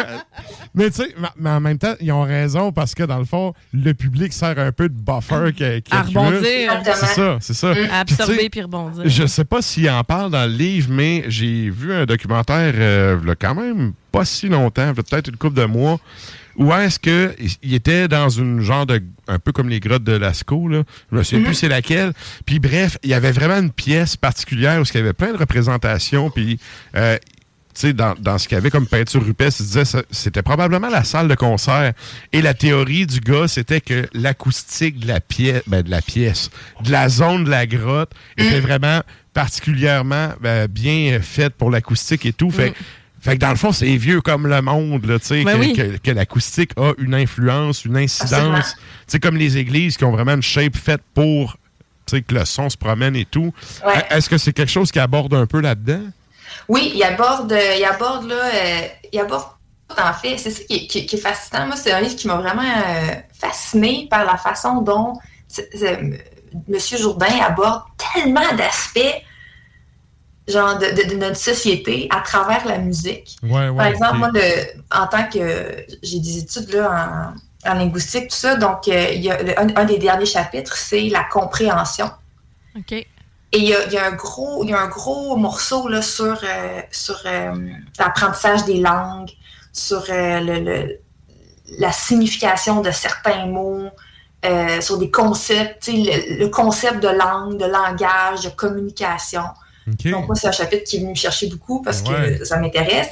[0.74, 3.52] Mais tu sais, mais en même temps, ils ont raison parce que dans le fond,
[3.74, 6.80] le public sert un peu de buffer qui, qui À rebondir.
[6.84, 7.70] C'est ça, c'est ça.
[7.70, 9.02] À tu sais, absorber puis rebondir.
[9.04, 13.18] Je sais pas s'il en parle dans le livre, mais j'ai vu un documentaire euh,
[13.38, 15.98] quand même pas si longtemps, peut-être une couple de mois,
[16.56, 20.12] où est-ce que il était dans une genre de un peu comme les grottes de
[20.12, 21.44] Lascaux là, je me souviens Mhm.
[21.46, 22.12] plus c'est laquelle.
[22.44, 25.38] Puis bref, il y avait vraiment une pièce particulière où il y avait plein de
[25.38, 26.58] représentations puis
[26.96, 27.16] euh,
[27.74, 30.42] tu sais, dans, dans ce qu'il y avait comme peinture rupestre, il disait que c'était
[30.42, 31.94] probablement la salle de concert.
[32.34, 36.50] Et la théorie du gars, c'était que l'acoustique de la pièce, ben, de la pièce,
[36.84, 39.00] de la zone de la grotte, était vraiment
[39.32, 42.50] particulièrement ben, bien faite pour l'acoustique et tout.
[42.50, 42.76] Fait, que-
[43.22, 45.58] fait que dans le fond, c'est vieux comme le monde, là, tu sais, Ben que,
[45.60, 45.72] oui.
[45.74, 48.74] que- que l'acoustique a une influence, une incidence.
[48.74, 51.56] Tu sais, comme les églises qui ont vraiment une shape faite pour
[52.04, 53.54] tu sais, que le son se promène et tout.
[53.86, 54.04] Ouais.
[54.10, 56.02] Est-ce que c'est quelque chose qui aborde un peu là-dedans?
[56.68, 58.80] Oui, il aborde, il aborde là, euh,
[59.12, 59.44] il aborde
[59.96, 61.66] en fait, c'est ça qui est, qui- qui est fascinant.
[61.66, 65.12] Moi, c'est un livre qui m'a vraiment euh, fasciné par la façon dont
[65.88, 66.18] M.
[66.98, 67.82] Jourdain aborde
[68.14, 69.22] tellement d'aspects
[70.48, 73.36] genre de, de- de notre société à travers la musique.
[73.42, 77.32] Ouais, ouais, Par exemple, moi, le- en tant que j'ai des études là,
[77.64, 80.26] en, en linguistique, tout ça, donc euh, il y a le- un, un des derniers
[80.26, 82.10] chapitres, c'est la compréhension.
[82.76, 82.92] OK.
[82.92, 85.86] Et il y a, il y a un gros, il y a un gros morceau
[85.88, 87.54] là, sur, euh, sur euh,
[87.98, 89.30] l'apprentissage des langues,
[89.72, 90.98] sur euh, le, le-
[91.78, 93.88] la signification de certains mots,
[94.44, 99.44] euh, sur des concepts, le concept de langue, de langage, de communication.
[99.86, 102.38] Donc moi, c'est un chapitre qui est venu me chercher beaucoup parce Ouais.
[102.38, 103.08] que ça m'intéresse.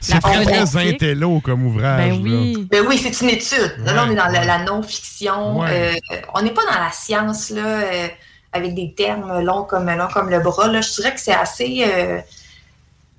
[0.00, 1.98] C'est La très, intello comme ouvrage.
[2.10, 2.66] Ben oui.
[2.70, 3.74] Ben oui, c'est une étude.
[3.84, 4.46] Là, là, on est dans la, Ouais.
[4.46, 5.58] la non-fiction.
[5.60, 5.92] Ouais.
[6.12, 8.08] Euh, on n'est pas dans la science, là, euh,
[8.52, 10.68] avec des termes longs comme, longs comme le bras.
[10.68, 10.80] Là.
[10.82, 11.84] Je dirais que c'est assez.
[11.84, 12.20] euh,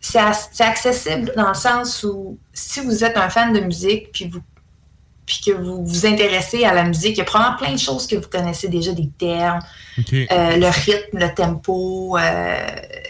[0.01, 0.17] c'est
[0.63, 4.39] accessible dans le sens où si vous êtes un fan de musique, puis vous
[5.29, 8.07] puis que vous vous intéressez à la musique, il y a probablement plein de choses
[8.07, 9.59] que vous connaissez déjà, des termes,
[9.99, 10.03] euh,
[10.57, 12.21] le rythme, le tempo, euh,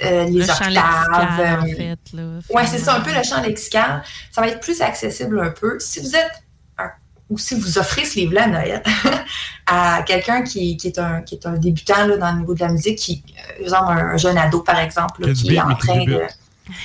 [0.03, 0.67] euh, les Le champ octaves.
[0.67, 2.23] lexical, en fait, là,
[2.53, 4.03] oui, c'est ça, un peu le champ lexical.
[4.31, 5.79] Ça va être plus accessible un peu.
[5.79, 6.43] Si vous êtes
[6.77, 6.91] un-
[7.29, 8.83] ou si vous offrez ce livre-là à Noël
[9.65, 12.59] à quelqu'un qui, qui est un, qui est un débutant là, dans le niveau de
[12.59, 13.23] la musique, qui,
[13.61, 16.21] exemple un, un jeune ado par exemple, là, Qui est en train de.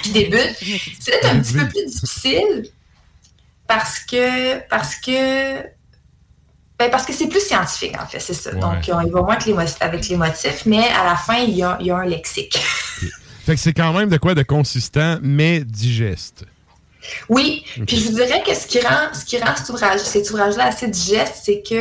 [0.04, 0.54] qui débute,
[1.00, 2.66] c'est peut-être un petit peu plus difficile
[3.66, 5.62] parce que parce que
[6.78, 8.50] ben, parce que c'est plus scientifique en fait, c'est ça.
[8.52, 8.58] Ouais.
[8.60, 11.36] Donc on y va moins que les mo- avec les motifs, mais à la fin,
[11.36, 12.56] il y a, il y a un lexique.
[13.46, 16.44] Fait que c'est quand même de quoi de consistant, mais digeste.
[17.28, 20.30] Oui, puis je vous dirais que ce qui rend, ce qui rend cet ouvrage, cet
[20.30, 21.74] ouvrage-là assez digeste, c'est que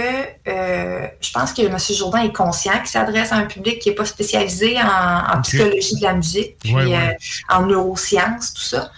[0.49, 1.77] euh, je pense que M.
[1.97, 6.03] Jourdain est conscient qu'il s'adresse à un public qui n'est pas spécialisé en, psychologie de
[6.03, 6.95] la musique, puis Ouais, ouais.
[6.97, 8.91] euh, en neurosciences, tout ça.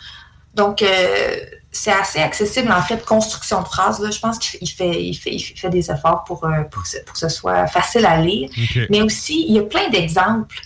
[0.56, 1.38] Donc, euh,
[1.78, 4.00] c'est assez accessible en fait, construction de phrases.
[4.00, 4.10] Là.
[4.12, 6.84] Je pense qu'il fait, il fait, il fait, il fait des efforts pour, euh, pour,
[6.84, 8.50] que, ce- pour que ce soit facile à lire.
[8.90, 10.60] Mais aussi, il y a plein d'exemples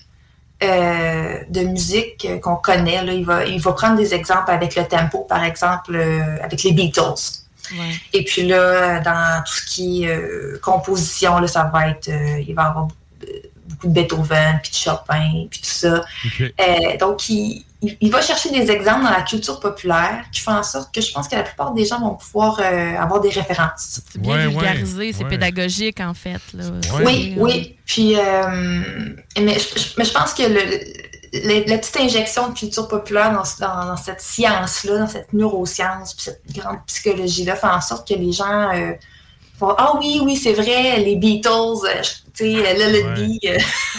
[0.62, 3.04] euh, de musique qu'on connaît.
[3.04, 3.14] Là.
[3.14, 6.74] Il, va, il va prendre des exemples avec le tempo, par exemple, euh, avec les
[6.74, 7.22] Beatles.
[8.14, 12.40] Et puis là, dans tout ce qui est euh, composition, là, ça va être, euh,
[12.48, 12.88] il va y avoir
[13.68, 16.04] beaucoup de Beethoven, puis de Chopin, puis tout ça.
[16.60, 20.52] Euh, donc, il, il- il va chercher des exemples dans la culture populaire qui font
[20.54, 23.30] en sorte que je pense que la plupart des gens vont pouvoir euh, avoir des
[23.30, 24.02] références.
[24.12, 26.42] C'est bien vulgarisé, c'est pédagogique, en fait.
[26.54, 26.64] Là.
[27.06, 27.78] Oui, oui.
[27.86, 30.60] Puis, euh, mais, je, je- mais je pense que le,
[31.34, 36.14] le- la petite injection de culture populaire dans, dans- dans cette science-là, dans cette neuroscience,
[36.16, 38.92] puis cette grande psychologie-là, fait en sorte que les gens euh,
[39.62, 42.02] Ah oui, oui, c'est vrai, les Beatles, euh,
[42.34, 43.58] tu sais, Let It Be, euh,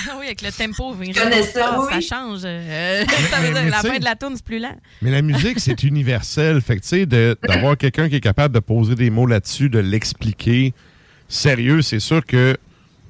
[0.08, 2.02] Ah oui, avec le tempo, Je connais ça, ça oui.
[2.02, 2.40] change.
[2.44, 4.76] euh, ça veut mais- dire mais la fin de la tune, c'est plus lent.
[5.02, 6.60] Mais la musique, c'est universel.
[6.60, 9.78] Fait que, tu sais, d'avoir quelqu'un qui est capable de poser des mots là-dessus, de
[9.80, 10.72] l'expliquer,
[11.28, 12.58] sérieux, c'est sûr que, tu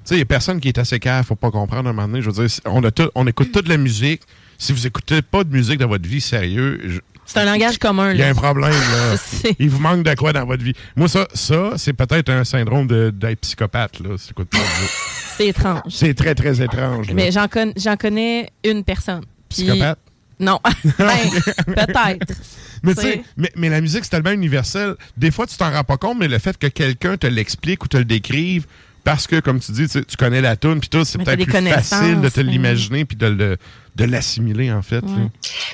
[0.04, 2.08] sais, il n'y a personne qui est assez calme, faut pas comprendre à un moment
[2.08, 2.22] donné.
[2.22, 4.22] Je veux dire, on, a tout- on écoute toute la musique.
[4.58, 7.00] Si vous écoutez pas de musique dans votre vie, sérieux, je-
[7.32, 8.10] C'est un langage commun.
[8.12, 9.16] il y a un problème, là.
[9.58, 10.74] Il vous manque de quoi dans votre vie?
[10.96, 14.16] Moi, ça, ça c'est peut-être un syndrome d'être psychopathe, là.
[15.36, 15.80] C'est étrange.
[15.90, 17.06] C'est très, très étrange.
[17.08, 17.14] là.
[17.14, 19.22] Mais j'en con- j'en connais une personne.
[19.48, 19.98] Puis- Psychopathe?
[20.38, 20.58] Non.
[20.98, 21.18] Ben,
[21.66, 22.34] peut-être.
[22.82, 24.94] Mais tu C'est- sais, mais, mais la musique, c'est tellement universel.
[25.16, 27.88] Des fois, tu t'en rends pas compte, mais le fait que quelqu'un te l'explique ou
[27.88, 28.66] te le décrive,
[29.04, 32.20] parce que, comme tu dis, tu, connais la tune, puis tout, c'est peut-être plus facile
[32.20, 32.42] de te hein.
[32.42, 33.56] l'imaginer puis de, le-
[33.96, 35.04] de l'assimiler, en fait.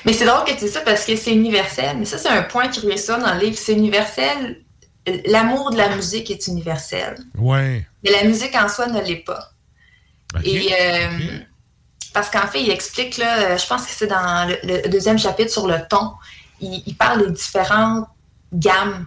[0.05, 1.97] Mais c'est drôle que tu dis ça parce que c'est universel.
[1.98, 3.57] Mais ça, c'est un point qui revient ça dans le livre.
[3.59, 4.62] C'est universel.
[5.27, 7.16] L'amour de la musique est universel.
[7.36, 7.86] Ouais.
[8.03, 9.53] Mais la musique en soi ne l'est pas.
[10.35, 10.44] Ok.
[10.44, 11.39] Et euh,
[12.12, 15.53] parce qu'en fait, il explique, là, je pense que c'est dans le, le deuxième chapitre
[15.53, 16.12] sur le ton,
[16.61, 18.09] il, il parle des différentes
[18.53, 19.07] gammes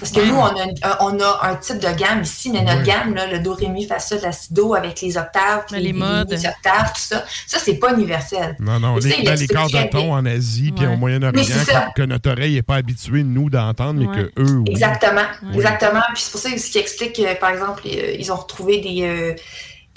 [0.00, 2.82] Parce que nous, on a, un- on a un type de gamme ici, mais notre
[2.82, 5.76] gamme, là, le do, ré, mi, fa, sol, la, si, do, avec les octaves, puis
[5.76, 6.30] Les les, modes.
[6.30, 8.56] les octaves, tout ça, ça, c'est pas universel.
[8.60, 12.02] Non, non, les, ben, les quarts de ton en Asie puis au Moyen-Orient que, que
[12.02, 14.16] notre oreille n'est pas habituée, nous, d'entendre, mais Ouais.
[14.34, 14.64] que eux, oui.
[14.70, 15.54] Exactement, Oui.
[15.56, 16.02] exactement.
[16.12, 19.02] Puis c'est pour ça ce qui explique, euh, par exemple, euh, ils ont retrouvé des,
[19.04, 19.34] euh,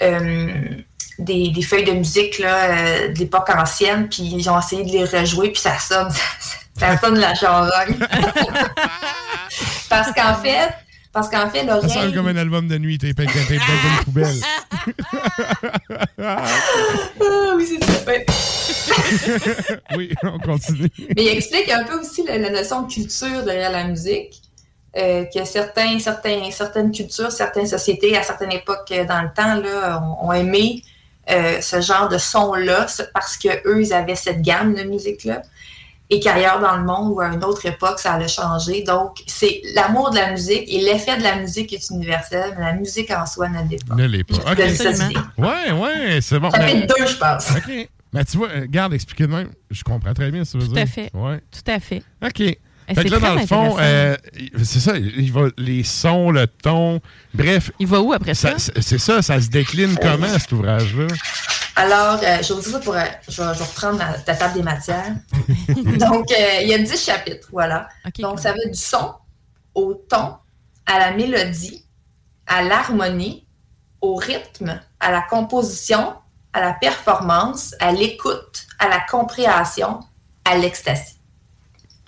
[0.02, 0.52] euh,
[1.18, 4.90] des, des feuilles de musique là, euh, de l'époque ancienne, puis ils ont essayé de
[4.90, 6.08] les rejouer, puis ça sonne,
[6.78, 7.96] ça, sonne la charogne.
[9.88, 10.68] parce qu'en fait,
[11.12, 12.14] parce qu'en fait, Ça sonne l'oreille.
[12.14, 14.36] comme un album de nuit, t'es dans une poubelle.
[16.18, 16.44] Ah
[17.56, 17.98] oui, c'est ça.
[19.96, 20.90] oui, on continue.
[21.16, 24.40] Mais il explique un peu aussi la, la notion de culture derrière la musique.
[24.96, 29.54] euh, que certains, certains, certaines cultures, certaines sociétés, à certaines époques euh, dans le temps,
[29.60, 30.82] là, ont, ont aimé
[31.30, 35.42] euh, ce genre de son-là ce- parce qu'eux, ils avaient cette gamme de musique-là.
[36.10, 38.82] Et qu'ailleurs dans le monde ou à une autre époque, ça allait changer.
[38.82, 42.72] Donc, c'est l'amour de la musique et l'effet de la musique est universel, mais la
[42.72, 43.94] musique en soi ne l'est pas.
[43.94, 44.34] Ne l'est pas.
[44.34, 44.94] Je te donne ça OK.
[45.08, 45.20] d'idée.
[45.36, 46.50] Ouais, ouais, c'est bon.
[46.50, 47.50] Ça fait Mais- deux, je pense.
[47.50, 47.88] OK.
[48.14, 49.50] Mais tu vois, garde, expliquer de même.
[49.70, 50.82] Je comprends très bien ce que tu veux Tout dire.
[50.84, 51.10] à fait.
[51.12, 51.40] Ouais.
[51.52, 52.02] Tout à fait.
[52.24, 52.38] OK.
[52.38, 54.16] Fait c'est que là, dans le fond, euh,
[54.64, 57.02] c'est ça, il va, les sons, le ton,
[57.34, 57.70] bref.
[57.78, 58.54] Il va où après ça?
[58.56, 61.06] C'est c'est ça, ça se décline comment, cet ouvrage-là?
[61.78, 62.94] Alors, euh, je vais vous dire ça pour.
[62.94, 65.14] euh, je, vais, je vais reprendre la, la table des matières.
[65.68, 67.88] Donc, euh, il y a 10 chapitres, voilà.
[68.22, 69.14] Donc, ça va du son
[69.74, 70.34] au ton,
[70.86, 71.84] à la mélodie,
[72.46, 73.46] à l'harmonie,
[74.00, 76.14] au rythme, à la composition,
[76.52, 80.00] à la performance, à l'écoute, à la compréhension,
[80.44, 81.17] à l'extasie.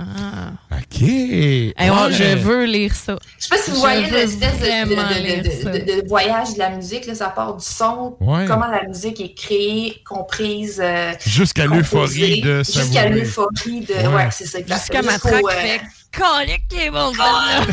[0.01, 0.77] Ah.
[0.79, 1.01] OK.
[1.03, 2.13] Moi, Ouais.
[2.13, 3.17] je veux lire ça.
[3.39, 5.71] Je sais pas si vous Je voyez l'espèce de, de- de- lire de- ça.
[5.71, 7.05] de- de voyage de la musique.
[7.07, 8.47] Là, ça part du son, Ouais.
[8.47, 10.81] comment la musique est créée, comprise.
[10.83, 13.95] euh, Jusqu'à l'euphorie de Jusqu'à l'euphorie de.
[13.95, 14.07] Ouais.
[14.15, 14.59] Ouais, c'est ça.
[14.67, 15.81] Jusqu'à ma traque euh, fait
[16.17, 17.67] colique qui est bon, celle-là.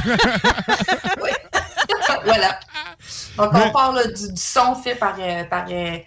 [2.26, 2.60] voilà.
[3.38, 5.98] Donc, on part là, du, du son fait par, euh, par, euh,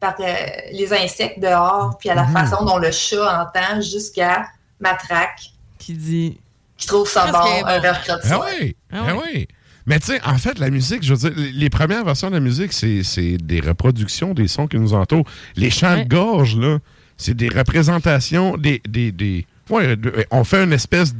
[0.00, 0.34] par euh,
[0.72, 2.32] les insectes dehors, puis à la Mhm.
[2.32, 4.46] façon dont le chat entend, jusqu'à
[4.82, 5.52] Matraque.
[5.78, 6.38] Qui dit.
[6.76, 8.46] Qui trouve ça bon un mercredi Ah soir.
[8.60, 9.48] oui, ah oui.
[9.86, 12.40] Mais tu sais, en fait, la musique, je veux dire, les premières versions de la
[12.40, 15.24] musique, c'est c'est des reproductions des sons qui nous entourent.
[15.56, 16.78] Les chants de gorge, là,
[17.16, 18.80] c'est des représentations, des...
[18.88, 19.96] des, des ouais,
[20.30, 21.14] on fait une espèce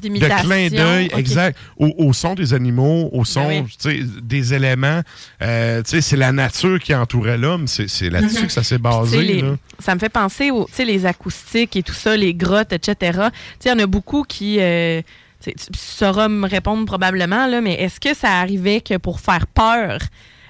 [0.00, 0.08] de
[0.42, 3.74] clin d'œil, exact, au, au son des animaux, au son Ben oui.
[3.78, 5.02] sais, des éléments.
[5.42, 7.66] Euh, c'est la nature qui entourait l'homme.
[7.66, 8.46] C'est là-dessus Mhm.
[8.46, 9.22] que ça s'est basé.
[9.22, 9.56] les- là.
[9.78, 13.28] ça me fait penser aux les acoustiques et tout ça, les grottes, etc.
[13.64, 14.58] Il y en a beaucoup qui.
[14.60, 15.02] euh,
[15.44, 20.00] tu sauras me répondre probablement, là, mais est-ce que ça arrivait que pour faire peur,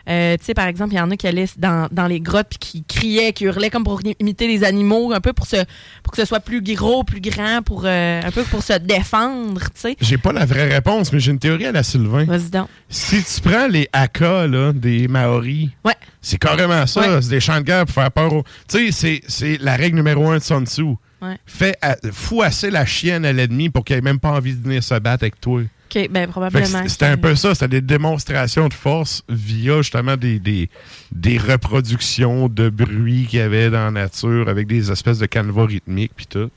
[0.09, 2.49] euh, tu sais, par exemple, il y en a qui allaient dans, dans les grottes
[2.49, 5.57] puis qui criaient, qui hurlaient comme pour imiter les animaux, un peu pour, se,
[6.03, 9.61] pour que ce soit plus gros, plus grand, pour euh, un peu pour se défendre,
[9.61, 9.97] tu sais.
[10.01, 12.25] J'ai pas la vraie réponse, mais j'ai une théorie à la Sylvain.
[12.25, 12.69] Vas-y donc.
[12.89, 15.95] Si tu prends les haka là, des Maoris, Ouais.
[16.21, 17.01] c'est carrément ça.
[17.01, 17.23] Ouais.
[17.23, 18.45] C'est des chants de guerre pour faire peur aux.
[18.69, 20.83] Tu sais, c'est- c'est la règle numéro un de Sun Tzu.
[21.21, 21.37] Ouais.
[21.47, 21.97] Fais à-
[22.45, 25.25] assez la chienne à l'ennemi pour qu'il ait même pas envie de venir se battre
[25.25, 25.63] avec toi.
[25.97, 26.87] OK, ben probablement.
[26.87, 30.69] C'était un peu ça, c'était des démonstrations de force via justement des, des,
[31.13, 35.65] des reproductions de bruit qu'il y avait dans la nature avec des espèces de canevas
[35.67, 36.51] rythmiques puis tout.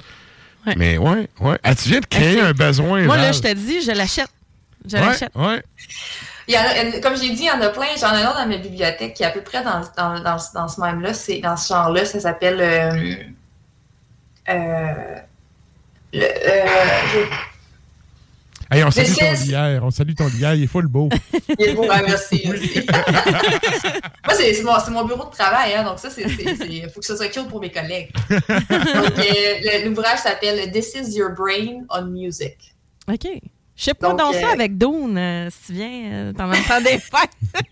[0.68, 0.74] Ouais.
[0.78, 1.58] Mais ouais, ouais.
[1.64, 3.04] Ah, tu viens de créer un besoin.
[3.04, 4.28] Moi, là, je te dis, je l'achète.
[4.88, 5.32] Je Ouais, l'achète.
[5.36, 5.64] ouais.
[6.48, 7.86] Il y en a- comme j'ai dit, il y en a plein.
[8.00, 10.38] J'en ai un autre dans ma bibliothèque qui est à peu près dans, dans, dans,
[10.54, 11.14] dans ce même-là.
[11.14, 12.04] C'est dans ce genre-là.
[12.06, 12.58] Ça s'appelle.
[12.60, 13.16] euh,
[14.50, 15.16] euh,
[16.14, 17.26] le, euh,
[18.72, 21.10] Hey, on salue ton lierre, on salue ton lierre, il est full beau.
[21.60, 22.42] Il est beau, ouais, merci.
[22.46, 22.86] merci.
[24.64, 27.50] Moi, c'est mon, bureau de travail, hein, donc ça, il faut que ça soit cute
[27.50, 28.10] pour mes collègues.
[28.30, 32.58] Donc, euh, l'ouvrage s'appelle This is Your Brain on Music.
[33.12, 33.28] OK.
[33.76, 36.64] Je sais pas dans euh, ça avec Dune, euh, si tu viens, euh, t'en même
[36.64, 37.66] temps des fêtes.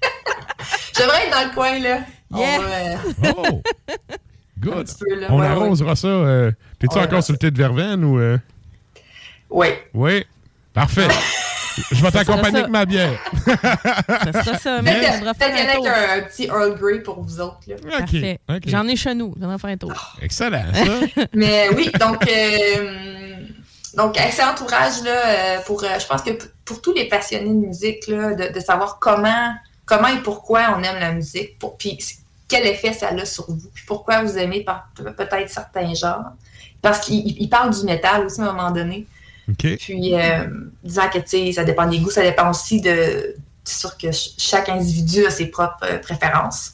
[0.98, 2.00] J'aimerais être dans le coin, là.
[2.34, 2.62] On Yes.
[3.24, 3.62] euh, Oh!
[4.60, 4.86] Good.
[4.88, 5.28] petit peu, là.
[5.30, 6.08] On Ouais, arrosera ça.
[6.08, 8.20] euh, T'es-tu Ouais, encore sur le thé de verveine ou.
[8.20, 8.38] euh?
[9.50, 9.68] Oui.
[9.94, 10.26] Oui.
[10.74, 11.08] Parfait.
[11.92, 13.18] Je vais t'accompagner avec ma bière.
[13.46, 15.84] ça sera ça, mais Peut-être on devra qu'il y faire en a un tour.
[15.86, 17.60] qu'un un petit Earl Grey pour vous autres.
[17.68, 17.76] Là.
[18.66, 19.34] J'en ai chez nous.
[19.40, 20.18] J'en ai faire un tour.
[20.22, 21.24] Excellent, ça.
[21.34, 23.36] Mais oui, donc, euh,
[23.96, 26.32] donc excellent ouvrage là, euh, pour, euh, je pense que
[26.66, 29.54] pour tous les passionnés de musique, là, de, de savoir comment,
[29.86, 31.98] comment et pourquoi on aime la musique, pour, puis
[32.48, 34.66] quel effet ça a sur vous, puis pourquoi vous aimez
[34.96, 36.32] peut-être certains genres.
[36.82, 39.06] Parce qu'il il- il parle du métal aussi à un moment donné.
[39.58, 40.48] Puis, euh,
[40.84, 43.36] disant que, tu sais, ça dépend des goûts, ça dépend aussi de.
[43.64, 46.74] C'est sûr que ch- chaque individu a ses propres euh, préférences.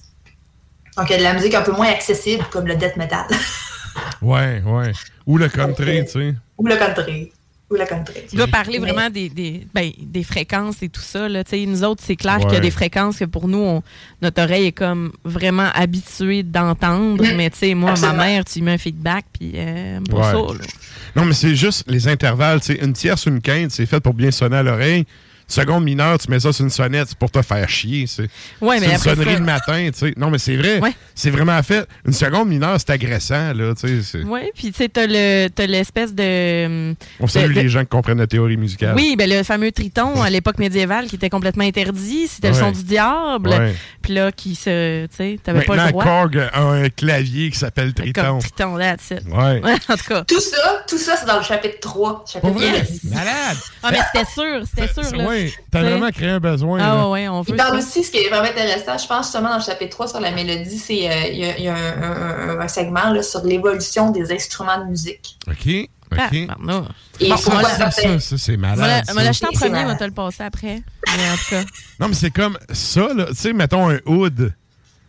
[0.98, 3.26] Donc, il y a de la musique un peu moins accessible, comme le death metal
[4.22, 4.92] Ouais, ouais.
[5.26, 6.36] Ou le country, tu sais.
[6.58, 7.32] ou le country.
[7.70, 8.22] ou le country.
[8.30, 11.28] Tu dois parler Mais- vraiment des, des, ben, des fréquences et tout ça.
[11.28, 11.44] Là.
[11.44, 12.46] Tu sais, Nous autres, c'est clair Ouais.
[12.46, 13.84] qu'il y a des fréquences que pour nous, on-
[14.22, 17.24] notre oreille est comme vraiment habituée d'entendre.
[17.26, 17.36] Mhm.
[17.36, 18.18] Mais tu sais, moi, Absolument.
[18.18, 20.24] ma mère, tu mets un feedback, puis euh, pas Ouais.
[20.24, 20.32] ça.
[20.32, 20.68] là.
[21.16, 22.62] Non, mais c'est juste les intervalles.
[22.62, 25.06] sais, une tierce, une quinte, c'est fait pour bien sonner à l'oreille.
[25.48, 28.06] Seconde mineure, tu mets ça sur une sonnette, c'est pour te faire chier.
[28.08, 28.28] C'est
[28.62, 29.90] Ouais, une après sonnerie ça- le matin.
[29.94, 30.14] tu sais.
[30.18, 30.80] Non, mais c'est vrai.
[30.80, 30.94] Ouais.
[31.14, 31.88] C'est vraiment fait.
[32.06, 33.54] Une seconde mineure, c'est agressant.
[33.54, 36.96] Là, tu sais, Oui, puis tu sais, t'as le- t'as l'espèce de.
[37.20, 38.96] On salue de- de- les gens qui comprennent la théorie musicale.
[38.96, 42.72] Oui, ben le fameux triton à l'époque médiévale qui était complètement interdit, c'était le son
[42.72, 43.50] du diable.
[43.50, 43.76] Ouais.
[44.02, 45.06] Puis là, qui se.
[45.06, 46.04] Tu sais, t'avais pas le Maintenant, droit.
[46.04, 48.22] Korg a un clavier qui s'appelle Triton.
[48.24, 49.22] Comme triton, that's it.
[49.32, 49.62] Ouais.
[49.90, 50.24] en tout cas.
[50.24, 52.26] Tout ça, tout ça, c'est dans le chapitre 3.
[52.28, 52.72] Chapitre Pour vrai?
[52.72, 53.04] Yes.
[53.04, 53.58] Malade!
[53.84, 55.16] Ah, mais c'était sûr, c'était sûr.
[55.18, 55.35] Là.
[55.36, 56.80] Oui, t'as vraiment créé un besoin.
[56.82, 57.10] Ah, là.
[57.10, 57.88] ouais, on veut Il parle ça.
[57.88, 60.32] aussi, ce qui est vraiment intéressant, je pense justement dans le chapitre 3 sur la
[60.32, 63.22] mélodie, c'est euh, il y a, il y a un, un- un- un segment là,
[63.24, 65.38] sur l'évolution des instruments de musique.
[65.48, 65.90] OK.
[66.18, 66.48] Ah, OK.
[66.48, 66.88] pardon.
[67.20, 69.04] Et Bon, pourquoi ça, certains- ça, ça, c'est malade.
[69.08, 70.82] la- on va l'acheter en premier, on va te le passer après.
[71.18, 71.64] Mais en tout cas.
[72.00, 73.26] Non, mais c'est comme ça, là.
[73.30, 74.54] Tu sais, mettons un oud.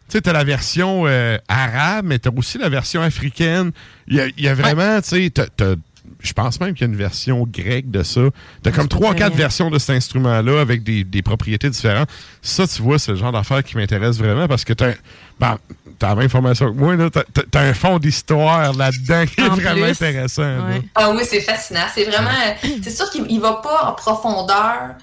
[0.08, 3.72] Tu sais, t'as la version euh, arabe, mais t'as aussi la version africaine.
[4.06, 5.74] Il y a, il y a vraiment, tu sais, t'as-
[6.26, 8.20] je pense même qu'il y a une version grecque de ça.
[8.62, 12.08] T'as comme trois, quatre versions de cet instrument-là avec des, des propriétés différentes.
[12.42, 14.92] Ça, tu vois, c'est le genre d'affaire qui m'intéresse vraiment parce que t'as,
[15.40, 15.58] ben,
[15.98, 17.08] t'as la même formation que moi, là.
[17.10, 19.90] T'as, un fond d'histoire là-dedans qui est En vraiment plus.
[19.90, 20.42] intéressant.
[20.42, 20.82] Ouais.
[20.94, 21.86] Ah oui, c'est fascinant.
[21.94, 22.30] C'est vraiment.
[22.82, 24.94] C'est sûr qu'il il va pas en profondeur.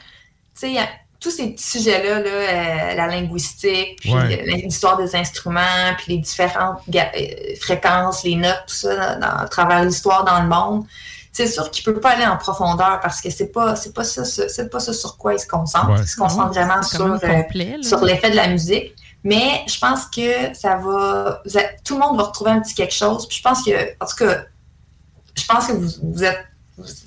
[0.59, 0.79] Tu sais,
[1.19, 4.43] tous ces petits sujets-là, là, euh, la linguistique, puis Ouais.
[4.45, 7.01] l'histoire des instruments, puis les différentes euh,
[7.61, 10.85] fréquences, les notes, tout ça, dans- dans- à travers l'histoire dans le monde.
[11.33, 14.23] C'est sûr qu'il peut pas aller en profondeur parce que c'est pas c'est pas ça
[14.23, 15.89] c'est pas ça sur quoi il se concentre.
[15.89, 15.99] Ouais.
[15.99, 18.93] Il se concentre Non, vraiment sur euh, sur l'effet de la musique.
[19.23, 21.41] Mais je pense que ça va.
[21.83, 23.27] tout le monde va retrouver un petit quelque chose.
[23.27, 24.43] Puis je pense que, en tout cas,
[25.35, 26.45] je pense que vous, vous êtes.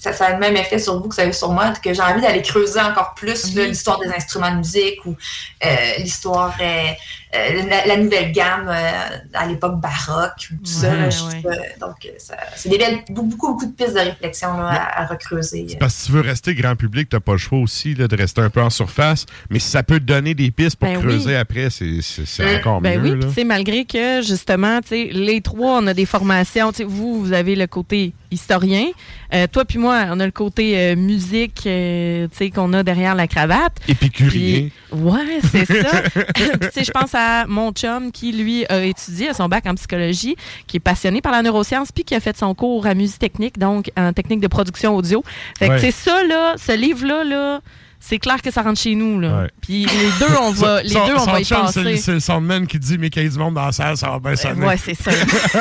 [0.00, 1.92] Ça, ça a le même effet sur vous que ça a eu sur moi, que
[1.92, 5.16] j'ai envie d'aller creuser encore plus l'histoire des instruments de musique ou
[5.64, 6.92] euh, l'histoire, euh,
[7.32, 10.94] la, la nouvelle gamme euh, à l'époque baroque, ou tout ça.
[10.94, 11.74] Là, ouais.
[11.80, 15.06] donc, euh, ça- c'est des belles, beaucoup, beaucoup, de pistes de réflexion là, à, à
[15.06, 15.66] recreuser.
[15.78, 18.16] Parce que si tu veux rester grand public, t'as pas le choix aussi là, de
[18.16, 19.26] rester un peu en surface.
[19.50, 21.34] Mais si ça peut te donner des pistes pour Ben creuser oui.
[21.34, 23.18] après, c'est c'est- c'est encore Ben mieux.
[23.22, 26.70] oui, tu malgré que, justement, tu sais, les trois, on a des formations.
[26.72, 28.86] Tu sais, vous, vous avez le côté historien.
[29.34, 32.82] Euh, toi puis moi, on a le côté euh, musique, euh, tu sais, qu'on a
[32.82, 33.72] derrière la cravate.
[33.88, 34.68] Épicurien.
[34.68, 36.02] Puis- ouais, c'est ça.
[36.74, 40.36] Tu je pense à mon chum qui, lui, a étudié à son bac en psychologie,
[40.66, 43.58] qui est passionné par la neuroscience, puis qui a fait son cours à musique technique,
[43.58, 45.24] donc en technique de production audio.
[45.58, 45.78] Fait que, Ouais.
[45.80, 47.60] sais, ça, là, ce livre-là, là,
[47.98, 49.42] c'est clair que ça rentre chez nous, là.
[49.42, 49.50] Ouais.
[49.62, 51.96] Puis les deux, on va, les Son- deux, on son va y chum, c'est passer.
[51.96, 54.10] C'est le soundman qui dit, mais qu'il y a du monde dans la salle, ça
[54.10, 54.64] va bien sonner.
[54.64, 55.10] Ouais, c'est ça.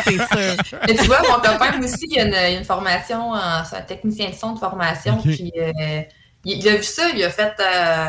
[0.04, 0.36] c'est ça.
[0.88, 3.78] Mais tu vois, mon copain aussi, il a une, il a une formation, en- c'est
[3.78, 5.24] un technicien de son de formation, Ok.
[5.24, 6.02] puis euh,
[6.44, 7.54] il, il a vu ça, il a fait.
[7.60, 8.08] euh,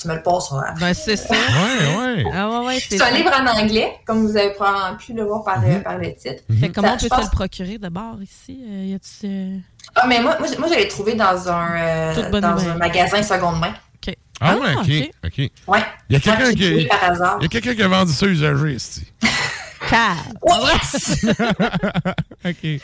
[0.00, 0.74] tu me le passeras.
[0.78, 1.34] Ben, c'est ça.
[1.34, 2.24] Ouais, ouais.
[2.32, 5.42] Ah, ouais, ouais, C'est un livre en anglais, comme vous avez probablement pu le voir
[5.42, 6.42] par, euh, par le titre.
[6.60, 8.60] Fait que comment Ça, on se le procurer d'abord ici?
[8.64, 9.26] Euh, y a-tu.
[9.26, 9.58] euh,
[9.96, 13.58] Ah, mais moi, moi, moi, je l'ai trouvé dans un, euh, dans un magasin seconde
[13.58, 13.74] main.
[14.06, 14.14] OK.
[14.40, 15.10] Ah, ouais, ok.
[15.26, 15.50] ok.
[15.66, 15.80] Ouais.
[16.08, 17.36] Il y a quelqu'un qui, trouvé par hasard.
[17.40, 19.04] il y a quelqu'un qui a vendu ça usagé, ici.
[22.44, 22.80] OK.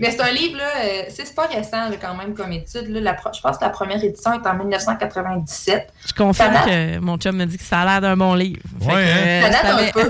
[0.00, 2.86] Mais c'est un livre, là, euh, c'est pas récent là, quand même comme étude.
[2.88, 3.00] Là.
[3.00, 5.92] La je pense que la première édition est en 1997.
[6.06, 8.60] Je confirme date- que mon chum me dit que ça a l'air d'un bon livre.
[8.80, 9.26] Ouais, que, hein?
[9.26, 9.90] euh, Ça date je un savais.
[9.92, 10.08] peu.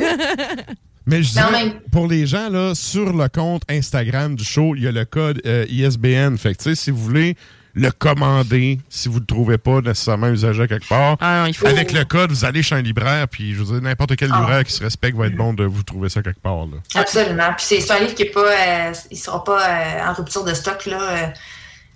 [1.07, 4.83] Mais je dirais, même- pour les gens, là, sur le compte Instagram du show, il
[4.83, 6.37] y a le code euh, ISBN.
[6.37, 7.35] Fait que, tu sais, si vous voulez
[7.81, 11.55] le commander, si vous ne le trouvez pas nécessairement usagé quelque part, Ah, non, il
[11.55, 14.31] faut- avec le code, vous allez chez un libraire, puis je veux dire, n'importe quel
[14.33, 14.39] Ah.
[14.41, 16.67] libraire qui se respecte va être bon de vous trouver ça quelque part.
[16.67, 16.77] Là.
[17.01, 17.53] Absolument.
[17.57, 20.55] Puis c'est un livre qui est pas, euh, il sera pas euh, en rupture de
[20.55, 21.01] stock là.
[21.03, 21.27] euh,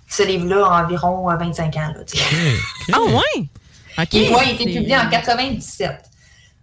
[0.09, 1.93] ce livre-là a environ euh, 25 ans.
[1.95, 2.03] Là.
[2.93, 3.45] Ah, ouais?
[3.97, 4.13] OK.
[4.13, 5.91] Et moi, il a été publié en 97.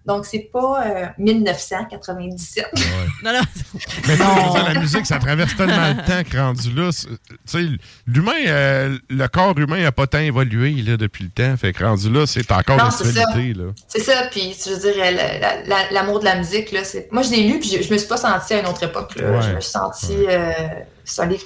[0.07, 2.67] Donc, c'est pas euh, 1997.
[3.23, 3.41] Non, non.
[4.09, 6.89] Mais non, la musique, ça traverse tellement le temps que rendu là.
[6.91, 7.09] Tu
[7.45, 7.67] sais,
[8.07, 11.55] l'humain, euh, le corps humain n'a pas tant évolué là, depuis le temps.
[11.59, 13.25] Fait que rendu là, c'est encore Non, une c'est ça.
[13.29, 13.61] actualité.
[13.61, 13.67] Là.
[13.89, 17.13] C'est ça, puis je veux dire, la- la- l'amour de la musique, là, c'est...
[17.13, 19.15] Moi, je l'ai lu, puis je, je me suis pas sentie à une autre époque,
[19.17, 19.31] là.
[19.33, 19.43] Ouais.
[19.43, 20.17] Je me suis sentie...
[20.29, 20.53] euh,
[21.05, 21.43] c'est un livre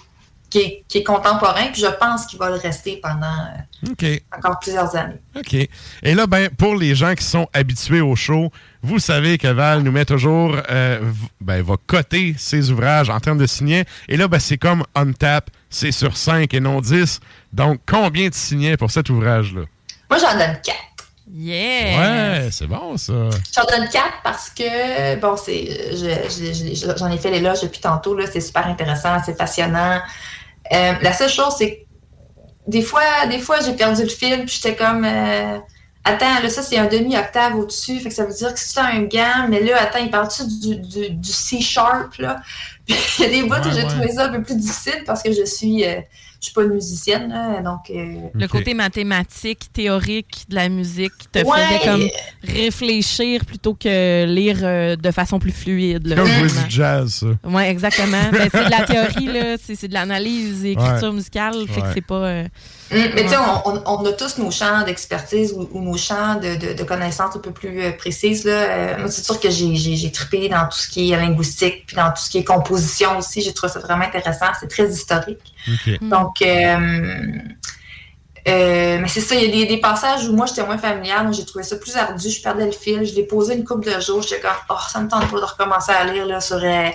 [0.55, 4.61] qui est, qui est contemporain, puis je pense qu'il va le rester pendant euh, encore
[4.61, 5.19] plusieurs années.
[5.37, 5.53] OK.
[5.53, 9.81] Et là, ben, pour les gens qui sont habitués au show, vous savez que Val
[9.83, 11.01] nous met toujours, euh,
[11.41, 13.85] ben, va coter ses ouvrages en termes de signets.
[14.09, 17.19] Et là, ben, c'est comme on tap, c'est sur 5 et non 10.
[17.53, 19.63] Donc, combien de signets pour cet ouvrage-là?
[20.09, 20.79] Moi, j'en donne quatre.
[21.37, 21.99] Yeah!
[22.45, 23.13] Ouais, c'est bon, ça.
[23.53, 27.81] J'en donne quatre parce que, bon, c'est, je- je- je- j'en ai fait l'éloge depuis
[27.81, 30.01] tantôt, là, c'est super intéressant, c'est passionnant.
[30.73, 31.81] Euh, la seule chose, c'est que
[32.67, 35.05] des fois, des fois j'ai perdu le fil, puis j'étais comme.
[35.05, 35.59] euh,
[36.05, 39.03] attends, là, ça, c'est un demi-octave au-dessus, fait que ça veut dire que c'est un
[39.03, 42.41] gant, mais là, attends, il parle-tu du, du, du C-sharp, là?
[42.87, 43.89] Puis il y a des bouts où j'ai ouais.
[43.89, 45.85] trouvé ça un peu plus difficile parce que je suis.
[45.87, 46.01] euh,
[46.45, 47.89] je suis pas une musicienne, là, donc.
[47.91, 51.59] euh, Le côté mathématique, théorique de la musique te Ouais.
[51.59, 52.09] faisait comme
[52.65, 56.07] réfléchir plutôt que lire euh, de façon plus fluide.
[56.07, 57.27] là, Comme jouer du jazz, ça.
[57.45, 58.19] Oui, exactement.
[58.33, 59.57] Ben, c'est de la théorie, là.
[59.65, 61.13] C'est, c'est de l'analyse et écriture Ouais.
[61.13, 61.55] musicale.
[61.69, 61.93] Fait que Ouais.
[61.95, 62.15] c'est pas.
[62.15, 62.45] euh,
[62.91, 63.45] Mm, Mais tu sais, Ouais.
[63.65, 66.85] on, on- on a tous nos champs d'expertise ou, ou nos champs de, de- de
[66.85, 68.45] connaissances un peu plus précises.
[68.45, 68.53] Là.
[68.53, 71.85] Euh, moi, c'est sûr que j'ai, j'ai, j'ai trippé dans tout ce qui est linguistique,
[71.87, 73.41] puis dans tout ce qui est composition aussi.
[73.41, 74.47] J'ai trouvé ça vraiment intéressant.
[74.61, 75.39] C'est très historique.
[76.01, 77.39] Donc, euh,
[78.47, 81.25] euh, mais c'est ça, il y a des, des passages où moi, j'étais moins familière,
[81.25, 82.29] donc j'ai trouvé ça plus ardu.
[82.29, 83.03] Je perdais le fil.
[83.05, 84.21] Je l'ai posé une couple de jours.
[84.21, 86.91] J'étais comme, oh, ça me tente pas de recommencer à lire là, sur, euh,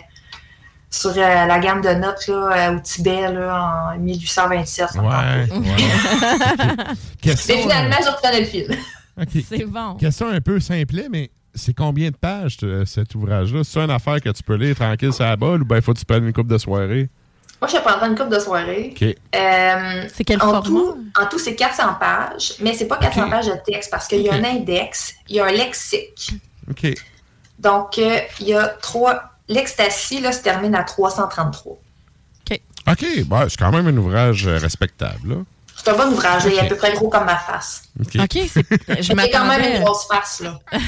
[0.91, 4.89] sur euh, la gamme de notes là, au Tibet là, en 1827.
[4.89, 5.55] ça me tente pas.
[5.55, 6.85] Ouais,
[7.25, 7.35] ouais.
[7.35, 8.77] Finalement, je reprenais le fil.
[9.49, 9.95] C'est bon.
[9.95, 13.63] Question un peu simplet, mais c'est combien de pages, cet ouvrage-là?
[13.63, 15.99] C'est une affaire que tu peux lire tranquille sur la balle ou bien faut que
[15.99, 17.09] tu prennes une coupe de soirée?
[17.61, 18.93] Moi, je prendrai une coupe de soirée.
[18.95, 19.03] OK.
[19.35, 20.61] Euh, c'est quel en format?
[20.63, 23.29] Tout, en tout, c'est 400 pages, mais c'est pas 400 Ok.
[23.31, 24.39] pages de texte parce qu'il y a Ok.
[24.39, 26.31] un index, il y a un lexique.
[26.69, 26.87] OK.
[27.59, 29.23] Donc, euh, il y a trois.
[29.49, 31.77] L'ecstasy, là, se termine à 333.
[32.87, 35.35] OK, bah, c'est quand même un ouvrage euh, respectable, là.
[35.81, 37.83] C'est un bon ouvrage, là, il est à peu près gros comme ma face.
[37.99, 38.15] OK.
[38.21, 38.65] OK, c'est,
[39.01, 40.59] je C'est quand même une grosse face, là.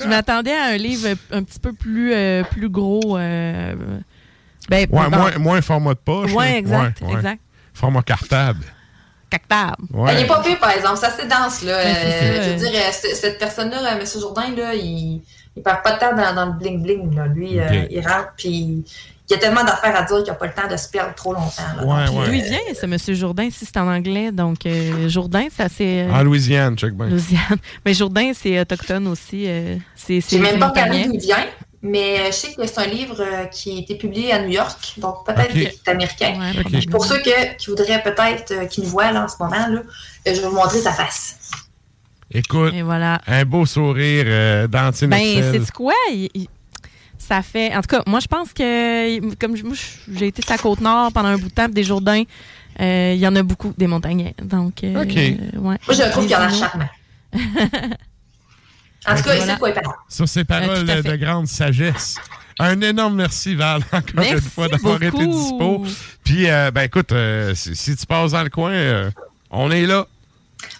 [0.00, 3.16] Je m'attendais à un livre un petit peu plus, euh, plus gros.
[3.18, 3.74] euh,
[4.68, 6.30] ben, Ouais, bon, moins, moins format de poche.
[6.44, 7.14] Exact, Ouais, ouais.
[7.14, 7.40] exact.
[7.74, 8.64] Format cartable.
[9.30, 9.76] Cactable.
[9.92, 10.14] Ouais.
[10.14, 10.96] Il est pas pire, par exemple.
[10.98, 11.82] C'est assez dense, là.
[11.82, 12.70] C'est Euh, ça, je veux euh.
[12.70, 14.04] dire, cette personne-là, M.
[14.20, 15.22] Jourdain, là, il,
[15.56, 17.32] il perd pas de temps dans, dans le bling-bling.
[17.34, 18.84] Lui, euh, il rentre, puis
[19.28, 21.14] il y a tellement d'affaires à dire qu'il n'a pas le temps de se perdre
[21.14, 21.84] trop longtemps, là.
[21.84, 22.26] Ouais, Donc, ouais.
[22.26, 24.30] D'où il vient, ce monsieur Jourdain, si c'est en anglais?
[24.32, 26.00] Donc, euh, Jourdain, c'est assez.
[26.08, 27.06] euh, En Louisiane, check bien.
[27.06, 27.58] Louisiane.
[27.84, 29.44] Mais Jourdain, c'est autochtone aussi.
[29.48, 31.44] euh, c'est, c'est J'ai même pas regardé d'où il vient,
[31.82, 34.48] mais euh, je sais que c'est un livre euh, qui a été publié à New
[34.50, 36.34] York, donc peut-être qu'il est américain.
[36.38, 36.80] Ouais.
[36.90, 39.80] Pour ceux que- qui voudraient peut-être, euh, qui nous voient là, en ce moment, là,
[39.80, 39.82] euh,
[40.26, 41.36] je vais vous montrer sa face.
[42.32, 43.20] Écoute, Et voilà.
[43.28, 45.20] un beau sourire euh, d'Antine Ben,
[45.52, 45.92] c'est quoi?
[46.12, 46.48] Il- il-
[47.26, 47.74] ça fait.
[47.74, 49.34] En tout cas, moi, je pense que.
[49.36, 49.54] Comme
[50.12, 52.22] j'ai été sur la côte nord pendant un bout de temps, des Jourdains,
[52.80, 54.34] euh, il y en a beaucoup, des montagnais.
[54.42, 54.84] Donc.
[54.84, 55.44] euh, ouais.
[55.54, 56.88] Moi, je trouve qu'il y en a charmant.
[59.08, 59.52] En tout cas, Voilà.
[59.52, 59.72] ici, quoi.
[60.08, 62.16] Sur ces paroles Euh, à de grande sagesse.
[62.58, 65.84] Un énorme merci, Val, encore Merci une fois, d'avoir été dispo.
[66.24, 69.10] Puis, euh, ben écoute, euh, si, si tu passes dans le coin, euh,
[69.50, 70.06] on est là.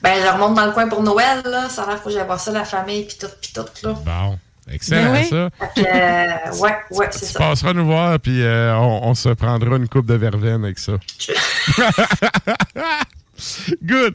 [0.03, 1.69] Ben, je remonte dans le coin pour Noël, là.
[1.69, 3.93] Ça a l'air faut que j'aille voir ça, la famille, puis tout, puis tout, là.
[4.05, 4.39] Bon,
[4.71, 5.29] excellent Ben oui.
[5.29, 5.37] ça.
[5.37, 7.39] Euh, ouais, ouais, c'est Tu ça.
[7.39, 10.93] passeras nous voir, puis euh, on, on se prendra une coupe de verveine avec ça.
[13.83, 14.15] Good.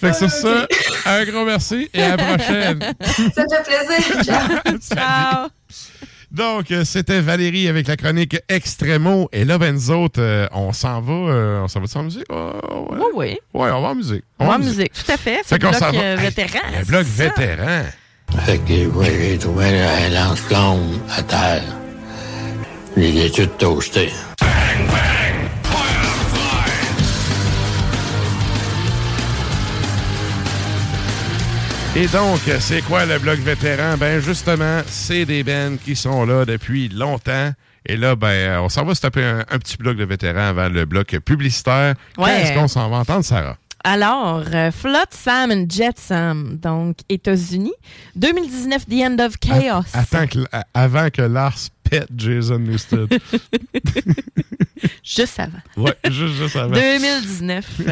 [0.00, 0.66] Fait que sur ça,
[1.06, 2.80] un gros merci et à la prochaine.
[3.34, 4.22] Ça fait plaisir.
[4.24, 4.78] Ciao.
[4.80, 5.48] Ciao.
[6.30, 9.28] Donc, euh, c'était Valérie avec la chronique Extremo.
[9.32, 11.12] Et là, ben, nous autres, euh, on s'en va.
[11.12, 12.24] euh, on s'en va en musique?
[12.30, 12.52] Oh,
[12.90, 12.98] ouais.
[12.98, 13.38] Oui, oui.
[13.60, 14.24] Ouais, on va en musique.
[14.38, 15.40] On va en musique, tout à fait.
[15.44, 15.98] C'est le qu'on bloc s'en va.
[16.04, 16.60] Hey, vétéran.
[16.78, 17.82] Le bloc vétéran.
[18.38, 21.62] Fait que j'ai trouvé un lance-flamme à terre.
[22.96, 24.10] Je l'ai tout toasté.
[31.96, 33.96] Et donc, c'est quoi le bloc vétéran?
[33.98, 37.50] Ben, justement, c'est des bands qui sont là depuis longtemps.
[37.84, 40.68] Et là, ben, on s'en va se taper un, un petit bloc de vétérans avant
[40.68, 41.94] le bloc publicitaire.
[42.16, 42.42] Ouais.
[42.42, 43.56] Qu'est-ce qu'on s'en va entendre, Sarah?
[43.82, 47.72] Alors, euh, Flood Sam and Jet Sam, donc États-Unis.
[48.16, 49.84] 2019, The End of Chaos.
[49.94, 50.26] Attends
[50.74, 53.08] avant que Lars pète Jason Newsted.
[55.02, 55.58] Juste avant.
[55.84, 56.74] ouais, juste, juste avant.
[56.74, 57.82] 2019.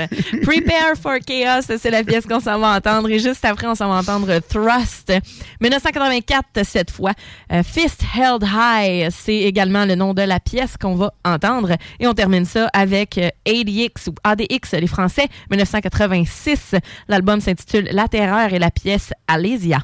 [0.42, 3.10] Prepare for Chaos, c'est la pièce qu'on s'en va entendre.
[3.10, 5.12] Et juste après, on s'en va entendre Thrust.
[5.60, 7.12] 1984, cette fois.
[7.52, 11.76] Euh, Fist Held High, c'est également le nom de la pièce qu'on va entendre.
[12.00, 16.74] Et on termine ça avec euh, ADX ou ADX, les Français, 1986.
[17.08, 19.82] L'album s'intitule La Terreur et la pièce Alésia.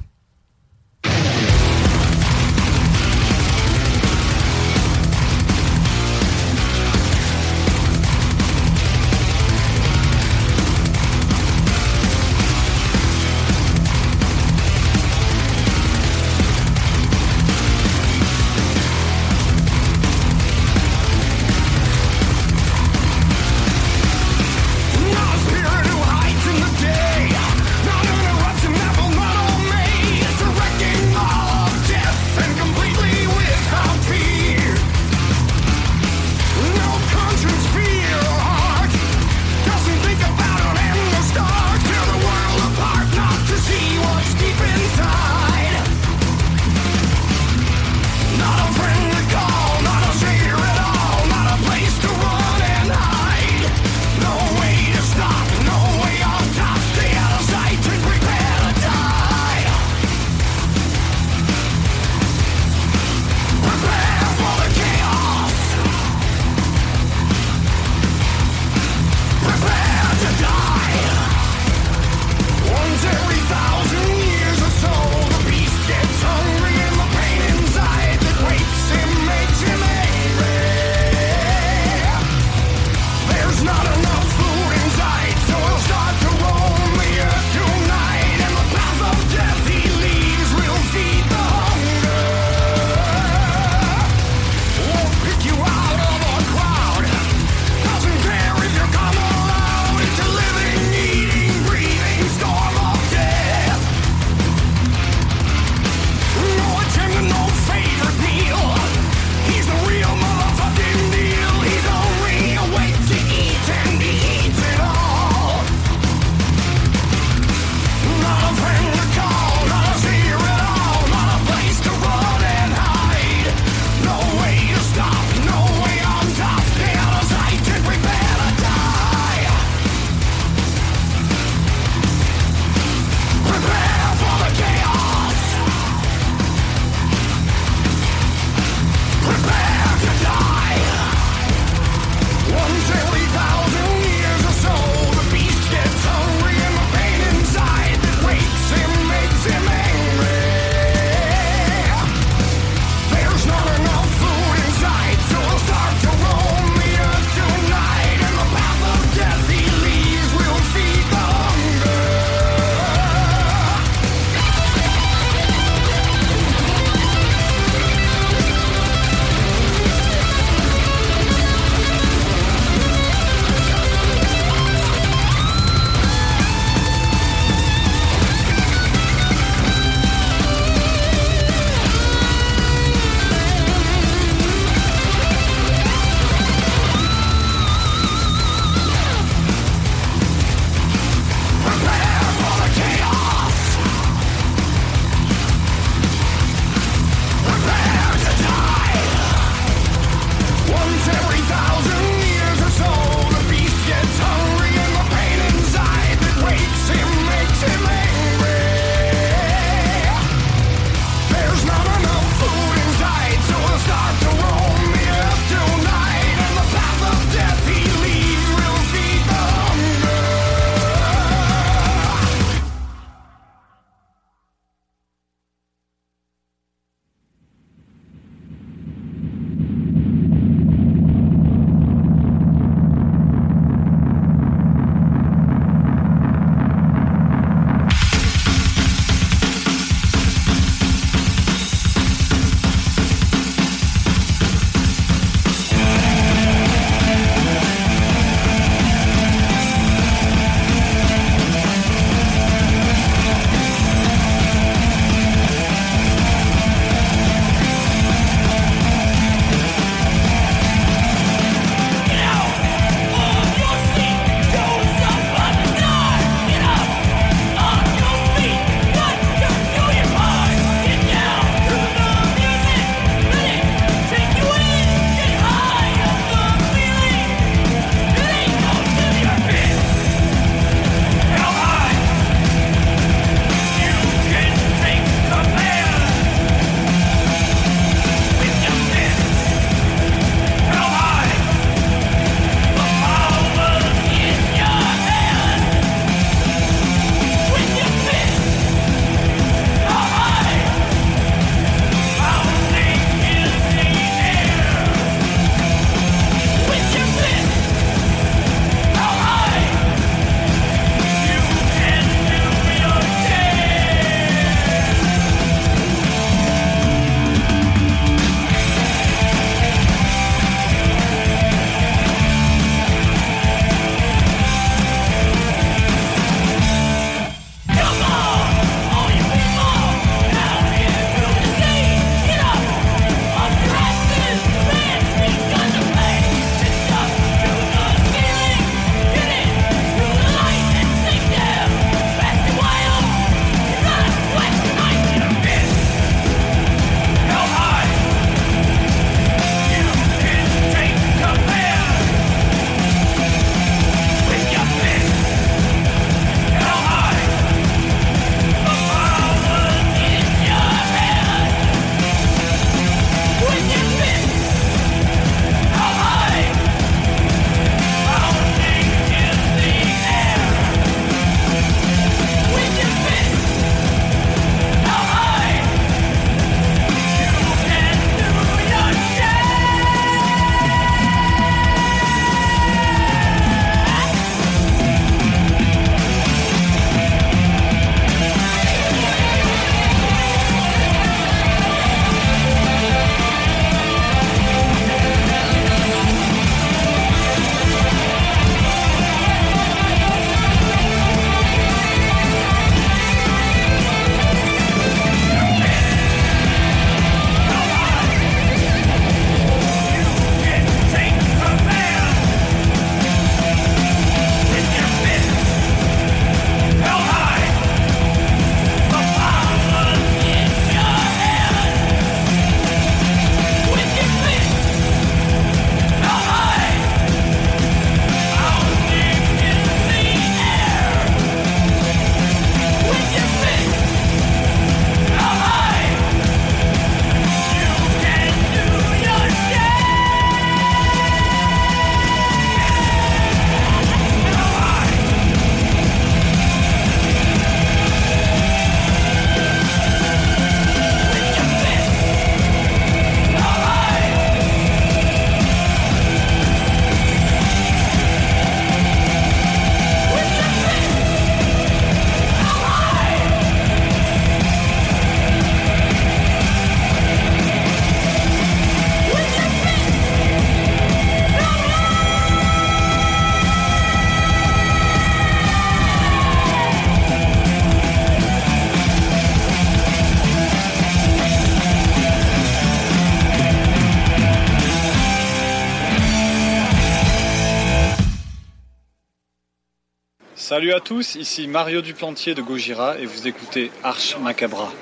[490.65, 494.73] Salut à tous, ici Mario Duplantier de Gojira et vous écoutez Arche Macabra.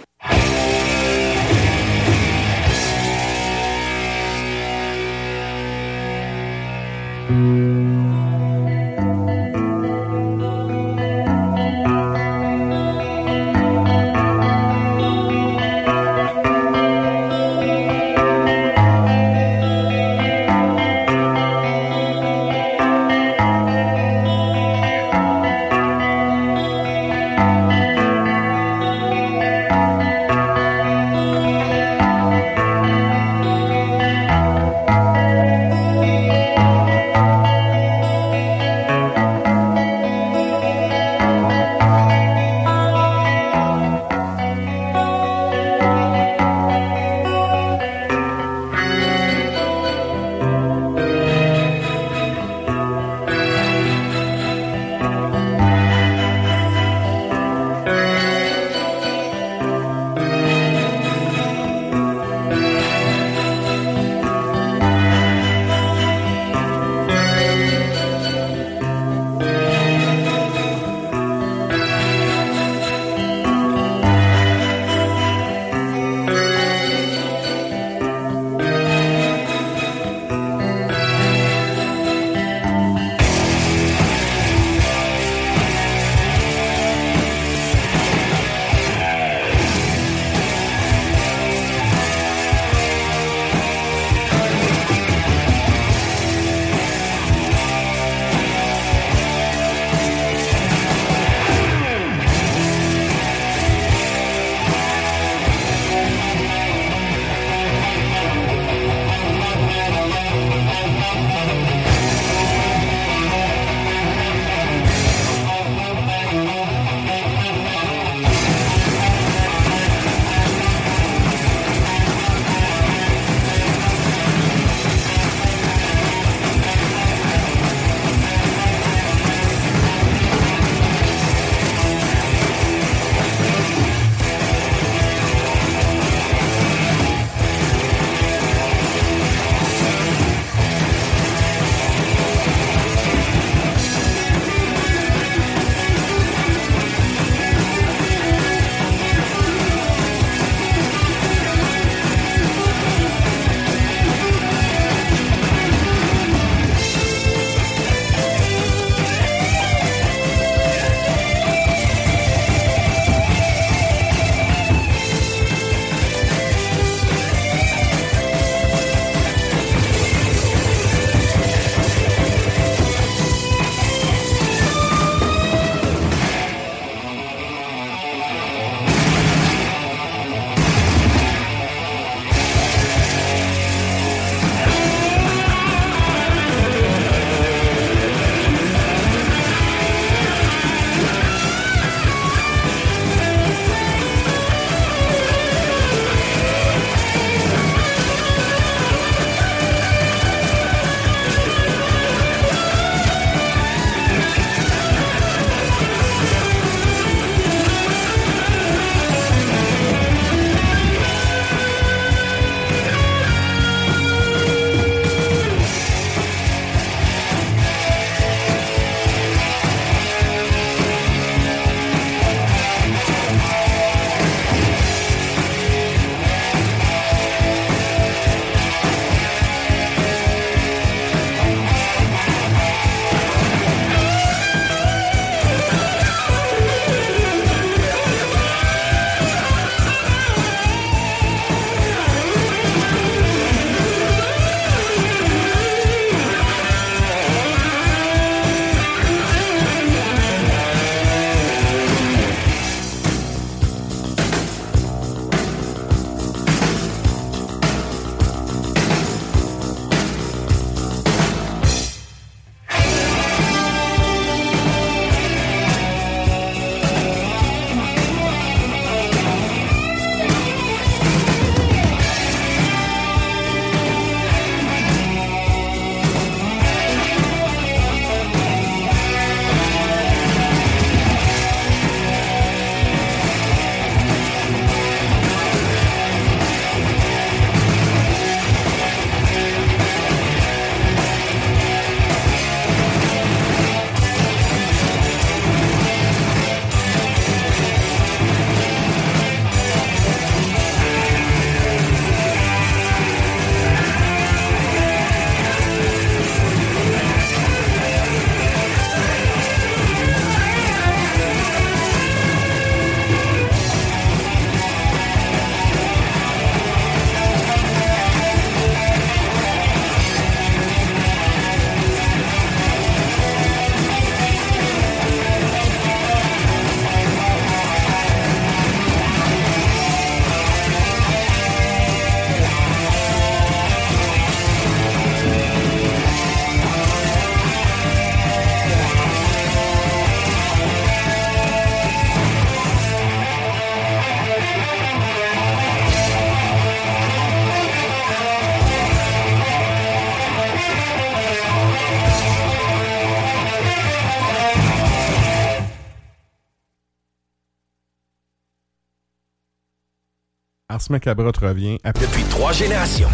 [360.93, 362.05] Ars Macabra te revient après.
[362.05, 363.09] Depuis trois générations.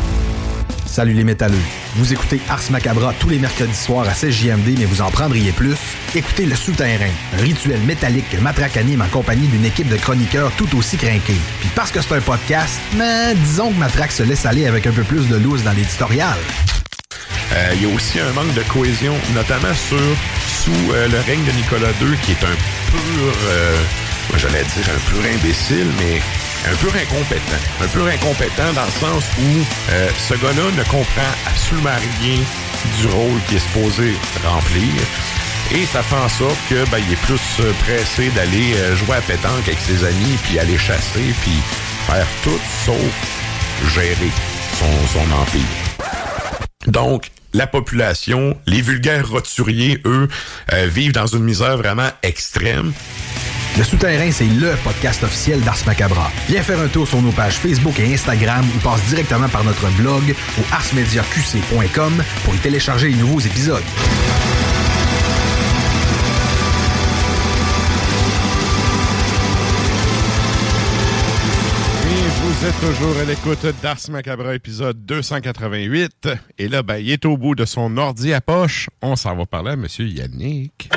[0.85, 1.55] Salut les métalleux.
[1.95, 5.77] Vous écoutez Ars Macabra tous les mercredis soirs à 16JMD, mais vous en prendriez plus?
[6.17, 10.51] Écoutez Le Souterrain, un rituel métallique que Matraque anime en compagnie d'une équipe de chroniqueurs
[10.57, 11.37] tout aussi crinqués.
[11.61, 14.93] Puis parce que c'est un podcast, mais disons que Matraque se laisse aller avec un
[14.93, 16.37] peu plus de loose dans l'éditorial.
[17.53, 20.01] Euh, Il y a aussi un manque de cohésion, notamment sur
[20.65, 22.57] sous euh, le règne de Nicolas II, qui est un
[22.91, 23.77] pur, euh,
[24.31, 26.21] moi j'allais dire un pur imbécile, mais
[26.71, 27.63] un peu incompétent.
[27.81, 32.39] Un peu incompétent dans le sens où euh, ce gars-là ne comprend absolument rien
[33.01, 34.15] du rôle qu'il est supposé
[34.45, 34.93] remplir.
[35.75, 39.17] Et ça fait en sorte que ben, il est plus euh, pressé d'aller euh, jouer
[39.17, 41.59] à pétanque avec ses amis, puis aller chasser, puis
[42.07, 44.31] faire tout sauf gérer
[44.79, 45.89] son, son empire.
[46.87, 50.29] Donc, la population, les vulgaires roturiers, eux,
[50.73, 52.93] euh, vivent dans une misère vraiment extrême.
[53.79, 56.33] Le Souterrain, c'est LE podcast officiel d'Ars Macabra.
[56.49, 59.89] Viens faire un tour sur nos pages Facebook et Instagram ou passe directement par notre
[59.97, 62.13] blog au arsmediaqc.com
[62.45, 63.85] pour y télécharger les nouveaux épisodes.
[72.43, 76.29] Vous êtes toujours à l'écoute d'Ars Macabra, épisode 288.
[76.59, 78.91] Et là, ben, il est au bout de son ordi à poche.
[79.03, 80.91] On s'en va parler à Monsieur Yannick.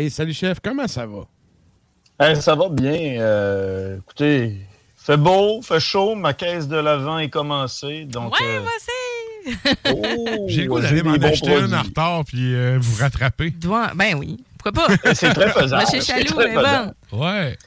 [0.00, 1.26] Hey, salut chef, comment ça va?
[2.18, 3.20] Hey, ça va bien.
[3.20, 4.56] Euh, écoutez,
[4.96, 8.06] fait beau, fait chaud, ma caisse de l'avant est commencée.
[8.06, 9.74] Donc, Ouais, euh, vas-y!
[9.94, 13.52] oh, J'ai le goût d'aller m'en acheter une en retard puis euh, vous rattraper.
[13.94, 14.94] Ben oui, pourquoi pas?
[15.14, 15.82] C'est très faisable.
[15.82, 16.54] Moi, chez C'est Chaloux, bonne.
[16.54, 16.94] faisable.
[17.12, 17.58] Ouais.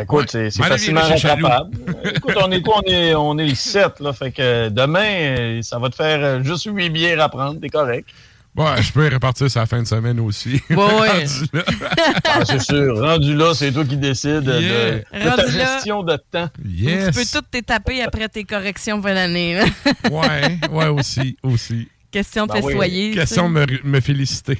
[0.00, 1.76] Écoute, c'est facilement rattrapable.
[2.04, 2.80] Écoute, on est quoi?
[2.86, 4.14] On est, on est le 7, là.
[4.14, 5.04] Fait que demain,
[5.38, 7.60] euh, ça va te faire juste 8 bières à prendre.
[7.60, 8.08] T'es correct.
[8.56, 10.60] Ouais, je peux y répartir ça la fin de semaine aussi.
[10.70, 11.08] Ouais, ouais.
[11.26, 11.62] Rendu là.
[12.24, 12.98] Ah, c'est sûr.
[13.00, 14.90] Rendu là, c'est toi qui décides de- Yeah.
[14.94, 16.48] de, de ta gestion de temps.
[16.64, 17.14] Yes.
[17.14, 19.54] Tu peux tout t'étaper après tes corrections fin d'année.
[19.54, 19.64] là.
[20.10, 21.88] Ouais, ouais, aussi, aussi.
[22.10, 23.10] Question de Ben festoyer.
[23.12, 24.58] Question de me, me féliciter.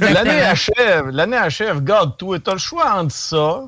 [0.00, 2.38] L'année achève, l'année achève, garde-toi.
[2.40, 3.60] T'as le choix entre ça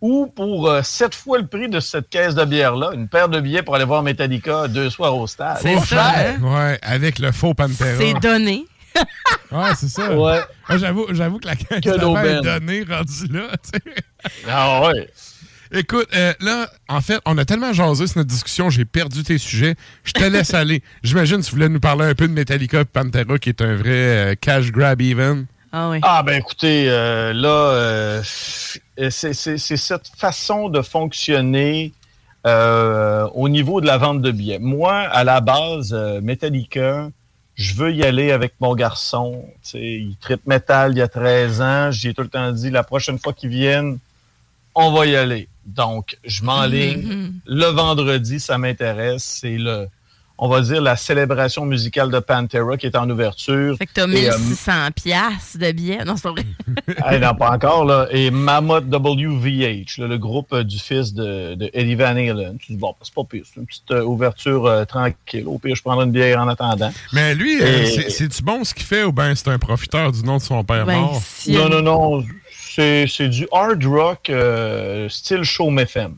[0.00, 3.40] ou pour euh, sept fois le prix de cette caisse de bière-là, une paire de
[3.40, 5.58] billets pour aller voir Metallica deux soirs au stade.
[5.62, 6.36] C'est ça, cher.
[6.40, 6.42] hein?
[6.42, 7.86] Ouais, avec le faux Pantera.
[7.98, 8.64] C'est donné.
[9.52, 10.16] Ouais, c'est ça.
[10.16, 10.40] Ouais.
[10.78, 13.48] J'avoue, j'avoue que la d'avant est donnée, rendu là.
[13.62, 13.94] tu sais.
[14.48, 15.08] Ah ouais.
[15.74, 19.38] Écoute, euh, là, en fait, on a tellement jasé sur notre discussion, j'ai perdu tes
[19.38, 19.74] sujets.
[20.04, 20.82] Je te laisse aller.
[21.02, 23.74] J'imagine que tu voulais nous parler un peu de Metallica et Pantera, qui est un
[23.76, 25.46] vrai euh, cash grab even.
[25.72, 25.98] Ah oui.
[26.02, 31.92] Ah ben écoutez, euh, là, euh, c'est cette façon de fonctionner
[32.46, 34.58] euh, au niveau de la vente de billets.
[34.58, 37.08] Moi, à la base, euh, Metallica,
[37.62, 39.44] je veux y aller avec mon garçon.
[39.74, 41.90] Il tripe métal il y a 13 ans.
[41.92, 43.98] J'ai tout le temps dit, la prochaine fois qu'ils viennent,
[44.74, 45.46] on va y aller.
[45.64, 47.02] Donc, je m'enligne.
[47.02, 47.34] Mhm.
[47.46, 49.22] Le vendredi, ça m'intéresse.
[49.22, 49.86] C'est le,
[50.44, 53.76] on va dire, la célébration musicale de Pantera qui est en ouverture.
[53.78, 56.04] Fait que t'as Et, euh, 1600 piastres de billets.
[56.04, 56.44] Non, c'est pas vrai.
[57.06, 58.08] Hey, non, pas encore, là.
[58.10, 62.56] Et Mammoth WVH, là, le groupe euh, du fils de, de Eddie Van Halen.
[62.58, 65.44] Tu dis, bon, c'est pas pire, c'est une petite euh, ouverture euh, tranquille.
[65.46, 66.92] Au pire, je prendrai une bière en attendant.
[67.12, 70.24] Mais lui, euh, Et- c'est-tu bon ce qu'il fait ou bien c'est un profiteur du
[70.24, 71.22] nom de son père Ben, mort?
[71.24, 72.24] si- Non, non, non.
[72.50, 76.14] C'est c'est du hard rock euh, style show FM.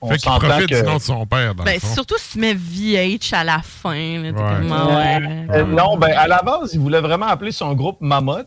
[0.00, 0.80] On Fait qu'il profite que...
[0.80, 1.92] du nom de son père, dans Ben, le fond.
[1.94, 4.22] surtout si tu mets VH à la fin.
[4.22, 4.60] là, t'es Ouais.
[4.60, 5.46] comme, ah ouais.
[5.50, 8.46] Euh, non, ben, à la base, il voulait vraiment appeler son groupe Mammoth,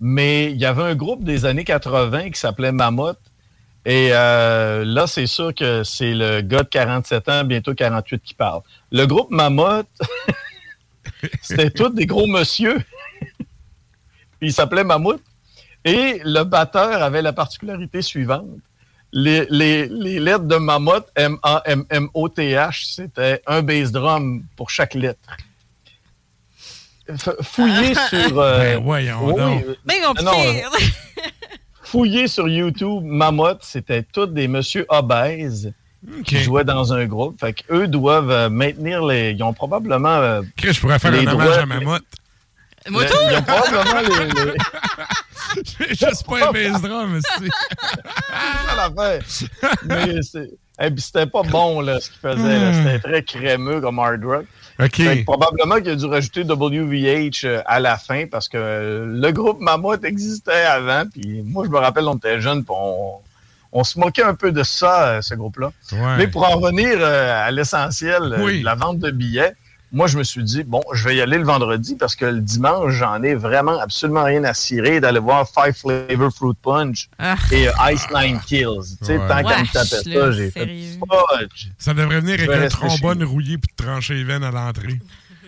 [0.00, 3.18] mais il y avait un groupe des années 80 qui s'appelait Mammoth.
[3.86, 8.34] Et euh, là, c'est sûr que c'est le gars de 47 ans, bientôt 48, qui
[8.34, 8.60] parle.
[8.92, 9.86] Le groupe Mammoth,
[11.40, 12.76] c'était tous des gros monsieur.
[14.38, 15.22] Puis il s'appelait Mammouth.
[15.84, 18.44] Et le batteur avait la particularité suivante.
[19.12, 25.18] Les, les- les lettres de Mammoth, M-A-M-M-O-T-H, c'était un bass drum pour chaque lettre.
[27.08, 28.38] F- Fouillez sur.
[28.40, 29.64] euh, Ben, voyons oui, donc.
[29.64, 30.64] euh, Ben non, compliqué.
[31.82, 35.72] fouillez sur YouTube, Mammoth, c'était tous des monsieur obèses
[36.24, 37.38] qui jouaient dans un groupe.
[37.40, 39.30] Fait qu'eux doivent euh, maintenir les.
[39.32, 40.08] Ils ont probablement.
[40.16, 42.04] euh, Chris, je pourrais faire les un hommage droits- à Mammouth.
[42.88, 43.16] Moi, tout.
[43.30, 44.56] Ils ont probablement les- les...
[45.78, 47.50] J'ai juste pas un bass drum, ici.
[47.50, 49.22] C'est ça l'affaire.
[49.84, 52.72] Mais c'était pas bon là, ce qu'il faisait.
[52.74, 54.44] C'était très crémeux comme hard rock.
[54.78, 59.32] Que probablement qu'il a dû rajouter WVH euh, à la fin parce que euh, le
[59.32, 61.04] groupe Mammoth existait avant.
[61.10, 63.14] Puis moi, je me rappelle, on était jeunes, puis on,
[63.72, 65.72] on se moquait un peu de ça, euh, ce groupe-là.
[65.92, 66.16] Ouais.
[66.18, 68.62] Mais pour en revenir à l'essentiel Oui.
[68.62, 69.54] la vente de billets,
[69.92, 72.40] moi, je me suis dit, bon, je vais y aller le vendredi parce que le
[72.40, 77.36] dimanche, j'en ai vraiment absolument rien à cirer d'aller voir Five Flavor Fruit Punch Ah.
[77.52, 78.96] et euh, Ice Nine Kills.
[78.98, 79.28] Tu sais, Ouais.
[79.28, 81.68] tant qu'à me taper ça, j'ai fait fudge.
[81.78, 84.98] Ça devrait venir avec un trombone rouillé puis te trancher les veines à l'entrée.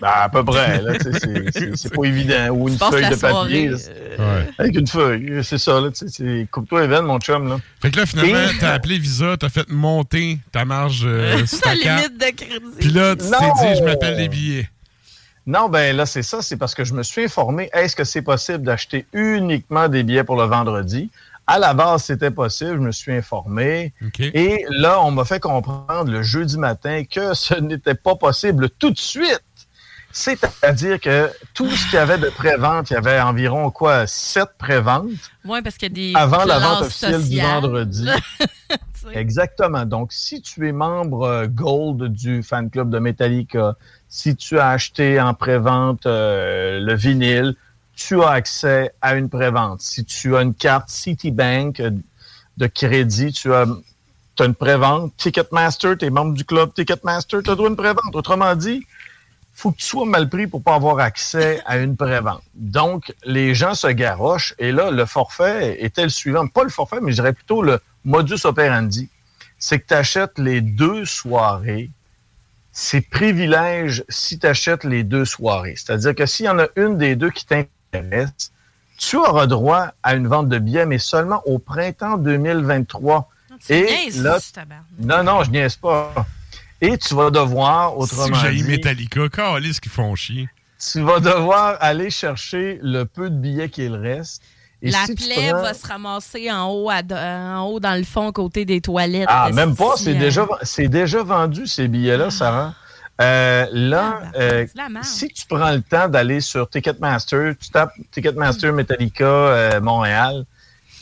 [0.01, 2.49] Ben, à peu près, là, tu sais, c'est- c'est- c'est pas évident.
[2.51, 3.69] Ou une feuille de papier.
[3.69, 4.49] euh, Ouais.
[4.59, 7.59] Avec une feuille, c'est ça, là, tu sais, c'est- coupe-toi les veines, mon chum, là.
[7.81, 11.61] Fait que là, finalement, Et- t'as appelé Visa, t'as fait monter ta marge euh, sur
[11.61, 12.77] ta limite de crédit.
[12.79, 13.27] Puis là, tu t'es
[13.73, 14.69] dit, je m'appelle les billets.
[15.47, 16.43] Non, ben là, c'est ça.
[16.43, 20.25] C'est parce que je me suis informé, est-ce que c'est possible d'acheter uniquement des billets
[20.25, 21.11] pour le vendredi?
[21.47, 22.73] À la base, c'était possible.
[22.75, 23.95] Je me suis informé.
[24.35, 28.91] Et là, on m'a fait comprendre le jeudi matin que ce n'était pas possible tout
[28.91, 29.41] de suite.
[30.19, 34.49] C'est-à-dire que tout ce qu'il y avait de pré-vente, il y avait environ, quoi, sept
[34.59, 35.11] pré-ventes
[35.45, 36.13] Ouais, parce qu'il y a des.
[36.17, 38.09] avant la vente officielle du vendredi.
[39.13, 39.85] Exactement.
[39.87, 43.77] Donc, si tu es membre euh, Gold du fan club de Metallica,
[44.09, 47.55] si tu as acheté en pré-vente euh, le vinyle,
[47.95, 49.81] tu as accès à une pré-vente.
[49.83, 51.93] Si tu as une carte Citibank euh,
[52.57, 53.67] de crédit, tu as,
[54.41, 55.13] as une pré-vente.
[55.17, 58.15] Ticketmaster, tu es membre du club Ticketmaster, tu as droit à une pré-vente.
[58.15, 58.85] Autrement dit,
[59.59, 62.43] faut que tu sois mal pris pour pas avoir accès à une pré-vente.
[62.55, 66.47] Donc, les gens se garochent et là, le forfait était le suivant.
[66.47, 69.09] Pas le forfait, mais je dirais plutôt le modus operandi.
[69.59, 71.91] C'est que tu achètes les deux soirées.
[72.71, 75.75] C'est privilège si tu achètes les deux soirées.
[75.77, 78.53] C'est-à-dire que s'il y en a une des deux qui t'intéresse,
[78.97, 83.29] tu auras droit à une vente de billets, mais seulement au printemps 2023.
[83.71, 84.87] Et niaises, là, ce tabarnak.
[85.01, 86.15] non, non, je niaise pas.
[86.81, 90.49] Et tu vas devoir, autrement Si j'ai dit, Metallica, calisse qu'ils font chier.
[90.93, 94.43] tu vas devoir aller chercher le peu de billets qu'il reste.
[94.81, 97.03] Et la si plaie prends- va se ramasser en haut, à-
[97.59, 99.27] en haut dans le fond, côté des toilettes.
[99.29, 102.75] Ah, même pas, c'est euh, déjà, c'est déjà vendu, ces billets-là, Sarah.
[103.21, 105.05] Euh, là, euh, c'est la merde.
[105.05, 110.45] si tu prends le temps d'aller sur Ticketmaster, tu tapes Ticketmaster Metallica euh, Montréal,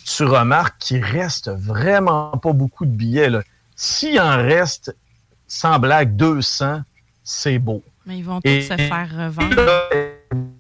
[0.07, 3.28] tu remarques qu'il reste vraiment pas beaucoup de billets.
[3.74, 4.97] S'il en reste,
[5.47, 6.81] sans blague, 200,
[7.23, 7.82] c'est beau.
[8.06, 9.56] Mais ils vont tous Et- se faire revendre.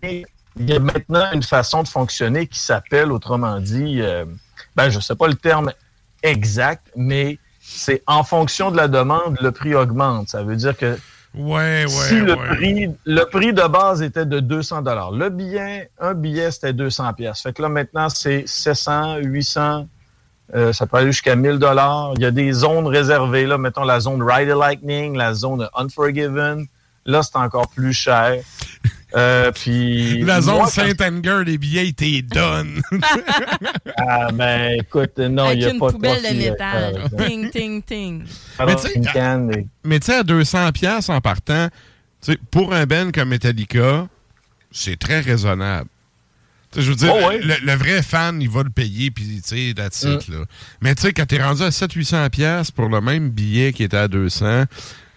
[0.02, 4.24] Il y a maintenant une façon de fonctionner qui s'appelle, autrement dit, euh,
[4.74, 5.72] ben, je ne sais pas le terme
[6.22, 10.28] exact, mais c'est en fonction de la demande, le prix augmente.
[10.30, 10.96] Ça veut dire que
[11.34, 12.48] Ouais, ouais, si le, ouais.
[12.56, 14.82] prix, le prix de base était de 200
[15.12, 17.42] le billet, un billet, c'était 200 pièces.
[17.42, 19.86] Fait que là, maintenant, c'est 700, 800,
[20.54, 21.58] euh, ça peut aller jusqu'à 1000
[22.16, 25.68] Il y a des zones réservées, là, mettons la zone Ride the Lightning, la zone
[25.76, 26.66] Unforgiven.
[27.04, 28.40] Là, c'est encore plus cher.
[29.14, 32.80] Euh, puis La zone moi, quand- Saint-Anger, les billets, t'es donnent.
[33.98, 37.02] Ah, ben, écoute, non, il n'y a une pas poubelle de métal.
[37.12, 38.24] euh, ting, ting, ting.
[39.84, 41.68] Mais tu sais, à 200 pièces en partant,
[42.22, 44.06] tu sais, pour un band comme Metallica,
[44.70, 45.88] c'est très raisonnable.
[46.76, 47.38] Je veux dire, Oh, ouais.
[47.40, 50.32] le, le vrai fan, il va le payer, puis tu sais, that's it, Mm.
[50.32, 50.44] là.
[50.80, 53.96] Mais tu sais, quand t'es rendu à 700-800 pièces pour le même billet qui était
[53.96, 54.64] à 200,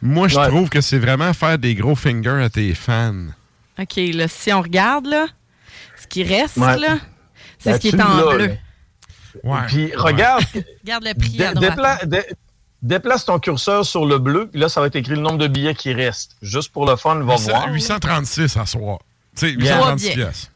[0.01, 0.47] moi, je Ouais.
[0.47, 3.25] trouve que c'est vraiment faire des gros fingers à tes fans.
[3.79, 5.27] OK, là, si on regarde, là,
[6.01, 6.77] ce qui reste, Ouais.
[6.77, 6.97] là,
[7.59, 8.51] c'est ce qui est en bleu.
[9.43, 9.59] Ouais.
[9.67, 10.43] Puis regarde,
[10.83, 11.75] Regarde le prix dé- à droite.
[11.77, 12.25] dépla- dé-
[12.81, 15.47] déplace ton curseur sur le bleu, puis là, ça va être écrit le nombre de
[15.47, 16.35] billets qui restent.
[16.41, 17.71] Juste pour le fun, va 800 voir.
[17.73, 18.99] 836 à soir.
[19.35, 19.75] Tu sais, Yeah.
[19.77, 20.51] 836 Trois pièces.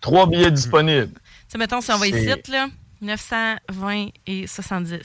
[0.00, 1.12] Trois billets disponibles.
[1.50, 2.68] Tu mettons, si on va ici, là,
[3.00, 4.98] 920 et 70.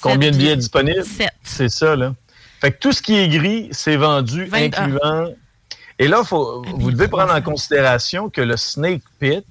[0.00, 1.04] Combien de billets disponibles?
[1.04, 1.30] Sept.
[1.42, 2.14] C'est ça, là.
[2.60, 5.30] Fait que tout ce qui est gris, c'est vendu, incluant.
[5.98, 9.44] Et là, faut, vous devez prendre en considération que le Snake Pit,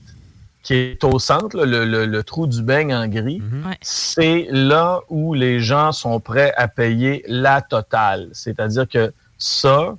[0.63, 3.77] qui est au centre, là, le, le- le trou du beigne en gris, Ouais.
[3.81, 8.29] c'est là où les gens sont prêts à payer la totale.
[8.33, 9.95] C'est-à-dire que ça,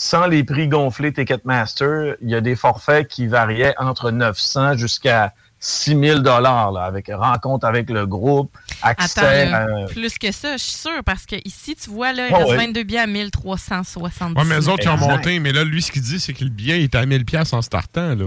[0.00, 5.32] sans les prix gonflés Ticketmaster, il y a des forfaits qui variaient entre 900 jusqu'à
[5.58, 9.86] 6000 dollars avec rencontre avec le groupe, Attends, accès là, à...
[9.88, 12.50] plus que ça, je suis sûre, parce que ici, tu vois, là, il Ouais, reste
[12.52, 12.66] ouais.
[12.66, 14.38] 22 billets à 1370.
[14.38, 15.40] Ouais, mais eux autres, ils ont monté.
[15.40, 17.52] Mais là, lui, ce qu'il dit, c'est que le billet il est à 1000 pièces
[17.52, 18.26] en startant, là.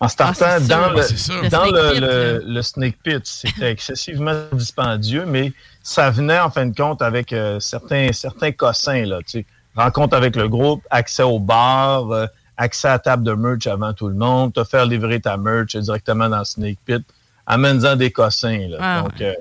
[0.00, 1.34] En startant Ah, c'est dans, sûr.
[1.40, 1.42] le, Ah.
[1.44, 2.38] Le dans Snake le, Pit, le- là.
[2.44, 5.52] le Snake Pit, c'était excessivement dispendieux, mais
[5.84, 9.04] ça venait en fin de compte avec euh, certains, certains cossins.
[9.06, 9.46] Là, tu sais.
[9.76, 12.26] Rencontre avec le groupe, accès au bar, euh,
[12.56, 15.76] accès à la table de merch avant tout le monde, te faire livrer ta merch
[15.76, 17.02] directement dans Snake Pit,
[17.46, 18.68] amène-en des cossins.
[18.68, 18.78] Là.
[18.80, 19.34] Ah, Donc, euh,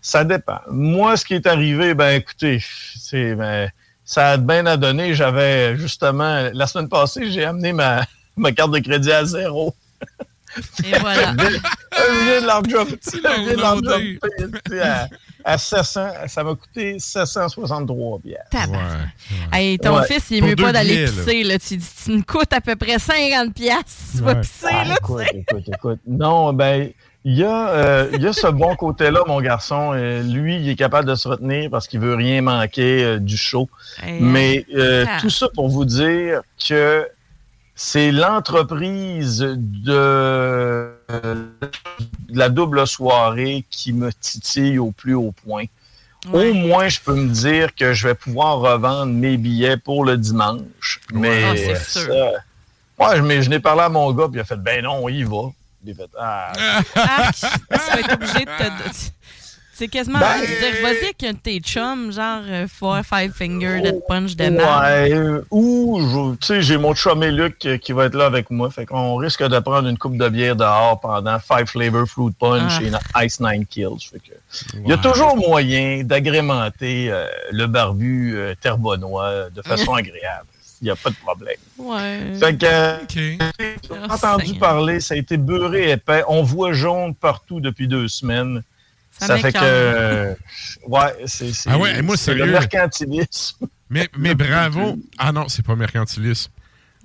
[0.00, 0.60] ça dépend.
[0.70, 2.62] Moi, ce qui est arrivé, ben écoutez,
[2.96, 3.70] c'est ben,
[4.04, 5.14] ça a bien à donner.
[5.14, 8.04] J'avais justement, la semaine passée, j'ai amené ma,
[8.36, 9.74] ma carte de crédit à zéro.
[10.84, 11.32] Et voilà.
[11.32, 12.62] Viens de leur
[15.44, 18.48] à, à 700, ça m'a coûté 763 piastres.
[18.50, 19.08] Tabarnak.
[19.52, 20.06] Hey, ton Ouais.
[20.06, 21.12] fils, il est Pour mieux pas d'aller billets, là.
[21.12, 21.42] pisser.
[21.44, 21.58] Là.
[21.58, 23.90] Tu dis, tu me coûtes à peu près 50 piastres.
[24.16, 24.40] Tu vas Ouais.
[24.40, 26.00] pisser, Ah, là, écoute, écoute, écoute.
[26.06, 26.90] Non, ben,
[27.26, 29.92] il y, a, euh, il y a ce bon côté-là, mon garçon.
[29.94, 33.36] Euh, lui, il est capable de se retenir parce qu'il veut rien manquer euh, du
[33.36, 33.68] show.
[34.02, 35.18] Hey, Mais euh, ah.
[35.20, 37.08] tout ça pour vous dire que
[37.74, 40.92] c'est l'entreprise de,
[42.28, 45.64] la double soirée qui me titille au plus haut point.
[46.32, 50.16] Au moins, je peux me dire que je vais pouvoir revendre mes billets pour le
[50.16, 51.00] dimanche.
[51.12, 52.32] Mais Ah, c'est ça, sûr.
[52.98, 55.08] Ouais, mais je n'ai parlé à mon gars, puis il a fait Ben non, on
[55.08, 55.50] y va.
[55.84, 56.52] J'ai fait Ah.
[56.94, 59.10] Ah, tu vas être obligé de te.
[59.76, 64.00] C'est quasiment Ben, de dire, vas-y avec tes chums, genre euh, Four Five Finger, Dead
[64.06, 64.44] Punch de.
[64.44, 68.50] Ouais, ou, tu sais, j'ai mon chum et Luc euh, qui va être là avec
[68.50, 68.70] moi.
[68.70, 72.74] Fait qu'on risque de prendre une coupe de bière dehors pendant Five Flavor Fruit Punch
[73.12, 73.22] Ah.
[73.22, 73.98] et Ice Nine Kills.
[74.12, 74.34] Fait que,
[74.84, 80.46] Il y a toujours moyen d'agrémenter euh, le barbu euh, terbonois de façon agréable.
[80.82, 81.56] Il n'y a pas de problème.
[81.78, 82.34] Ouais.
[82.38, 82.66] Fait que,
[83.12, 83.38] j'ai
[83.90, 84.60] Oh, entendu Seigneur.
[84.60, 86.22] parler, ça a été beurré épais.
[86.28, 88.62] On voit jaune partout depuis deux semaines.
[89.18, 89.58] Ça Ça, fait que.
[89.62, 90.34] euh,
[90.88, 91.50] ouais, c'est.
[91.66, 93.66] Ah ouais, et moi, c'est le mercantilisme.
[93.90, 94.96] Mais, mais bravo.
[95.18, 96.50] Ah non, c'est pas mercantilisme.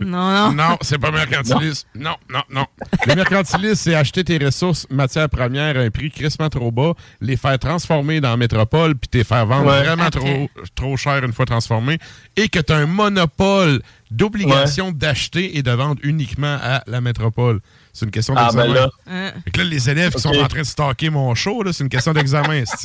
[0.01, 0.53] Non, non.
[0.53, 1.85] Non, c'est pas mercantilisme.
[1.95, 2.65] Non, non, non.
[3.05, 7.35] Le mercantilisme, c'est acheter tes ressources matières premières à un prix crissement trop bas, les
[7.35, 9.83] faire transformer dans la métropole, puis te faire vendre Ouais.
[9.83, 11.97] vraiment trop, trop cher une fois transformé,
[12.37, 17.59] et que tu as un monopole d'obligation d'acheter et de vendre uniquement à la métropole.
[17.93, 18.73] C'est une question Ah, d'examen.
[18.73, 19.31] ben là.
[19.43, 21.83] Fait que là, les élèves qui sont en train de stocker mon show, là, c'est
[21.83, 22.63] une question d'examen.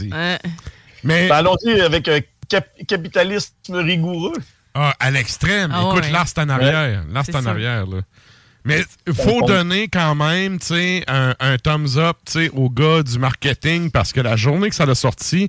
[1.05, 4.37] Mais Ben, Allons-y avec un cap- capitalisme rigoureux.
[4.75, 5.71] Ah, à l'extrême.
[5.73, 6.11] Ah Écoute, ouais.
[6.11, 7.05] là, c'est en arrière.
[7.07, 7.13] Ouais.
[7.15, 7.51] Là, c'est en ça.
[7.51, 7.87] arrière.
[7.87, 7.99] Là.
[8.65, 12.33] Mais il Ben, faut on- donner quand même tu sais, un, un thumbs up tu
[12.33, 15.49] sais, au gars du marketing parce que la journée que ça a sorti,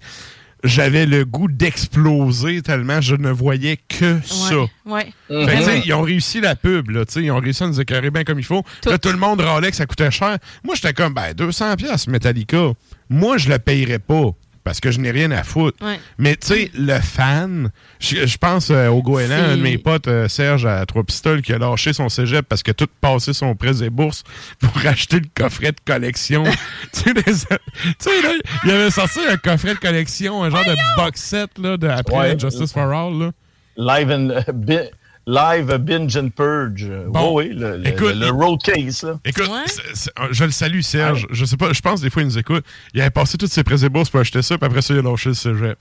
[0.65, 4.65] j'avais le goût d'exploser tellement je ne voyais que ça.
[4.85, 5.07] Ouais.
[5.27, 7.79] Fait sais, ils ont réussi la pub, là, tu sais, ils ont réussi à nous
[7.79, 8.63] écœurer bien comme il faut.
[8.85, 10.37] Là, tout le monde râlait que ça coûtait cher.
[10.63, 12.71] Moi, j'étais comme, ben, 200 pièces Metallica.
[13.09, 14.31] Moi, je le payerais pas
[14.65, 15.77] parce que je n'ai rien à foutre.
[15.85, 15.97] Ouais.
[16.17, 20.07] Mais, tu sais, le fan, je je pense euh, au goéland, un de mes potes,
[20.09, 23.55] euh, Serge, à Trois Pistoles, qui a lâché son cégep parce que tout passé son
[23.55, 24.23] prêt et bourses
[24.59, 26.43] pour acheter le coffret de collection.
[26.91, 28.31] tu sais, là,
[28.65, 32.15] il avait sorti un coffret de collection, un genre de box set, là, de, après
[32.15, 32.39] Ouais.
[32.39, 33.31] Justice for All, là.
[33.77, 34.79] Live, and, bi-
[35.27, 36.87] live Binge and Purge.
[37.07, 37.35] Bon.
[37.35, 39.03] oui, oui, le, Écoute, le, road case.
[39.03, 39.19] Là.
[39.25, 39.49] Écoute,
[39.93, 41.27] c'est- je le salue, Serge.
[41.31, 42.63] Je sais pas, je pense des fois il nous écoute.
[42.93, 44.99] Il avait passé toutes ses prêts et bourses pour acheter ça, puis après ça, il
[44.99, 45.77] a lâché le cégep.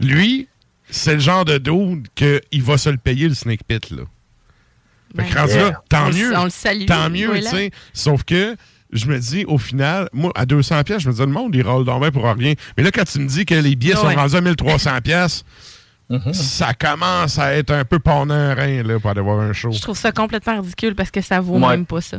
[0.00, 0.48] Lui,
[0.90, 4.02] c'est le genre de dude qu'il va se le payer, le Snake Pit, là.
[5.16, 5.82] Fait que rendu là, yeah.
[5.88, 6.36] tant On mieux.
[6.36, 7.48] on le salue, Tant mieux, voilà.
[7.48, 7.70] tu sais.
[7.92, 8.56] Sauf que,
[8.92, 11.62] je me dis, au final, moi, à 200 pièces, je me dis, le monde, il
[11.62, 12.54] râle dans pour rien.
[12.76, 14.14] Mais là, quand tu me dis que les billets sont Ouais.
[14.16, 15.00] rendus à 1300
[16.08, 19.52] pièces, ça commence à être un peu pendant un rein, là, pour aller voir un
[19.52, 19.70] show.
[19.72, 21.68] Je trouve ça complètement ridicule parce que ça vaut Ouais.
[21.76, 22.18] même pas ça.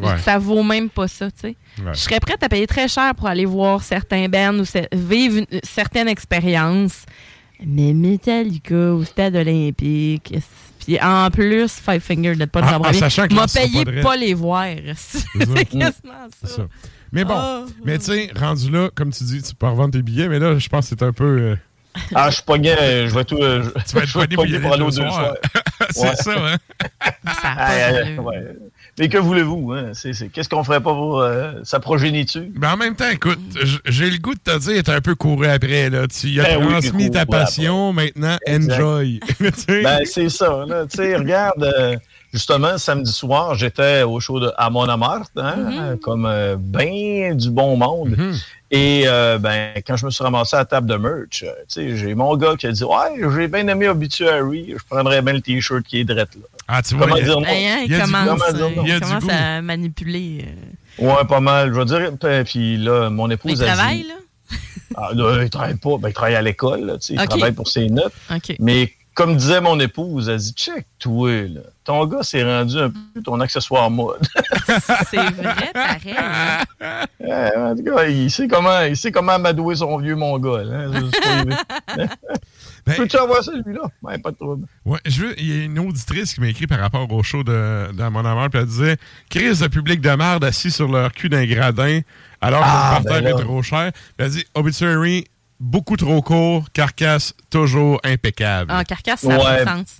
[0.00, 0.18] Ouais.
[0.18, 1.56] Ça vaut même pas ça, tu sais.
[1.78, 1.92] Ouais.
[1.94, 5.60] Je serais prête à payer très cher pour aller voir certains bands ou vivre une-
[5.62, 7.04] certaines expériences.
[7.64, 10.32] Mais Metallica au stade olympique,
[10.84, 14.02] puis en plus Five Finger En- en à Broadway, sachant que m'a payé pas de
[14.02, 14.64] pas, les voir.
[14.96, 15.90] C'est quasiment
[16.40, 16.56] C'est ça.
[16.56, 16.68] ça.
[17.12, 17.64] Mais bon, Ah.
[17.84, 20.58] mais tu sais, rendu là, comme tu dis, tu peux revendre tes billets, mais là,
[20.58, 21.24] je pense que c'est un peu.
[21.24, 21.56] euh,
[22.14, 23.38] Ah, je euh, je vais tout.
[23.38, 25.34] euh, je- Tu vas être je vais pogné pour aller pour aller aux deux soirs.
[25.90, 26.14] C'est Ouais.
[26.16, 26.56] ça, hein?
[27.24, 28.46] Ça Ah, ouais.
[28.98, 29.72] Mais que voulez-vous?
[29.72, 29.90] Hein?
[29.94, 32.42] C'est- c'est- Qu'est-ce qu'on ferait pas pour euh, sa progéniture?
[32.54, 33.38] Mais en même temps, écoute,
[33.86, 36.06] j'ai le goût de te dire, t'es un peu couru après, là.
[36.08, 38.74] Tu as Ben transmis ta passion, maintenant, Exact.
[38.82, 39.20] enjoy.
[39.68, 40.64] Ben, c'est ça.
[40.66, 40.84] Là.
[40.90, 41.96] Tu sais, regarde, euh,
[42.34, 47.76] justement, samedi soir, j'étais au show de Amon Amart, hein, comme euh, ben du bon
[47.76, 48.16] monde.
[48.70, 51.88] Et euh, ben, quand je me suis ramassé à la table de merch, euh, tu
[51.90, 55.32] sais, j'ai mon gars qui a dit Ouais, j'ai bien aimé Obituary, je prendrais bien
[55.34, 56.42] le t-shirt qui est drette là.
[56.68, 57.46] Ah, tu Comment vois, il a- dire non?
[57.48, 59.30] Hein, il Il a commence, euh, il a du commence goût.
[59.32, 60.44] à manipuler.
[61.00, 61.06] euh.
[61.06, 61.72] Ouais, pas mal.
[61.72, 64.14] Je veux dire, puis- puis là, mon épouse Il a travaille, dit, là?
[64.96, 65.96] Ah, là, il travaille pas.
[65.98, 66.84] Ben, il travaille à l'école.
[66.84, 68.12] là, tu sais, Il travaille pour ses notes.
[68.34, 68.54] OK.
[68.58, 72.90] Mais comme disait mon épouse, elle dit Check, toi, là, ton gars s'est rendu un
[72.90, 74.20] peu ton accessoire mode.
[75.10, 76.14] C'est vrai, pareil.
[76.18, 77.04] hein?
[77.18, 80.70] Ouais, en tout cas, il sait comment, il sait comment amadouer son vieux mongol.
[80.70, 82.06] Hein?
[82.86, 83.82] Ben, Peux-tu avoir celui-là?
[84.02, 84.66] Ben, pas de trouble.
[84.86, 87.42] Ouais, je veux, il y a une auditrice qui m'a écrit par rapport au show
[87.44, 88.96] de, de mon amour, puis elle disait
[89.28, 92.00] Crise de public de merde assis sur leur cul d'un gradin,
[92.40, 93.90] alors que Ah, le parterre ben est trop cher.
[93.92, 95.26] Puis elle dit Obituary,
[95.60, 98.72] beaucoup trop court, carcasse, toujours impeccable.
[98.72, 99.64] En carcasse, ça a Ouais.
[99.64, 99.96] de sens.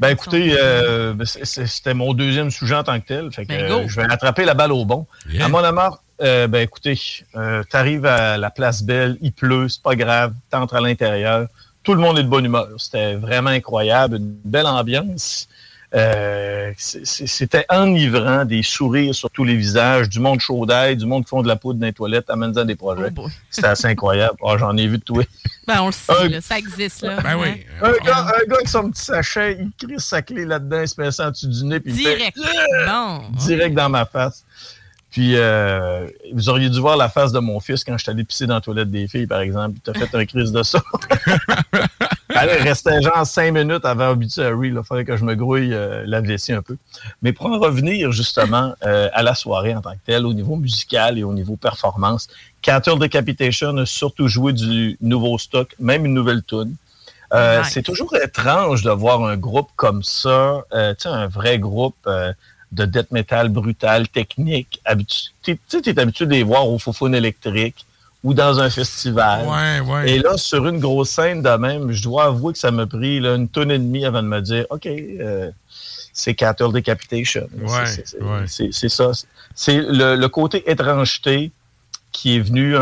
[0.00, 3.32] Ben écoutez, euh, ben, c'était mon deuxième sujet en tant que tel.
[3.32, 5.06] Fait que Ben, euh, je vais attraper la balle au bon.
[5.30, 5.46] Yeah.
[5.46, 6.98] À mon amour, euh, ben écoutez,
[7.36, 10.80] euh, tu arrives à la place Belle, il pleut, c'est pas grave, tu entres à
[10.80, 11.48] l'intérieur,
[11.82, 12.68] tout le monde est de bonne humeur.
[12.78, 15.48] C'était vraiment incroyable, une belle ambiance.
[15.94, 21.24] Euh, C'était enivrant, des sourires sur tous les visages, du monde chaud d'ail, du monde
[21.24, 23.12] qui font de la poudre dans les toilettes, amène des projets.
[23.50, 24.36] C'était assez incroyable.
[24.44, 25.20] Ah, J'en ai vu de tout.
[25.64, 27.20] Ben, on le sait, là, ça existe, là.
[27.22, 27.64] Ben oui.
[27.80, 31.00] Un gars, un gars avec son petit sachet, il crie sa clé là-dedans, il se
[31.00, 32.38] met ça en dessous du nez, puis il fait Direct.
[32.84, 33.20] Bon.
[33.38, 34.42] direct dans ma face.
[35.12, 38.24] Puis, euh, vous auriez dû voir la face de mon fils quand je suis allé
[38.24, 39.76] pisser dans la toilette des filles, par exemple.
[39.76, 40.82] Il t'a fait un crise de ça.
[42.34, 44.68] Allez, restait genre cinq minutes avant Obituary.
[44.68, 46.76] Il fallait que je me grouille euh, la vessie un peu.
[47.22, 50.56] Mais pour en revenir justement euh, à la soirée en tant que telle, au niveau
[50.56, 52.28] musical et au niveau performance,
[52.62, 56.76] Cattle Decapitation a surtout joué du nouveau stock, même une nouvelle tune.
[57.32, 57.70] Euh, Nice.
[57.72, 61.96] C'est toujours étrange de voir un groupe comme ça, euh, tu sais, un vrai groupe
[62.06, 62.32] euh,
[62.72, 64.80] de death metal brutal, technique.
[65.42, 67.86] Tu sais, tu es habitué de les voir au Fofone électrique
[68.24, 69.46] ou dans un festival.
[69.46, 70.10] Ouais, ouais.
[70.10, 73.18] Et là, sur une grosse scène de même, je dois avouer que ça m'a pris
[73.20, 75.50] là, une tonne et demie avant de me dire OK, euh,
[76.12, 77.48] c'est Cattle Decapitation.
[77.60, 79.10] Ouais, C'est- ça.
[79.54, 81.50] C'est le, le côté étrangeté
[82.12, 82.74] qui est venu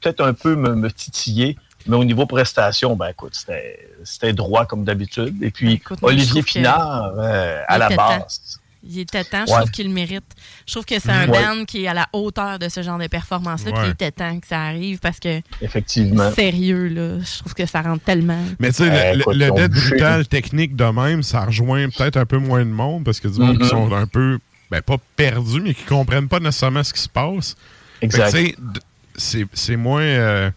[0.00, 1.56] peut-être un peu me, me titiller.
[1.86, 5.42] Mais au niveau prestation, ben écoute, c'était c'était droit comme d'habitude.
[5.42, 8.57] Et puis, Écoute, je Olivier Pinard, euh, à Il la base.
[8.84, 9.58] Il était temps, je Ouais.
[9.58, 10.24] trouve qu'il le mérite.
[10.66, 11.42] Je trouve que c'est un Ouais.
[11.42, 14.38] band qui est à la hauteur de ce genre de performance-là, puis il était temps
[14.38, 16.30] que ça arrive parce que, Effectivement.
[16.32, 18.42] sérieux, là, je trouve que ça rentre tellement.
[18.60, 19.90] Mais tu sais, Euh, le, écoute, le, bouché.
[19.90, 23.40] brutal technique de même, ça rejoint peut-être un peu moins de monde parce que du
[23.40, 23.68] monde qui Mhm.
[23.70, 24.38] sont un peu,
[24.70, 27.56] ben pas perdus, mais qui comprennent pas nécessairement ce qui se passe.
[28.00, 28.54] Exact.
[29.16, 30.50] C'est c'est moins, euh,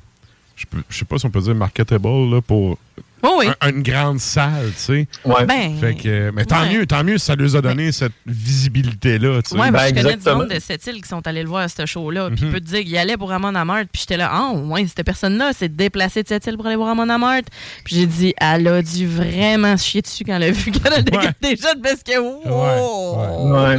[0.56, 2.78] je sais pas si on peut dire marketable là, pour
[3.24, 3.48] Oh oui.
[3.62, 5.08] un- une grande salle, tu sais.
[5.26, 5.46] Ouais.
[5.46, 6.74] Ben, Fait que, mais tant ouais.
[6.74, 9.56] mieux, tant mieux si ça leur a donné cette visibilité-là, tu sais.
[9.56, 11.64] Ouais, Ben, mais je connais du monde de cette île qui sont allés le voir
[11.64, 12.30] à ce show-là.
[12.32, 13.84] Puis il peut te dire qu'il allait pour Ramon Amart.
[13.92, 16.90] Puis j'étais là, ah, ouais, cette personne-là s'est déplacée de cette île pour aller voir
[16.90, 17.42] Ramon Amart.
[17.86, 20.94] Puis j'ai dit, elle a dû vraiment se chier dessus quand elle a vu qu'elle
[20.94, 23.78] a déjà de parce que, wow!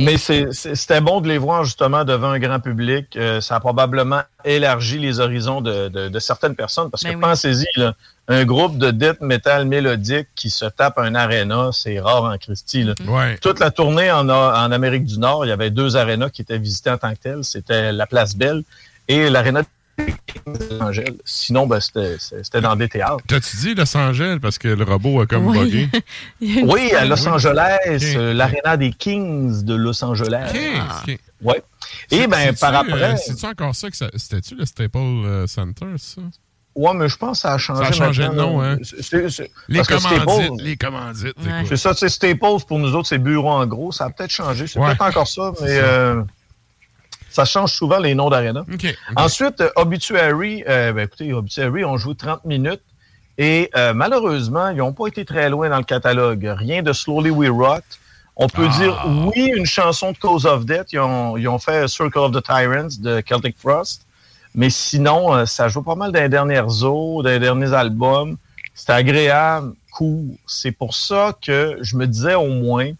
[0.00, 3.16] Mais c'est- c'est- c'était bon de les voir justement devant un grand public.
[3.16, 6.90] Euh, ça a probablement élargi les horizons de, de- de certaines personnes.
[6.90, 7.20] Parce que Ben oui.
[7.20, 7.94] pensez-y, là,
[8.28, 12.84] un groupe de death metal mélodique qui se tape un aréna, c'est rare en Christie.
[12.84, 12.94] là.
[13.06, 13.36] Ouais.
[13.38, 16.58] Toute la tournée en, en Amérique du Nord, il y avait deux arénas qui étaient
[16.58, 17.44] visitées en tant que telles.
[17.44, 18.62] C'était la Place Belle
[19.08, 19.62] et l'aréna
[21.24, 23.18] Sinon, ben, c'était dans des théâtres.
[23.28, 24.38] T'as-tu dit Los Angeles?
[24.40, 25.58] Parce que le robot a comme Oui.
[25.58, 25.88] bugué?
[26.64, 27.26] Oui, à Los.
[27.28, 28.02] Angeles, Ok.
[28.16, 30.50] euh, l'aréna des Kings de Los Angeles.
[30.50, 30.60] Ok,
[31.08, 31.18] ok.
[31.42, 31.62] Ouais.
[32.10, 34.08] Et C'est- ben par euh, après, C'est-tu encore ça que ça.
[34.16, 36.20] C'était-tu le Staple euh, Center, ça?
[36.74, 37.82] ouais, mais je pense que ça a changé.
[37.82, 38.78] Ça a changé de nom, hein?
[38.82, 41.36] C'est- c'est- c'est- Les parce que commandites, Staples- les commandites.
[41.44, 41.64] Ouais.
[41.68, 43.92] C'est ça, sais, Staples, pour nous autres, c'est bureau en gros.
[43.92, 44.66] Ça a peut-être changé.
[44.66, 44.88] C'est Ouais.
[44.88, 46.22] peut-être encore ça, mais C'est euh,
[47.32, 48.60] ça change souvent les noms d'aréna.
[48.72, 48.94] Ok.
[49.16, 52.82] Ensuite, euh, Obituary, euh, ben, écoutez, Obituary, on joue 30 minutes.
[53.38, 56.52] Et euh, malheureusement, ils n'ont pas été très loin dans le catalogue.
[56.56, 57.80] Rien de Slowly We Rot.
[58.36, 58.76] On peut Ah.
[58.78, 60.92] dire, oui, une chanson de Cause of Death.
[60.92, 64.02] Ils ont, ils ont fait Circle of the Tyrants de Celtic Frost.
[64.54, 68.36] Mais sinon, euh, ça joue pas mal dans les dernières eaux, dans les derniers albums.
[68.74, 70.24] C'était agréable, cool.
[70.46, 72.94] C'est pour ça que je me disais au moins, le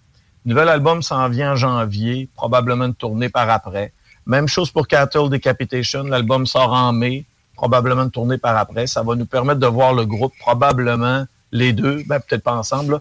[0.47, 3.93] nouvel album s'en vient en janvier, probablement une tournée par après.
[4.27, 6.05] Même chose pour Cattle Decapitation.
[6.05, 7.25] L'album sort en mai,
[7.57, 8.87] probablement une tournée par après.
[8.87, 12.95] Ça va nous permettre de voir le groupe, probablement les deux, ben, peut-être pas ensemble,
[12.95, 13.01] là,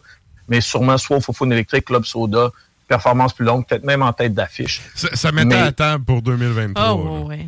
[0.49, 2.49] mais sûrement soit au Fofone électrique, Club Soda,
[2.87, 4.81] performance plus longue, peut-être même en tête d'affiche.
[4.95, 6.91] Ça, ça mettait Mais- à table pour 2023.
[6.93, 7.25] Oh, là.
[7.27, 7.47] ouais.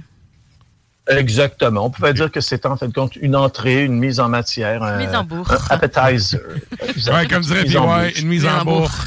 [1.10, 1.86] Exactement.
[1.86, 4.84] On pouvait dire que c'est en fait de compte une entrée, une mise en matière,
[4.84, 5.52] un, Mise en bourre.
[5.52, 6.42] un appetizer.
[7.12, 8.22] Ouais, comme dirait Mise en PY, bouche.
[8.22, 8.92] une mise en bourre.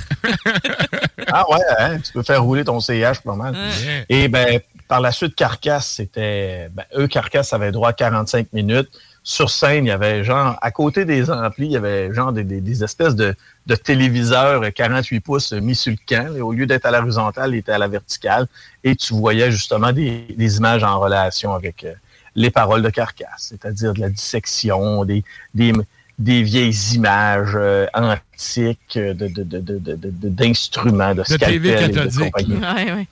[1.28, 3.54] Ah ouais, hein, tu peux faire rouler ton CH pas mal.
[3.54, 4.04] Yeah.
[4.08, 6.68] Et ben par la suite, Carcasse, c'était.
[6.72, 8.88] Ben, eux, Carcasse avait droit à 45 minutes.
[9.28, 12.44] Sur scène, il y avait genre, à côté des amplis, il y avait genre des,
[12.44, 13.34] des- des espèces de,
[13.66, 16.32] de téléviseurs euh, 48 pouces mis sur le camp.
[16.36, 18.46] Et au lieu d'être à l'horizontale, il était à la verticale.
[18.84, 21.92] Et tu voyais justement des, des images en relation avec euh,
[22.36, 25.24] les paroles de Carcasse, c'est-à-dire de la dissection, des,
[25.54, 25.72] des,
[26.20, 31.36] des vieilles images euh, antiques euh, de, de, de, de, de- de- d'instruments, de, De
[31.36, 32.32] TV scalpels et de cathodique.
[32.32, 32.56] compagnie.
[32.58, 33.06] Ouais, ouais.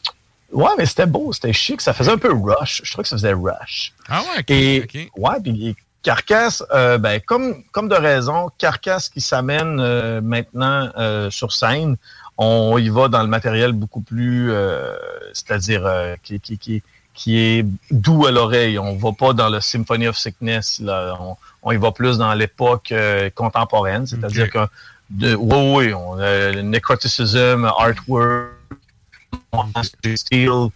[0.52, 1.80] Ouais, mais c'était beau, c'était chic.
[1.80, 2.82] Ça faisait un peu rush.
[2.84, 3.92] Je trouvais que ça faisait rush.
[4.08, 4.50] Ah ouais, ok.
[4.50, 5.74] Et, ouais, puis
[6.04, 11.96] Carcasse, euh, ben, comme, comme de raison, Carcasse qui s'amène euh, maintenant euh, sur scène,
[12.38, 14.94] on y va dans le matériel beaucoup plus, euh,
[15.32, 16.82] c'est-à-dire euh, qui, qui, qui,
[17.14, 18.78] qui est doux à l'oreille.
[18.78, 20.80] On va pas dans le Symphony of Sickness.
[20.80, 21.16] Là.
[21.20, 24.66] On, on y va plus dans l'époque euh, contemporaine, c'est-à-dire que
[25.10, 28.50] de, oui, oui, on a le necroticism, artwork,
[30.16, 30.68] Steel,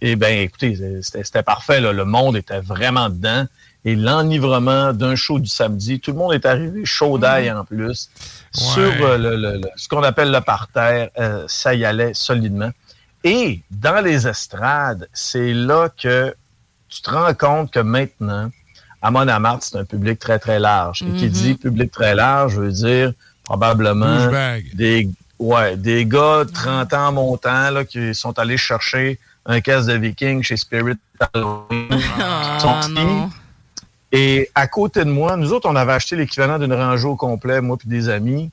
[0.00, 1.80] Et bien, écoutez, c'était c'était parfait.
[1.80, 1.92] là.
[1.92, 3.46] Le monde était vraiment dedans.
[3.86, 8.08] Et l'enivrement d'un show du samedi, tout le monde est arrivé chaud d'ail en plus.
[8.50, 12.70] Sur euh, le- le- le- ce qu'on appelle le parterre, euh, ça y allait solidement.
[13.24, 16.34] Et dans les estrades, c'est là que
[16.88, 18.50] tu te rends compte que maintenant,
[19.02, 21.02] à Montmartre, c'est un public très, très large.
[21.02, 21.30] Et qui Mhm.
[21.30, 23.12] dit public très large veut dire
[23.44, 24.16] probablement
[24.72, 29.84] des, ouais, des gars de 30 ans montant là, qui sont allés chercher un caisse
[29.84, 31.88] de viking chez Spirit Halloween.
[32.60, 33.34] Sont petits.
[34.16, 37.60] Et à côté de moi, nous autres, on avait acheté l'équivalent d'une rangée au complet,
[37.60, 38.52] moi puis des amis.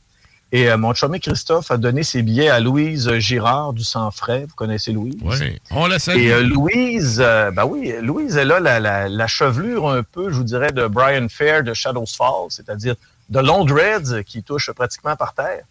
[0.51, 4.45] Et euh, mon chumé Christophe a donné ses billets à Louise Girard du Sang Frais.
[4.47, 5.15] Vous connaissez Louise?
[5.23, 5.61] Oui.
[5.69, 6.19] On la salue.
[6.19, 10.31] Et euh, Louise, euh, ben oui, Louise, elle a la, la, la chevelure un peu,
[10.31, 12.95] je vous dirais, de Brian Fair de Shadows Fall, c'est-à-dire
[13.29, 15.63] de longs dreads qui touchent pratiquement par terre.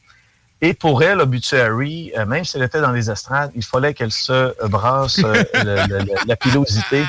[0.62, 4.12] Et pour elle, Obituary, euh, même si elle était dans les estrades, il fallait qu'elle
[4.12, 7.02] se brasse euh, le- le- le- la pilosité.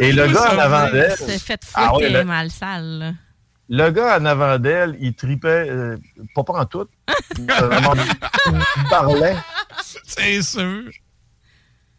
[0.00, 1.16] Et le gars en avant d'elle...
[1.16, 2.98] s'est fait Ah ouais, le- mal sale.
[2.98, 3.12] là.
[3.68, 5.96] le gars en avant d'elle, il tripait, euh,
[6.34, 6.80] pas pas en tout,
[7.38, 7.80] euh,
[8.48, 9.36] il parlait.
[10.04, 10.82] C'est sûr.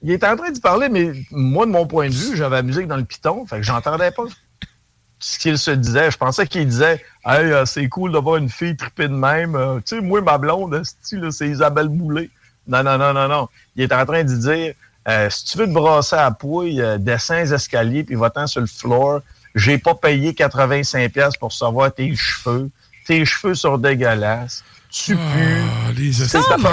[0.02, 2.62] Il était en train d'y parler, mais moi, de mon point de vue, j'avais la
[2.64, 4.24] musique dans le piton, fait que j'entendais pas
[5.26, 6.12] ce qu'il se disait.
[6.12, 9.56] Je pensais qu'il disait Hey, euh, c'est cool d'avoir une fille trippée de même.
[9.56, 10.84] Euh, tu sais, moi, ma blonde,
[11.32, 12.30] c'est Isabelle Boulay.
[12.68, 13.50] Non, non, non, non, non.
[13.76, 14.76] Il était en train de dire
[15.08, 18.62] Euh, si tu veux te brasser à pouille, euh, descends les escaliers, puis va-t'en sur
[18.62, 19.22] le floor.
[19.56, 22.70] J'ai pas payé 85$ piastres pour savoir tes cheveux.
[23.08, 24.64] Tes cheveux sont dégueulasses.
[24.92, 26.14] Tu pues.
[26.14, 26.64] C'est à peu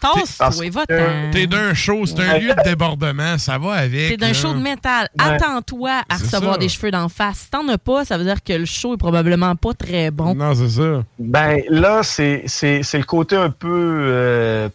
[0.00, 1.30] Tasse-toi, va-t'en.
[1.32, 4.10] T'es d'un show, c'est un lieu de débordement, ça va avec.
[4.10, 5.08] T'es d'un show de métal.
[5.18, 5.24] Ouais.
[5.34, 6.58] Attends-toi à recevoir ça.
[6.58, 7.38] des cheveux d'en face.
[7.40, 10.34] Si t'en as pas, ça veut dire que le show est probablement pas très bon.
[10.34, 11.04] Non, c'est ça.
[11.18, 13.68] Ben là, c'est c'est- c'est le côté un peu
[14.08, 14.68] euh,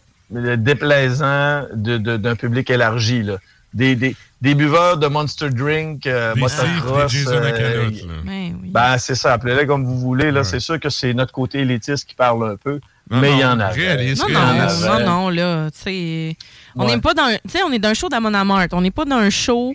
[0.56, 3.22] déplaisant de- de- d'un public élargi.
[3.22, 3.36] Là.
[3.74, 7.12] Des, des, des buveurs de Monster Drink, euh, Des motocross.
[7.12, 7.90] Des euh.
[8.24, 8.70] Ben oui.
[8.70, 10.30] ben, c'est ça, appelez-le comme vous voulez.
[10.30, 10.44] là.
[10.44, 12.80] C'est sûr que c'est notre côté élitiste qui parle un peu,
[13.10, 13.68] Non, mais non, il y en a.
[13.68, 15.04] réaliste, Non, en non, avait.
[15.04, 16.36] non, non, là, tu sais,
[16.74, 16.94] on Ouais.
[16.96, 19.16] n'est pas dans, tu sais, on est d'un show d'Amon Amart, on n'est pas dans
[19.16, 19.72] un show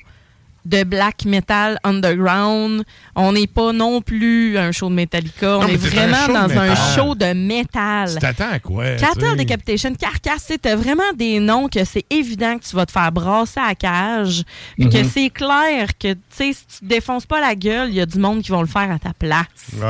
[0.65, 2.83] de black metal underground,
[3.15, 6.57] on n'est pas non plus un show de Metallica, on Non, est un vraiment dans
[6.59, 8.09] un show de métal.
[8.13, 8.91] Tu t'attends à quoi?
[8.95, 9.37] Cattle?
[9.37, 13.59] Decapitation, Carcass, t'as vraiment des noms que c'est évident que tu vas te faire brasser
[13.59, 14.43] à la cage,
[14.77, 15.09] puis que Mhm.
[15.11, 18.05] c'est clair que, tu sais, si tu te défonces pas la gueule, il y a
[18.05, 19.45] du monde qui vont le faire à ta place.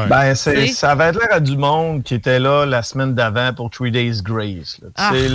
[0.09, 0.67] Ben, Tu sais?
[0.67, 4.22] ça avait l'air à du monde qui était là la semaine d'avant pour Three Days
[4.24, 4.77] Grace.
[4.82, 4.88] là.
[4.88, 5.11] Tu Ah.
[5.14, 5.30] sais,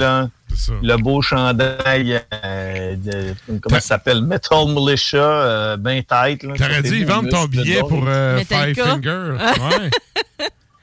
[0.83, 4.23] le beau chandail, euh, de- comment ça s'appelle?
[4.23, 6.43] Metal Militia, euh, ben tête.
[6.43, 8.75] là, T'aurais dû beau vendre ton billet pour euh, Five.
[8.77, 9.37] Finger.
[9.61, 9.91] Ouais.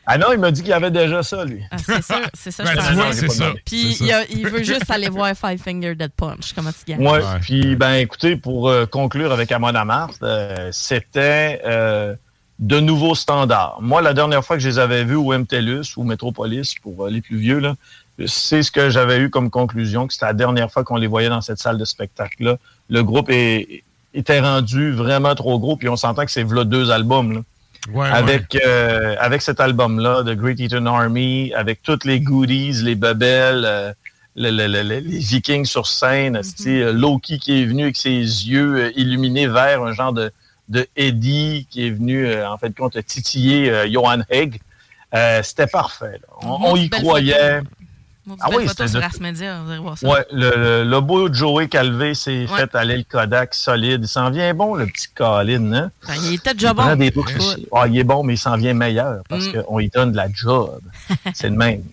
[0.05, 1.61] Ah non, il m'a dit qu'il y avait déjà ça, lui.
[1.71, 2.93] Ah, c'est ça, c'est ça, Ben, je tu pense.
[2.95, 3.53] vois, c'est ça.
[3.65, 6.51] Puis il, a- il veut juste aller voir Five Finger Dead Punch.
[6.53, 7.07] Comment tu gagnes?
[7.07, 12.15] Ouais, puis ben écoutez, pour euh, conclure avec Amon Amarth, euh, c'était euh,
[12.59, 13.77] de nouveaux standards.
[13.81, 17.09] Moi, la dernière fois que je les avais vus au MTLUS ou Metropolis, pour euh,
[17.09, 17.75] les plus vieux, là,
[18.27, 21.29] c'est ce que j'avais eu comme conclusion, que c'était la dernière fois qu'on les voyait
[21.29, 22.57] dans cette salle de spectacle-là.
[22.89, 23.83] Le groupe est-
[24.13, 27.33] était rendu vraiment trop gros, puis on s'entend que c'est v'là deux albums.
[27.33, 27.41] Là.
[27.91, 32.95] Ouais, avec, euh, avec cet album-là, The Great Eastern Army, avec toutes les goodies, les
[32.95, 33.91] bebelles, euh,
[34.35, 38.19] le- le- le- le- les Vikings sur scène, euh, Loki qui est venu avec ses
[38.19, 40.31] yeux euh, illuminés vers un genre de,
[40.69, 44.61] de Eddie qui est venu, euh, en fait, compte, titiller euh, Johan Haig.
[45.13, 46.13] Euh, c'était parfait.
[46.21, 46.27] là.
[46.41, 47.61] On, on y croyait.
[48.39, 50.07] Ah oui, photo c'était sur de- Ars Media, vous allez voir ça.
[50.07, 52.57] Ouais, le, beau Joey Calvé s'est Ouais.
[52.59, 53.99] fait aller le Kodak solide.
[54.03, 55.91] Il s'en vient bon, le petit Colin, hein?
[56.07, 56.95] Ben, il était déjà bon.
[56.95, 57.13] des.
[57.73, 59.63] Ah, il est bon, mais il s'en vient meilleur parce Mm.
[59.63, 60.79] qu'on lui donne de la job.
[61.33, 61.83] C'est le même.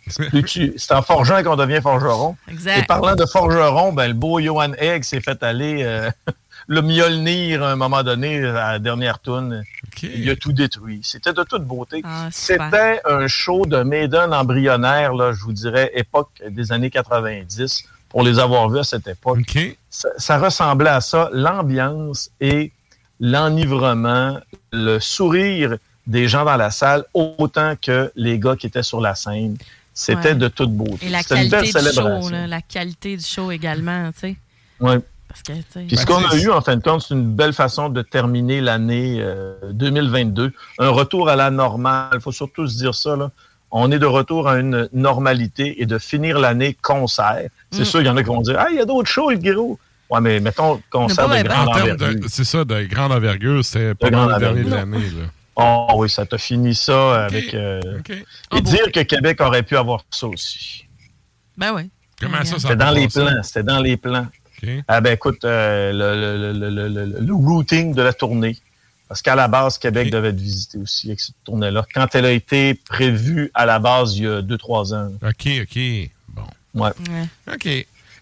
[0.47, 2.36] C'est en forgeant qu'on devient forgeron.
[2.49, 2.78] Exact.
[2.78, 6.10] Et parlant de forgeron, ben, le beau Johan Egg s'est fait aller euh,
[6.73, 9.65] le Mjolnir à un moment donné, à la dernière tourne.
[10.05, 11.00] Il a tout détruit.
[11.02, 12.00] C'était de toute beauté.
[12.05, 12.28] Ah.
[12.31, 18.23] C'était un show de Maiden embryonnaire, là, je vous dirais, époque des années 90, pour
[18.23, 19.40] les avoir vus à cette époque.
[19.90, 22.70] Ça, ça ressemblait à ça, l'ambiance et
[23.18, 24.39] l'enivrement,
[24.73, 25.76] le sourire
[26.07, 29.57] des gens dans la salle, autant que les gars qui étaient sur la scène.
[29.92, 30.34] C'était Ouais.
[30.36, 31.07] de toute beauté.
[31.07, 32.28] Et la C'était une qualité belle du show, célébration.
[32.31, 34.36] là, la qualité du show également, tu sais.
[34.78, 34.99] Ouais.
[35.31, 35.52] Parce que,
[35.86, 38.60] Puis ce qu'on a eu, en fin de compte, c'est une belle façon de terminer
[38.60, 40.52] l'année euh, 2022.
[40.81, 42.10] Un retour à la normale.
[42.15, 43.15] Il faut surtout se dire ça.
[43.17, 43.31] Là.
[43.70, 47.44] On est de retour à une normalité et de finir l'année concert.
[47.70, 47.84] C'est Mm.
[47.84, 49.36] sûr, il y en a qui vont dire Ah, il y a d'autres shows, le
[49.39, 49.78] gros.
[50.10, 52.25] Ouais, mais mettons concert de grande En termes de- envergure.
[52.28, 54.99] C'est ça, de grande envergure, c'était pas le dernier de l'année.
[55.55, 57.55] Oh oui, ça t'a fini ça avec.
[57.55, 57.81] euh,
[58.57, 60.86] Et dire que Québec aurait pu avoir ça aussi.
[61.57, 61.89] Ben oui.
[62.20, 63.42] Comment ça, ça C'était dans les plans.
[63.42, 64.26] C'était dans les plans.
[64.89, 68.56] Ah ben écoute, euh, le, le, le, le, le routing de la tournée.
[69.08, 71.84] Parce qu'à la base, Québec devait être visité aussi avec cette tournée-là.
[71.92, 75.12] Quand elle a été prévue à la base il y a 2-3 ans.
[75.22, 76.10] OK, OK.
[76.28, 76.44] Bon.
[76.74, 76.90] Ouais.
[77.52, 77.66] OK.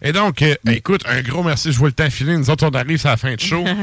[0.01, 1.71] Et donc, euh, écoute, un gros merci.
[1.71, 2.35] Je vois le temps filer.
[2.37, 3.63] Nous autres, on arrive à la fin de show.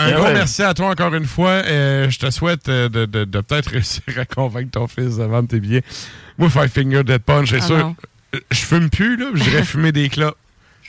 [0.00, 0.32] Un Ben gros ouais.
[0.34, 1.50] merci à toi encore une fois.
[1.66, 5.24] Euh, je te souhaite euh, de, de- de peut-être réussir à convaincre ton fils de
[5.24, 5.82] vendre tes billets.
[6.38, 7.78] Moi, Five Finger Dead Punch, c'est Ah sûr.
[7.78, 7.96] non.
[8.50, 9.26] Je fume plus, là.
[9.34, 10.36] J'irais fumer des clopes.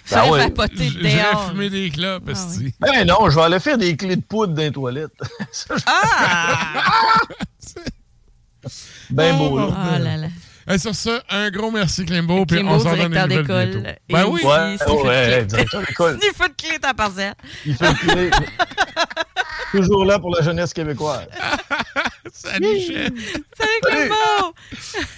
[0.09, 1.49] Ça va vapoter J'irais dehors.
[1.49, 2.47] fumer des clopes, Ah.
[2.79, 5.11] Ben non, je vais aller faire des clés de poudre dans les toilettes.
[9.11, 9.67] ben beau, là.
[9.75, 10.27] Ah là là.
[10.69, 12.45] Et sur ça, un gros merci, Climbo.
[12.45, 13.81] Puis Climbo, on s'en donne directeur une nouvelle d'école.
[13.81, 13.89] bientôt.
[14.09, 14.41] Et Ben oui.
[14.43, 15.45] Ouais, de ouais, clé.
[15.45, 16.19] directeur d'école.
[16.19, 17.33] Sniffer de clé, t'as pas ça.
[17.65, 18.29] Il fait clé.
[19.71, 21.27] Toujours là pour la jeunesse québécoise.
[22.33, 23.09] Salut, chef.
[23.57, 24.55] Salut, Climbo!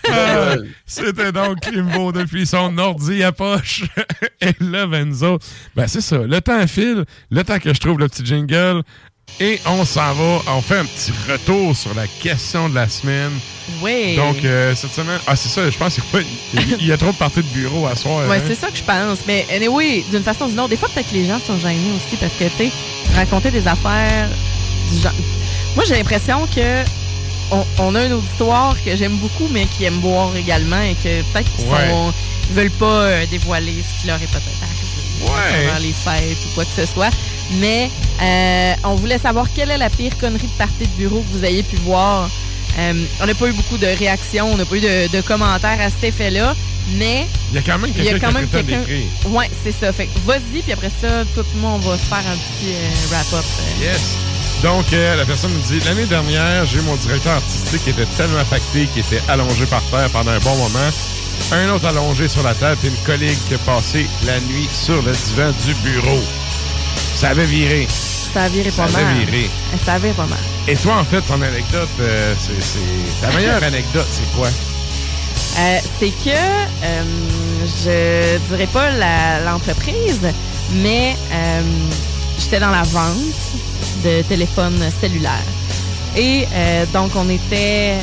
[0.09, 0.55] Ah,
[0.85, 3.83] C'était donc Klimbo depuis son ordi à poche.
[4.41, 5.39] Et là, Benzo,
[5.75, 6.17] ben c'est ça.
[6.17, 8.81] Le temps file, le temps que je trouve le petit jingle.
[9.40, 13.32] Et on s'en va, on fait un petit retour sur la question de la semaine.
[13.82, 14.16] Oui.
[14.16, 16.03] Donc, euh, cette semaine, ah, c'est ça, je pense qu'il
[16.53, 18.27] y a- il y a trop de parties de bureau à soir.
[18.27, 18.41] Ouais, hein?
[18.48, 19.19] c'est ça que je pense.
[19.25, 21.91] Mais anyway, d'une façon ou d'une autre, des fois, peut-être que les gens sont gênés
[21.95, 22.72] aussi parce que, tu sais,
[23.16, 24.30] raconter des affaires
[24.91, 25.14] du genre.
[25.75, 26.83] Moi, j'ai l'impression que
[27.51, 31.22] on, on a un auditoire que j'aime beaucoup, mais qui aime boire également et que
[31.32, 31.90] peut-être qu'ils Ouais.
[32.53, 35.67] veulent pas euh, dévoiler ce qui leur est peut-être arrivé Ouais.
[35.67, 37.09] pendant les fêtes ou quoi que ce soit.
[37.59, 37.89] Mais
[38.21, 41.45] euh, on voulait savoir quelle est la pire connerie de partie de bureau que vous
[41.45, 42.30] ayez pu voir.
[42.80, 45.80] Euh, on n'a pas eu beaucoup de réactions, on n'a pas eu de, de commentaires
[45.81, 46.55] à cet effet-là,
[46.93, 48.83] mais Il y a quand même quelqu'un qui a même quelqu'un.
[49.27, 49.91] Ouais, c'est ça.
[49.91, 53.45] Fait vas-y, puis après ça, tout le monde va se faire un petit euh, wrap-up.
[53.81, 54.15] Yes.
[54.63, 58.05] Donc, euh, la personne nous dit L'année dernière, j'ai eu mon directeur artistique qui était
[58.17, 60.89] tellement pacté qu'il était allongé par terre pendant un bon moment.
[61.51, 65.01] Un autre allongé sur la table, puis une collègue qui a passé la nuit sur
[65.01, 66.19] le divan du bureau.
[67.15, 67.87] Ça avait viré.
[68.33, 69.25] Ça a viré Ça pas avait mal.
[69.25, 69.49] viré.
[69.85, 70.39] Ça a viré pas mal.
[70.67, 72.79] Et toi, en fait, ton anecdote, euh, c'est,
[73.21, 74.47] Ta meilleure anecdote, c'est quoi?
[75.59, 76.29] Euh, c'est que
[76.83, 77.03] euh,
[77.83, 78.89] je dirais pas
[79.43, 80.21] l'entreprise,
[80.75, 81.61] mais euh,
[82.39, 83.15] j'étais dans la vente
[84.03, 85.31] de téléphones cellulaires.
[86.15, 86.45] Et
[86.93, 87.95] donc, on était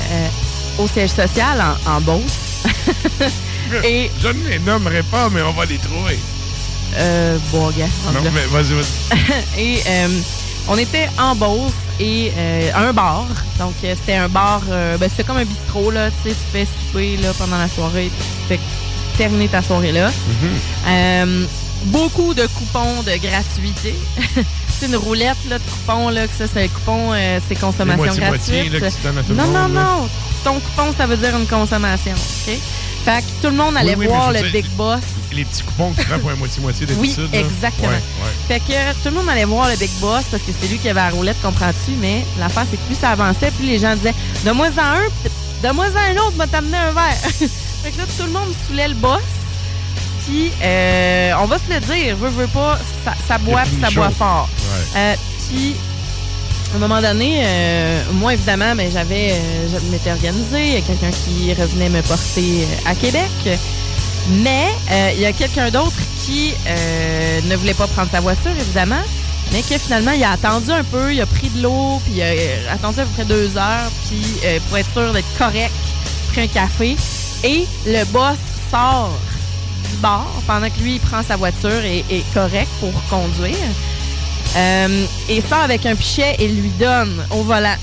[0.79, 2.65] au siège social en, en Beauce.
[3.85, 6.19] Et, Je ne les nommerai pas, mais on va les trouver.
[6.97, 9.59] Euh, bon, gars, Non, mais vas-y, vas-y.
[9.61, 10.09] et euh,
[10.69, 13.27] on était en Beauce et euh, à un bar.
[13.59, 16.11] Donc, euh, c'était un bar, euh, ben, c'était comme un bistrot, là.
[16.23, 18.61] Tu sais, tu fais souper là, pendant la soirée, tu fais
[19.17, 20.11] terminer ta soirée là.
[20.87, 21.45] Euh,
[21.87, 23.95] beaucoup de coupons de gratuité.
[24.79, 28.69] c'est une roulette là, de coupons, là, que ça, c'est coupon, euh, c'est consommation moitié-moitié,
[28.69, 28.81] gratuite.
[28.83, 29.83] là, que tu donnes à tout le non, non, monde, là.
[29.83, 30.09] non.
[30.45, 32.13] Ton coupon, ça veut dire une consommation.
[32.15, 32.55] OK?
[33.09, 35.01] Fait que tout le monde allait Oui, oui, voir le Big Boss.
[35.33, 37.33] Les petits coupons que tu prends pour un moitié-moitié Oui, d'habitude.
[37.33, 37.41] là.
[37.41, 37.89] exactement.
[37.89, 38.47] Ouais, ouais.
[38.49, 40.91] Fait que tout le monde allait voir le Big Boss parce que c'est lui qui
[40.91, 41.93] avait la roulette, comprends-tu?
[42.01, 44.15] Mais l'affaire, c'est que plus ça avançait, plus les gens disaient
[44.45, 45.09] Donne-moi en un,
[45.63, 47.17] donne-moi en un autre, m'a t'amener un verre.
[47.83, 49.23] fait que là, tout le monde saoulait le boss.
[50.27, 53.91] Puis, euh, on va se le dire, veut, veut pas, ça, ça boit, puis ça
[53.91, 54.51] boit fort.
[54.97, 55.15] Euh,
[55.49, 55.75] puis,
[56.73, 60.67] à un moment donné, euh, moi, évidemment, mais j'avais, euh, je m'étais organisée.
[60.67, 63.59] Il y a quelqu'un qui revenait me porter euh, à Québec.
[64.31, 66.53] Mais euh, il y a quelqu'un d'autre qui
[67.49, 69.01] ne voulait pas prendre sa voiture, évidemment,
[69.53, 72.23] mais que finalement, il a attendu un peu, il a pris de l'eau, puis il
[72.23, 74.23] a attendu à peu près deux heures, puis
[74.69, 75.73] pour être sûr d'être correct,
[76.33, 76.97] pris un café.
[77.43, 78.37] Et le boss
[78.71, 79.19] sort
[79.91, 83.57] du bar pendant que lui, il prend sa voiture et est correct pour conduire.
[84.57, 87.77] Euh, et sort avec un pichet et lui donne au volant.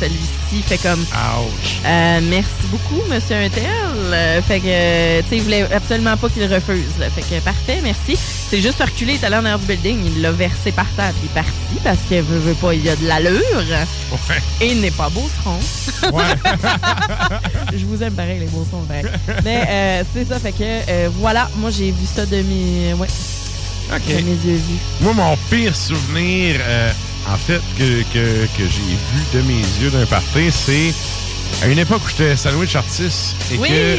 [0.00, 1.80] Celui-ci fait comme Ouch.
[1.86, 3.64] euh, merci beaucoup, monsieur Untel.
[4.12, 6.98] Euh, fait que, tu sais, il voulait absolument pas qu'il refuse.
[6.98, 7.08] là.
[7.10, 8.16] Fait que, parfait, merci.
[8.50, 11.12] C'est juste reculé, il est allé en arrière du building, il l'a versé par terre,
[11.12, 13.40] puis il est parti parce qu'il veut, veut pas, il a de l'allure.
[14.60, 16.08] Et il n'est pas beau, ce
[17.76, 19.04] Je vous aime pareil, les beaux sons, pareil.
[19.44, 23.08] Mais euh, c'est ça, fait que, euh, voilà, moi j'ai vu ça de mes, ouais,
[23.90, 24.78] de mes yeux vus.
[25.00, 26.92] Moi, mon pire souvenir, euh,
[27.28, 30.92] en fait, que, que, que j'ai vu de mes yeux d'un party, c'est
[31.64, 33.68] à une époque où j'étais sandwich artiste et Oui!
[33.68, 33.98] que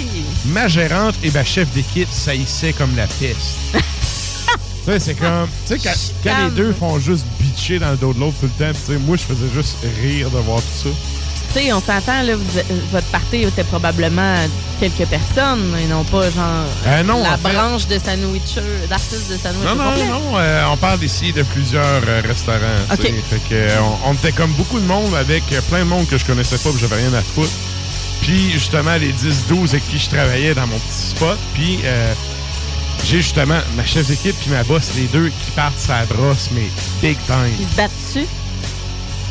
[0.50, 3.58] ma gérante et ma chef d'équipe saillissaient comme la peste.
[3.74, 3.82] tu
[4.86, 5.48] sais, c'est comme.
[5.68, 5.94] Tu sais, quand,
[6.24, 8.94] quand les deux font juste bitcher dans le dos de l'autre tout le temps, tu
[8.94, 10.96] sais, moi, je faisais juste rire de voir tout ça.
[11.54, 12.60] Tu sais, on s'entend, là, vous-
[12.92, 14.38] votre party était probablement
[14.80, 19.38] quelques personnes et non pas genre Euh, non, la fait- branche de sandwichers, d'artistes de
[19.38, 20.08] sandwich Non, non, complet.
[20.08, 22.58] non, euh, on parle ici de plusieurs euh, restaurants.
[23.00, 26.26] Fait que, on, on était comme beaucoup de monde avec plein de monde que je
[26.26, 27.52] connaissais pas, puis j'avais rien à foutre.
[28.22, 31.38] Puis justement, les 10-12 avec qui je travaillais dans mon petit spot.
[31.54, 31.80] Puis
[33.06, 36.68] j'ai justement ma chef d'équipe puis ma boss, les deux, qui partent sa brosse, mais
[37.02, 37.54] big time.
[37.60, 38.28] Ils se battent dessus?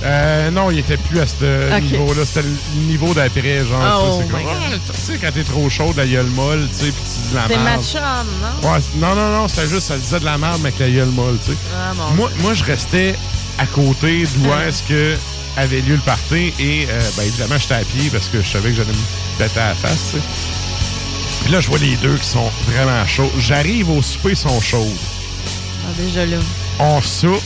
[0.05, 2.25] Euh, non, il était plus à ce niveau-là.
[2.25, 4.03] C'était le niveau d'après, genre.
[4.05, 4.45] Oh tu c'est.
[4.49, 7.31] Ah, tu sais, quand t'es trop chaud, la gueule molle, tu sais, puis tu dis
[7.31, 7.65] de la C'est merde.
[7.81, 8.73] match-on, non?
[8.73, 11.09] Ouais, non, non, non, c'était juste, ça disait de la merde, mais avec la gueule
[11.11, 11.59] molle, tu sais.
[11.77, 13.15] Ah, Moi, moi, je restais
[13.59, 14.67] à côté d'où Ah.
[14.67, 15.17] est-ce que
[15.57, 18.71] avait lieu le party et, euh, ben, évidemment, j'étais à pied parce que je savais
[18.71, 20.23] que j'allais me péter à la face, tu sais.
[21.45, 23.31] Puis là, je vois les deux qui sont vraiment chauds.
[23.39, 24.93] J'arrive au souper, ils sont chauds.
[25.85, 26.37] Ah, déjà là.
[26.79, 27.43] On soupe,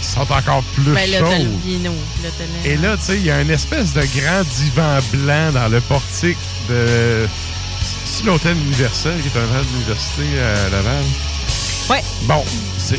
[0.00, 1.50] sont encore plus Ben là, t'as le chauds.
[1.64, 1.92] vino.
[2.22, 4.98] Là, t'as le- Et là, tu sais, il y a une espèce de grand divan
[5.12, 7.26] blanc dans le portique de.
[8.04, 11.04] C'est l'hôtel universel qui est un hôtel d'université à Laval?
[11.90, 12.02] Ouais.
[12.22, 12.44] Bon,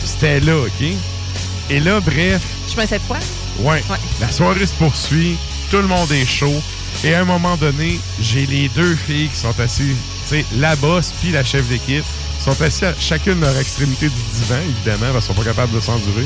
[0.06, 0.88] c'était là, OK?
[1.70, 3.20] Et là, bref, Je mets cette fois?
[3.60, 3.84] ouais,
[4.22, 5.36] la soirée se poursuit,
[5.70, 6.62] tout le monde est chaud.
[7.04, 9.96] Et à un moment donné, j'ai les deux filles qui sont assises,
[10.28, 12.04] tu sais, la boss puis la chef d'équipe,
[12.40, 15.80] sont assises à chacune leur extrémité du divan, évidemment, parce qu'ils sont pas capables de
[15.82, 16.26] s'endurer.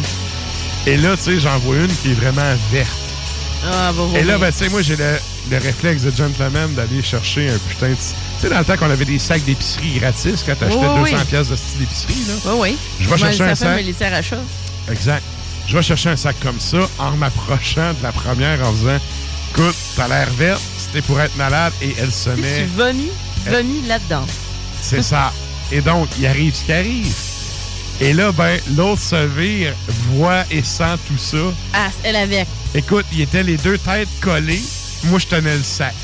[0.86, 2.90] Et là, tu sais, j'en vois une qui est vraiment verte.
[3.66, 5.18] Ah, va Et là, ben, tu sais, moi, j'ai le,
[5.50, 7.95] le réflexe de gentleman d'aller chercher un putain de.
[7.95, 8.02] Tu
[8.42, 11.26] sais, dans le temps qu'on avait des sacs d'épicerie gratis, quand t'achetais oui, 200 oui.
[11.30, 12.34] pièces de style d'épicerie, là.
[12.53, 12.78] Oui, oui.
[13.00, 13.70] Je vais chercher un me sac.
[14.92, 15.24] Exact.
[15.68, 19.00] Je vais chercher un sac comme ça en m'approchant de la première en disant
[19.52, 22.64] Écoute, t'as l'air verte, c'était pour être malade, et elle se Si met.
[22.64, 23.12] tu vomis,
[23.50, 24.26] vomis là-dedans.
[24.82, 25.32] C'est ça.
[25.72, 27.14] Et donc, il arrive ce qui arrive.
[28.03, 29.73] Et là, ben, l'autre se vire,
[30.11, 31.38] voit et sent tout ça.
[31.73, 32.45] Ah, elle avec.
[32.75, 34.61] Écoute, il était les deux têtes collées.
[35.06, 35.95] Moi, je tenais le sac.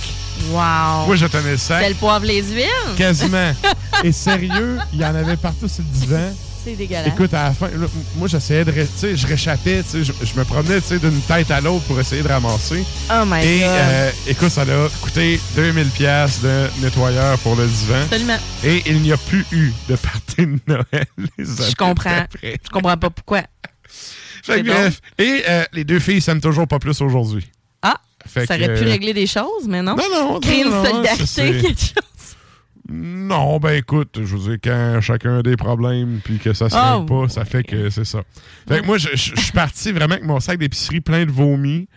[0.49, 1.07] Wow.
[1.07, 1.81] Moi, je tenais le sac.
[1.83, 2.95] C'est le poivre les huiles?
[2.95, 3.51] Quasiment.
[4.05, 6.33] Et sérieux, il y en avait partout sur le divan.
[6.63, 7.07] C'est dégueulasse.
[7.13, 8.71] Écoute, à la fin, là, moi, j'essayais de.
[8.71, 11.61] Tu sais, je réchappais, tu sais, je, je me promenais, tu sais, d'une tête à
[11.61, 12.83] l'autre pour essayer de ramasser.
[13.11, 13.67] Oh my Et, God.
[13.69, 18.01] euh, écoute, ça a coûté 2000 pièces de nettoyeur pour le divan.
[18.01, 18.37] Absolument.
[18.63, 21.05] Et il n'y a plus eu de partie de Noël.
[21.37, 22.25] les Je comprends.
[22.43, 23.43] Je comprends pas pourquoi.
[24.43, 24.99] Fait bref.
[25.17, 27.49] Et euh, les deux filles s'aiment toujours pas plus aujourd'hui.
[27.81, 27.95] Ah,
[28.27, 29.95] Fait ça que, aurait pu euh, régler des choses, mais non.
[29.95, 31.93] Non, non, Créer une non, solidarité, quelque chose.
[32.91, 36.75] Non, ben écoute, je veux dire, quand chacun a des problèmes puis que ça se
[36.75, 38.23] Ah, règle pas, ça fait que c'est ça.
[38.67, 41.31] Fait que moi, je, je- je suis parti vraiment avec mon sac d'épicerie plein de
[41.31, 41.87] vomi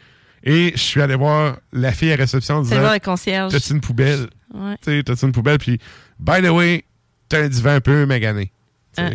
[0.44, 3.52] et je suis allé voir la fille à réception en C'est disant voir le concierge.
[3.52, 4.26] T'as-tu une poubelle?
[4.52, 4.74] Ouais.
[4.82, 5.58] Tu sais, T'as-tu une poubelle?
[5.58, 5.78] Puis,
[6.20, 6.84] by the way,
[7.28, 8.52] t'as un divan un peu magané.
[8.98, 9.10] Ah.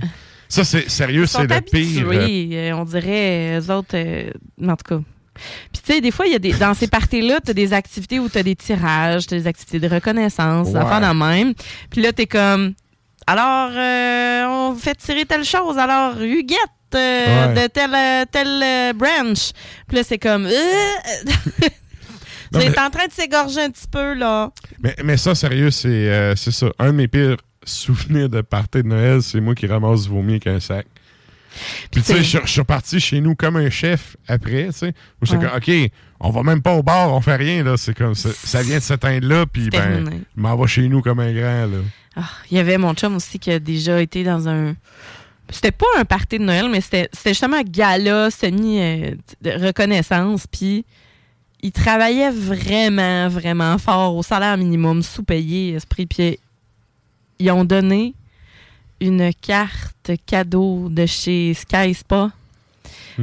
[0.49, 2.07] Ça, c'est sérieux, c'est le pire.
[2.09, 4.31] habitués, euh, on dirait, eux autres, euh,
[4.65, 5.01] en tout cas.
[5.73, 7.73] Puis, tu sais, des fois, il y a des, dans ces parties-là, tu as des
[7.73, 10.79] activités où tu as des tirages, tu as des activités de reconnaissance, Ouais.
[10.79, 11.53] affaires de même.
[11.89, 12.73] Puis là, tu es comme,
[13.25, 15.77] alors, euh, on fait tirer telle chose.
[15.77, 16.57] Alors, Huguette
[16.95, 17.63] euh, Ouais.
[17.63, 19.51] de telle, euh, telle euh, branch.
[19.87, 20.51] Puis là, c'est comme, euh,
[22.51, 24.51] vous êtes en train de s'égorger un petit peu, là.
[24.81, 26.67] Mais, mais ça, sérieux, c'est c'est ça.
[26.79, 30.33] Un de mes pires souvenirs de party de Noël, c'est moi qui ramasse du vomi
[30.33, 30.85] avec un sac.
[31.91, 34.73] Puis, tu sais, je suis- je suis reparti chez nous comme un chef après, tu
[34.79, 34.85] sais.
[34.85, 35.49] Moi, j'étais Ouais.
[35.49, 37.75] comme, OK, on va même pas au bar, on fait rien, là.
[37.77, 41.19] C'est comme, ça, vient de s'éteindre là, puis, ben, je m'en vais chez nous comme
[41.19, 41.77] un grand, là.
[42.15, 44.75] Ah, Il y avait mon chum aussi qui a déjà été dans un.
[45.49, 49.11] C'était pas un party de Noël, mais c'était c'était justement un gala semi euh,
[49.41, 50.45] de reconnaissance.
[50.47, 50.83] Puis
[51.61, 56.05] il travaillait vraiment, vraiment fort au salaire minimum, sous-payé, esprit.
[56.07, 56.39] Puis
[57.39, 58.13] ils ont donné
[59.01, 62.31] une carte cadeau de chez Sky Spa.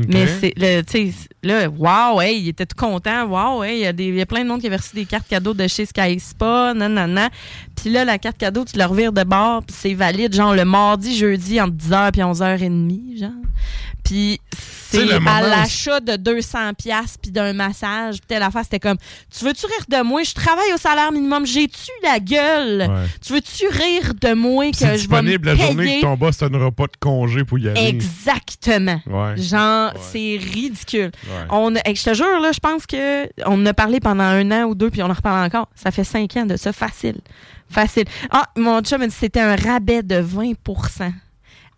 [0.08, 3.26] Mais c'est le, tu sais, là, wow, hey, il était tout content.
[3.26, 4.96] Wow, hey, il y, a des- il y a plein de monde qui avait reçu
[4.96, 7.30] des cartes cadeaux de chez Sky Spa, nanana.
[7.76, 10.64] Puis là, la carte cadeau, tu la revires de bord, puis c'est valide, genre le
[10.64, 13.30] mardi, jeudi, entre 10h puis 11h30, genre.
[14.02, 14.40] Puis
[15.26, 18.98] À l'achat de 200 pièces puis d'un massage, puis telle affaire, c'était comme,
[19.36, 20.22] tu veux-tu rire de moi?
[20.22, 22.90] Je travaille au salaire minimum, j'ai-tu la gueule?
[22.90, 23.06] Ouais.
[23.24, 25.96] Tu veux-tu rire de moi que je vais me disponible la journée payer?
[26.00, 27.88] que ton boss te donnera pas de congé pour y aller.
[27.88, 29.00] Exactement.
[29.06, 29.36] Ouais.
[29.36, 31.10] Genre, c'est ridicule.
[31.50, 34.50] On, hey, je te jure, là, je pense que on en a parlé pendant un
[34.50, 35.68] an ou deux, puis on en reparle encore.
[35.74, 37.20] Ça fait cinq ans de ça, facile.
[37.68, 38.04] Facile.
[38.30, 41.12] Ah, mon chum m'a dit que c'était un rabais de 20%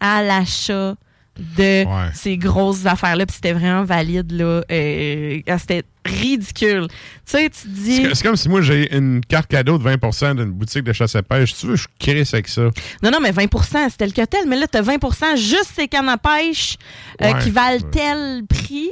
[0.00, 0.94] à l'achat
[1.38, 2.10] de Ouais.
[2.14, 4.62] ces grosses affaires-là, puis c'était vraiment valide, là.
[4.70, 6.86] Euh, ah, c'était ridicule.
[6.88, 8.02] Tu sais, tu te dis...
[8.14, 11.22] C'est comme si moi j'ai une carte cadeau de 20% d'une boutique de chasse à
[11.22, 11.54] pêche.
[11.56, 12.62] Tu veux, je crisse avec ça.
[13.02, 13.46] Non, non, mais 20
[13.90, 14.46] c'est tel que tel.
[14.48, 16.76] Mais là, tu as 20 juste ces cannes à pêche
[17.22, 17.38] euh, Ouais.
[17.42, 17.90] qui valent Ouais.
[17.90, 18.88] tel prix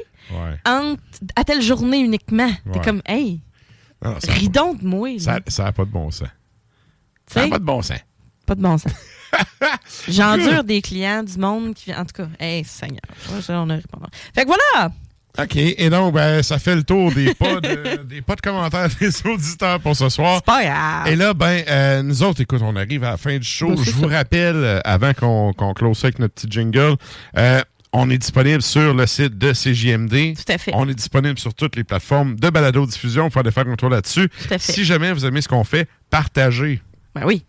[0.66, 1.00] entre-
[1.36, 2.50] à telle journée uniquement.
[2.72, 3.40] T'es comme, hey,
[4.04, 5.08] Non, ris donc de moi.
[5.12, 5.18] là.
[5.18, 6.28] Ça ça a pas de bon sens.
[7.26, 7.98] Ça n'a pas de bon sens.
[8.44, 8.92] Pas de bon sens.
[10.08, 12.00] J'endure des clients, du monde qui vient.
[12.00, 13.00] En tout cas, hey, Seigneur.
[13.48, 14.04] On a répondu.
[14.34, 14.90] Fait que voilà!
[15.36, 15.56] OK.
[15.56, 19.26] Et donc, ben, ça fait le tour des pas de, des pas de commentaires des
[19.26, 20.36] auditeurs pour ce soir.
[20.36, 21.08] C'est pas grave.
[21.08, 23.70] Et là, ben, euh, nous autres, écoute, on arrive à la fin du show.
[23.74, 26.96] Ben, Je vous rappelle, euh, avant qu'on qu'on close ça avec notre petit jingle,
[27.36, 27.60] euh,
[27.92, 30.36] on est disponible sur le site de CJMD.
[30.36, 30.72] Tout à fait.
[30.74, 33.24] On est disponible sur toutes les plateformes de balado-diffusion.
[33.24, 34.28] Vous pouvez aller faire un tour là-dessus.
[34.28, 34.72] Tout à fait.
[34.72, 36.80] Si jamais vous aimez ce qu'on fait, partagez.
[37.14, 37.44] Ben oui.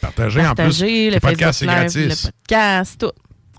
[0.00, 0.54] Partagez, en plus.
[0.54, 2.24] Partagez, le podcast, c'est gratis.
[2.24, 3.12] le podcast, tout.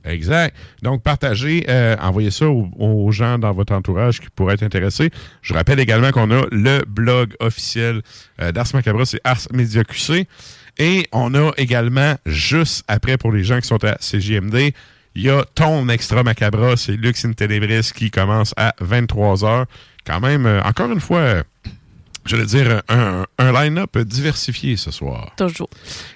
[0.06, 0.56] Exact.
[0.82, 5.12] Donc, partagez, euh, envoyez ça aux, aux gens dans votre entourage qui pourraient être intéressés.
[5.42, 8.02] Je rappelle également qu'on a le blog officiel
[8.42, 10.28] euh, d'Ars Macabra, c'est Ars Media QC.
[10.78, 14.72] Et on a également, juste après, pour les gens qui sont à CJMD,
[15.16, 19.66] il y a ton Extra Macabra, c'est Lux in Tenebris qui commence à 23h.
[20.06, 21.44] Quand même, euh, encore une fois,
[22.26, 25.32] je veux dire, un, un line-up diversifié ce soir.
[25.38, 25.70] Toujours.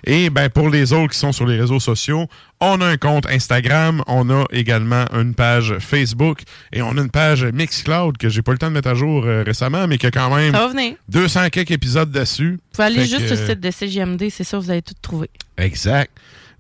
[0.06, 2.28] Et ben pour les autres qui sont sur les réseaux sociaux,
[2.60, 7.10] on a un compte Instagram, on a également une page Facebook et on a une
[7.10, 9.98] page Mixcloud que j'ai pas eu le temps de mettre à jour euh, récemment, mais
[9.98, 10.96] qui a quand même Ça va venir.
[11.10, 12.52] 200 quelques épisodes dessus.
[12.52, 14.82] Vous pouvez aller Fait juste que, sur le site de CGMD, c'est ça, vous allez
[14.82, 15.30] tout trouver.
[15.58, 16.12] Exact.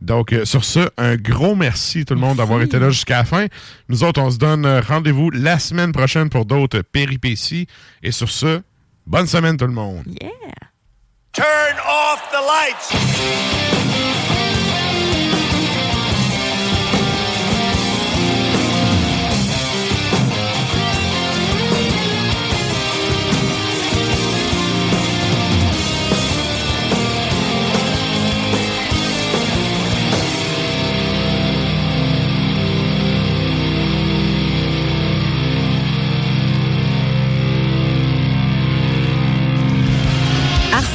[0.02, 3.24] Donc, euh, sur ce, un gros merci tout le monde d'avoir été là jusqu'à la
[3.24, 3.46] fin.
[3.88, 7.68] Nous autres, on se donne euh, rendez-vous la semaine prochaine pour d'autres péripéties.
[8.04, 8.62] Et sur ce,
[9.06, 10.04] bonne semaine tout le monde.
[10.22, 10.30] Yeah.
[11.34, 14.23] Turn off the lights.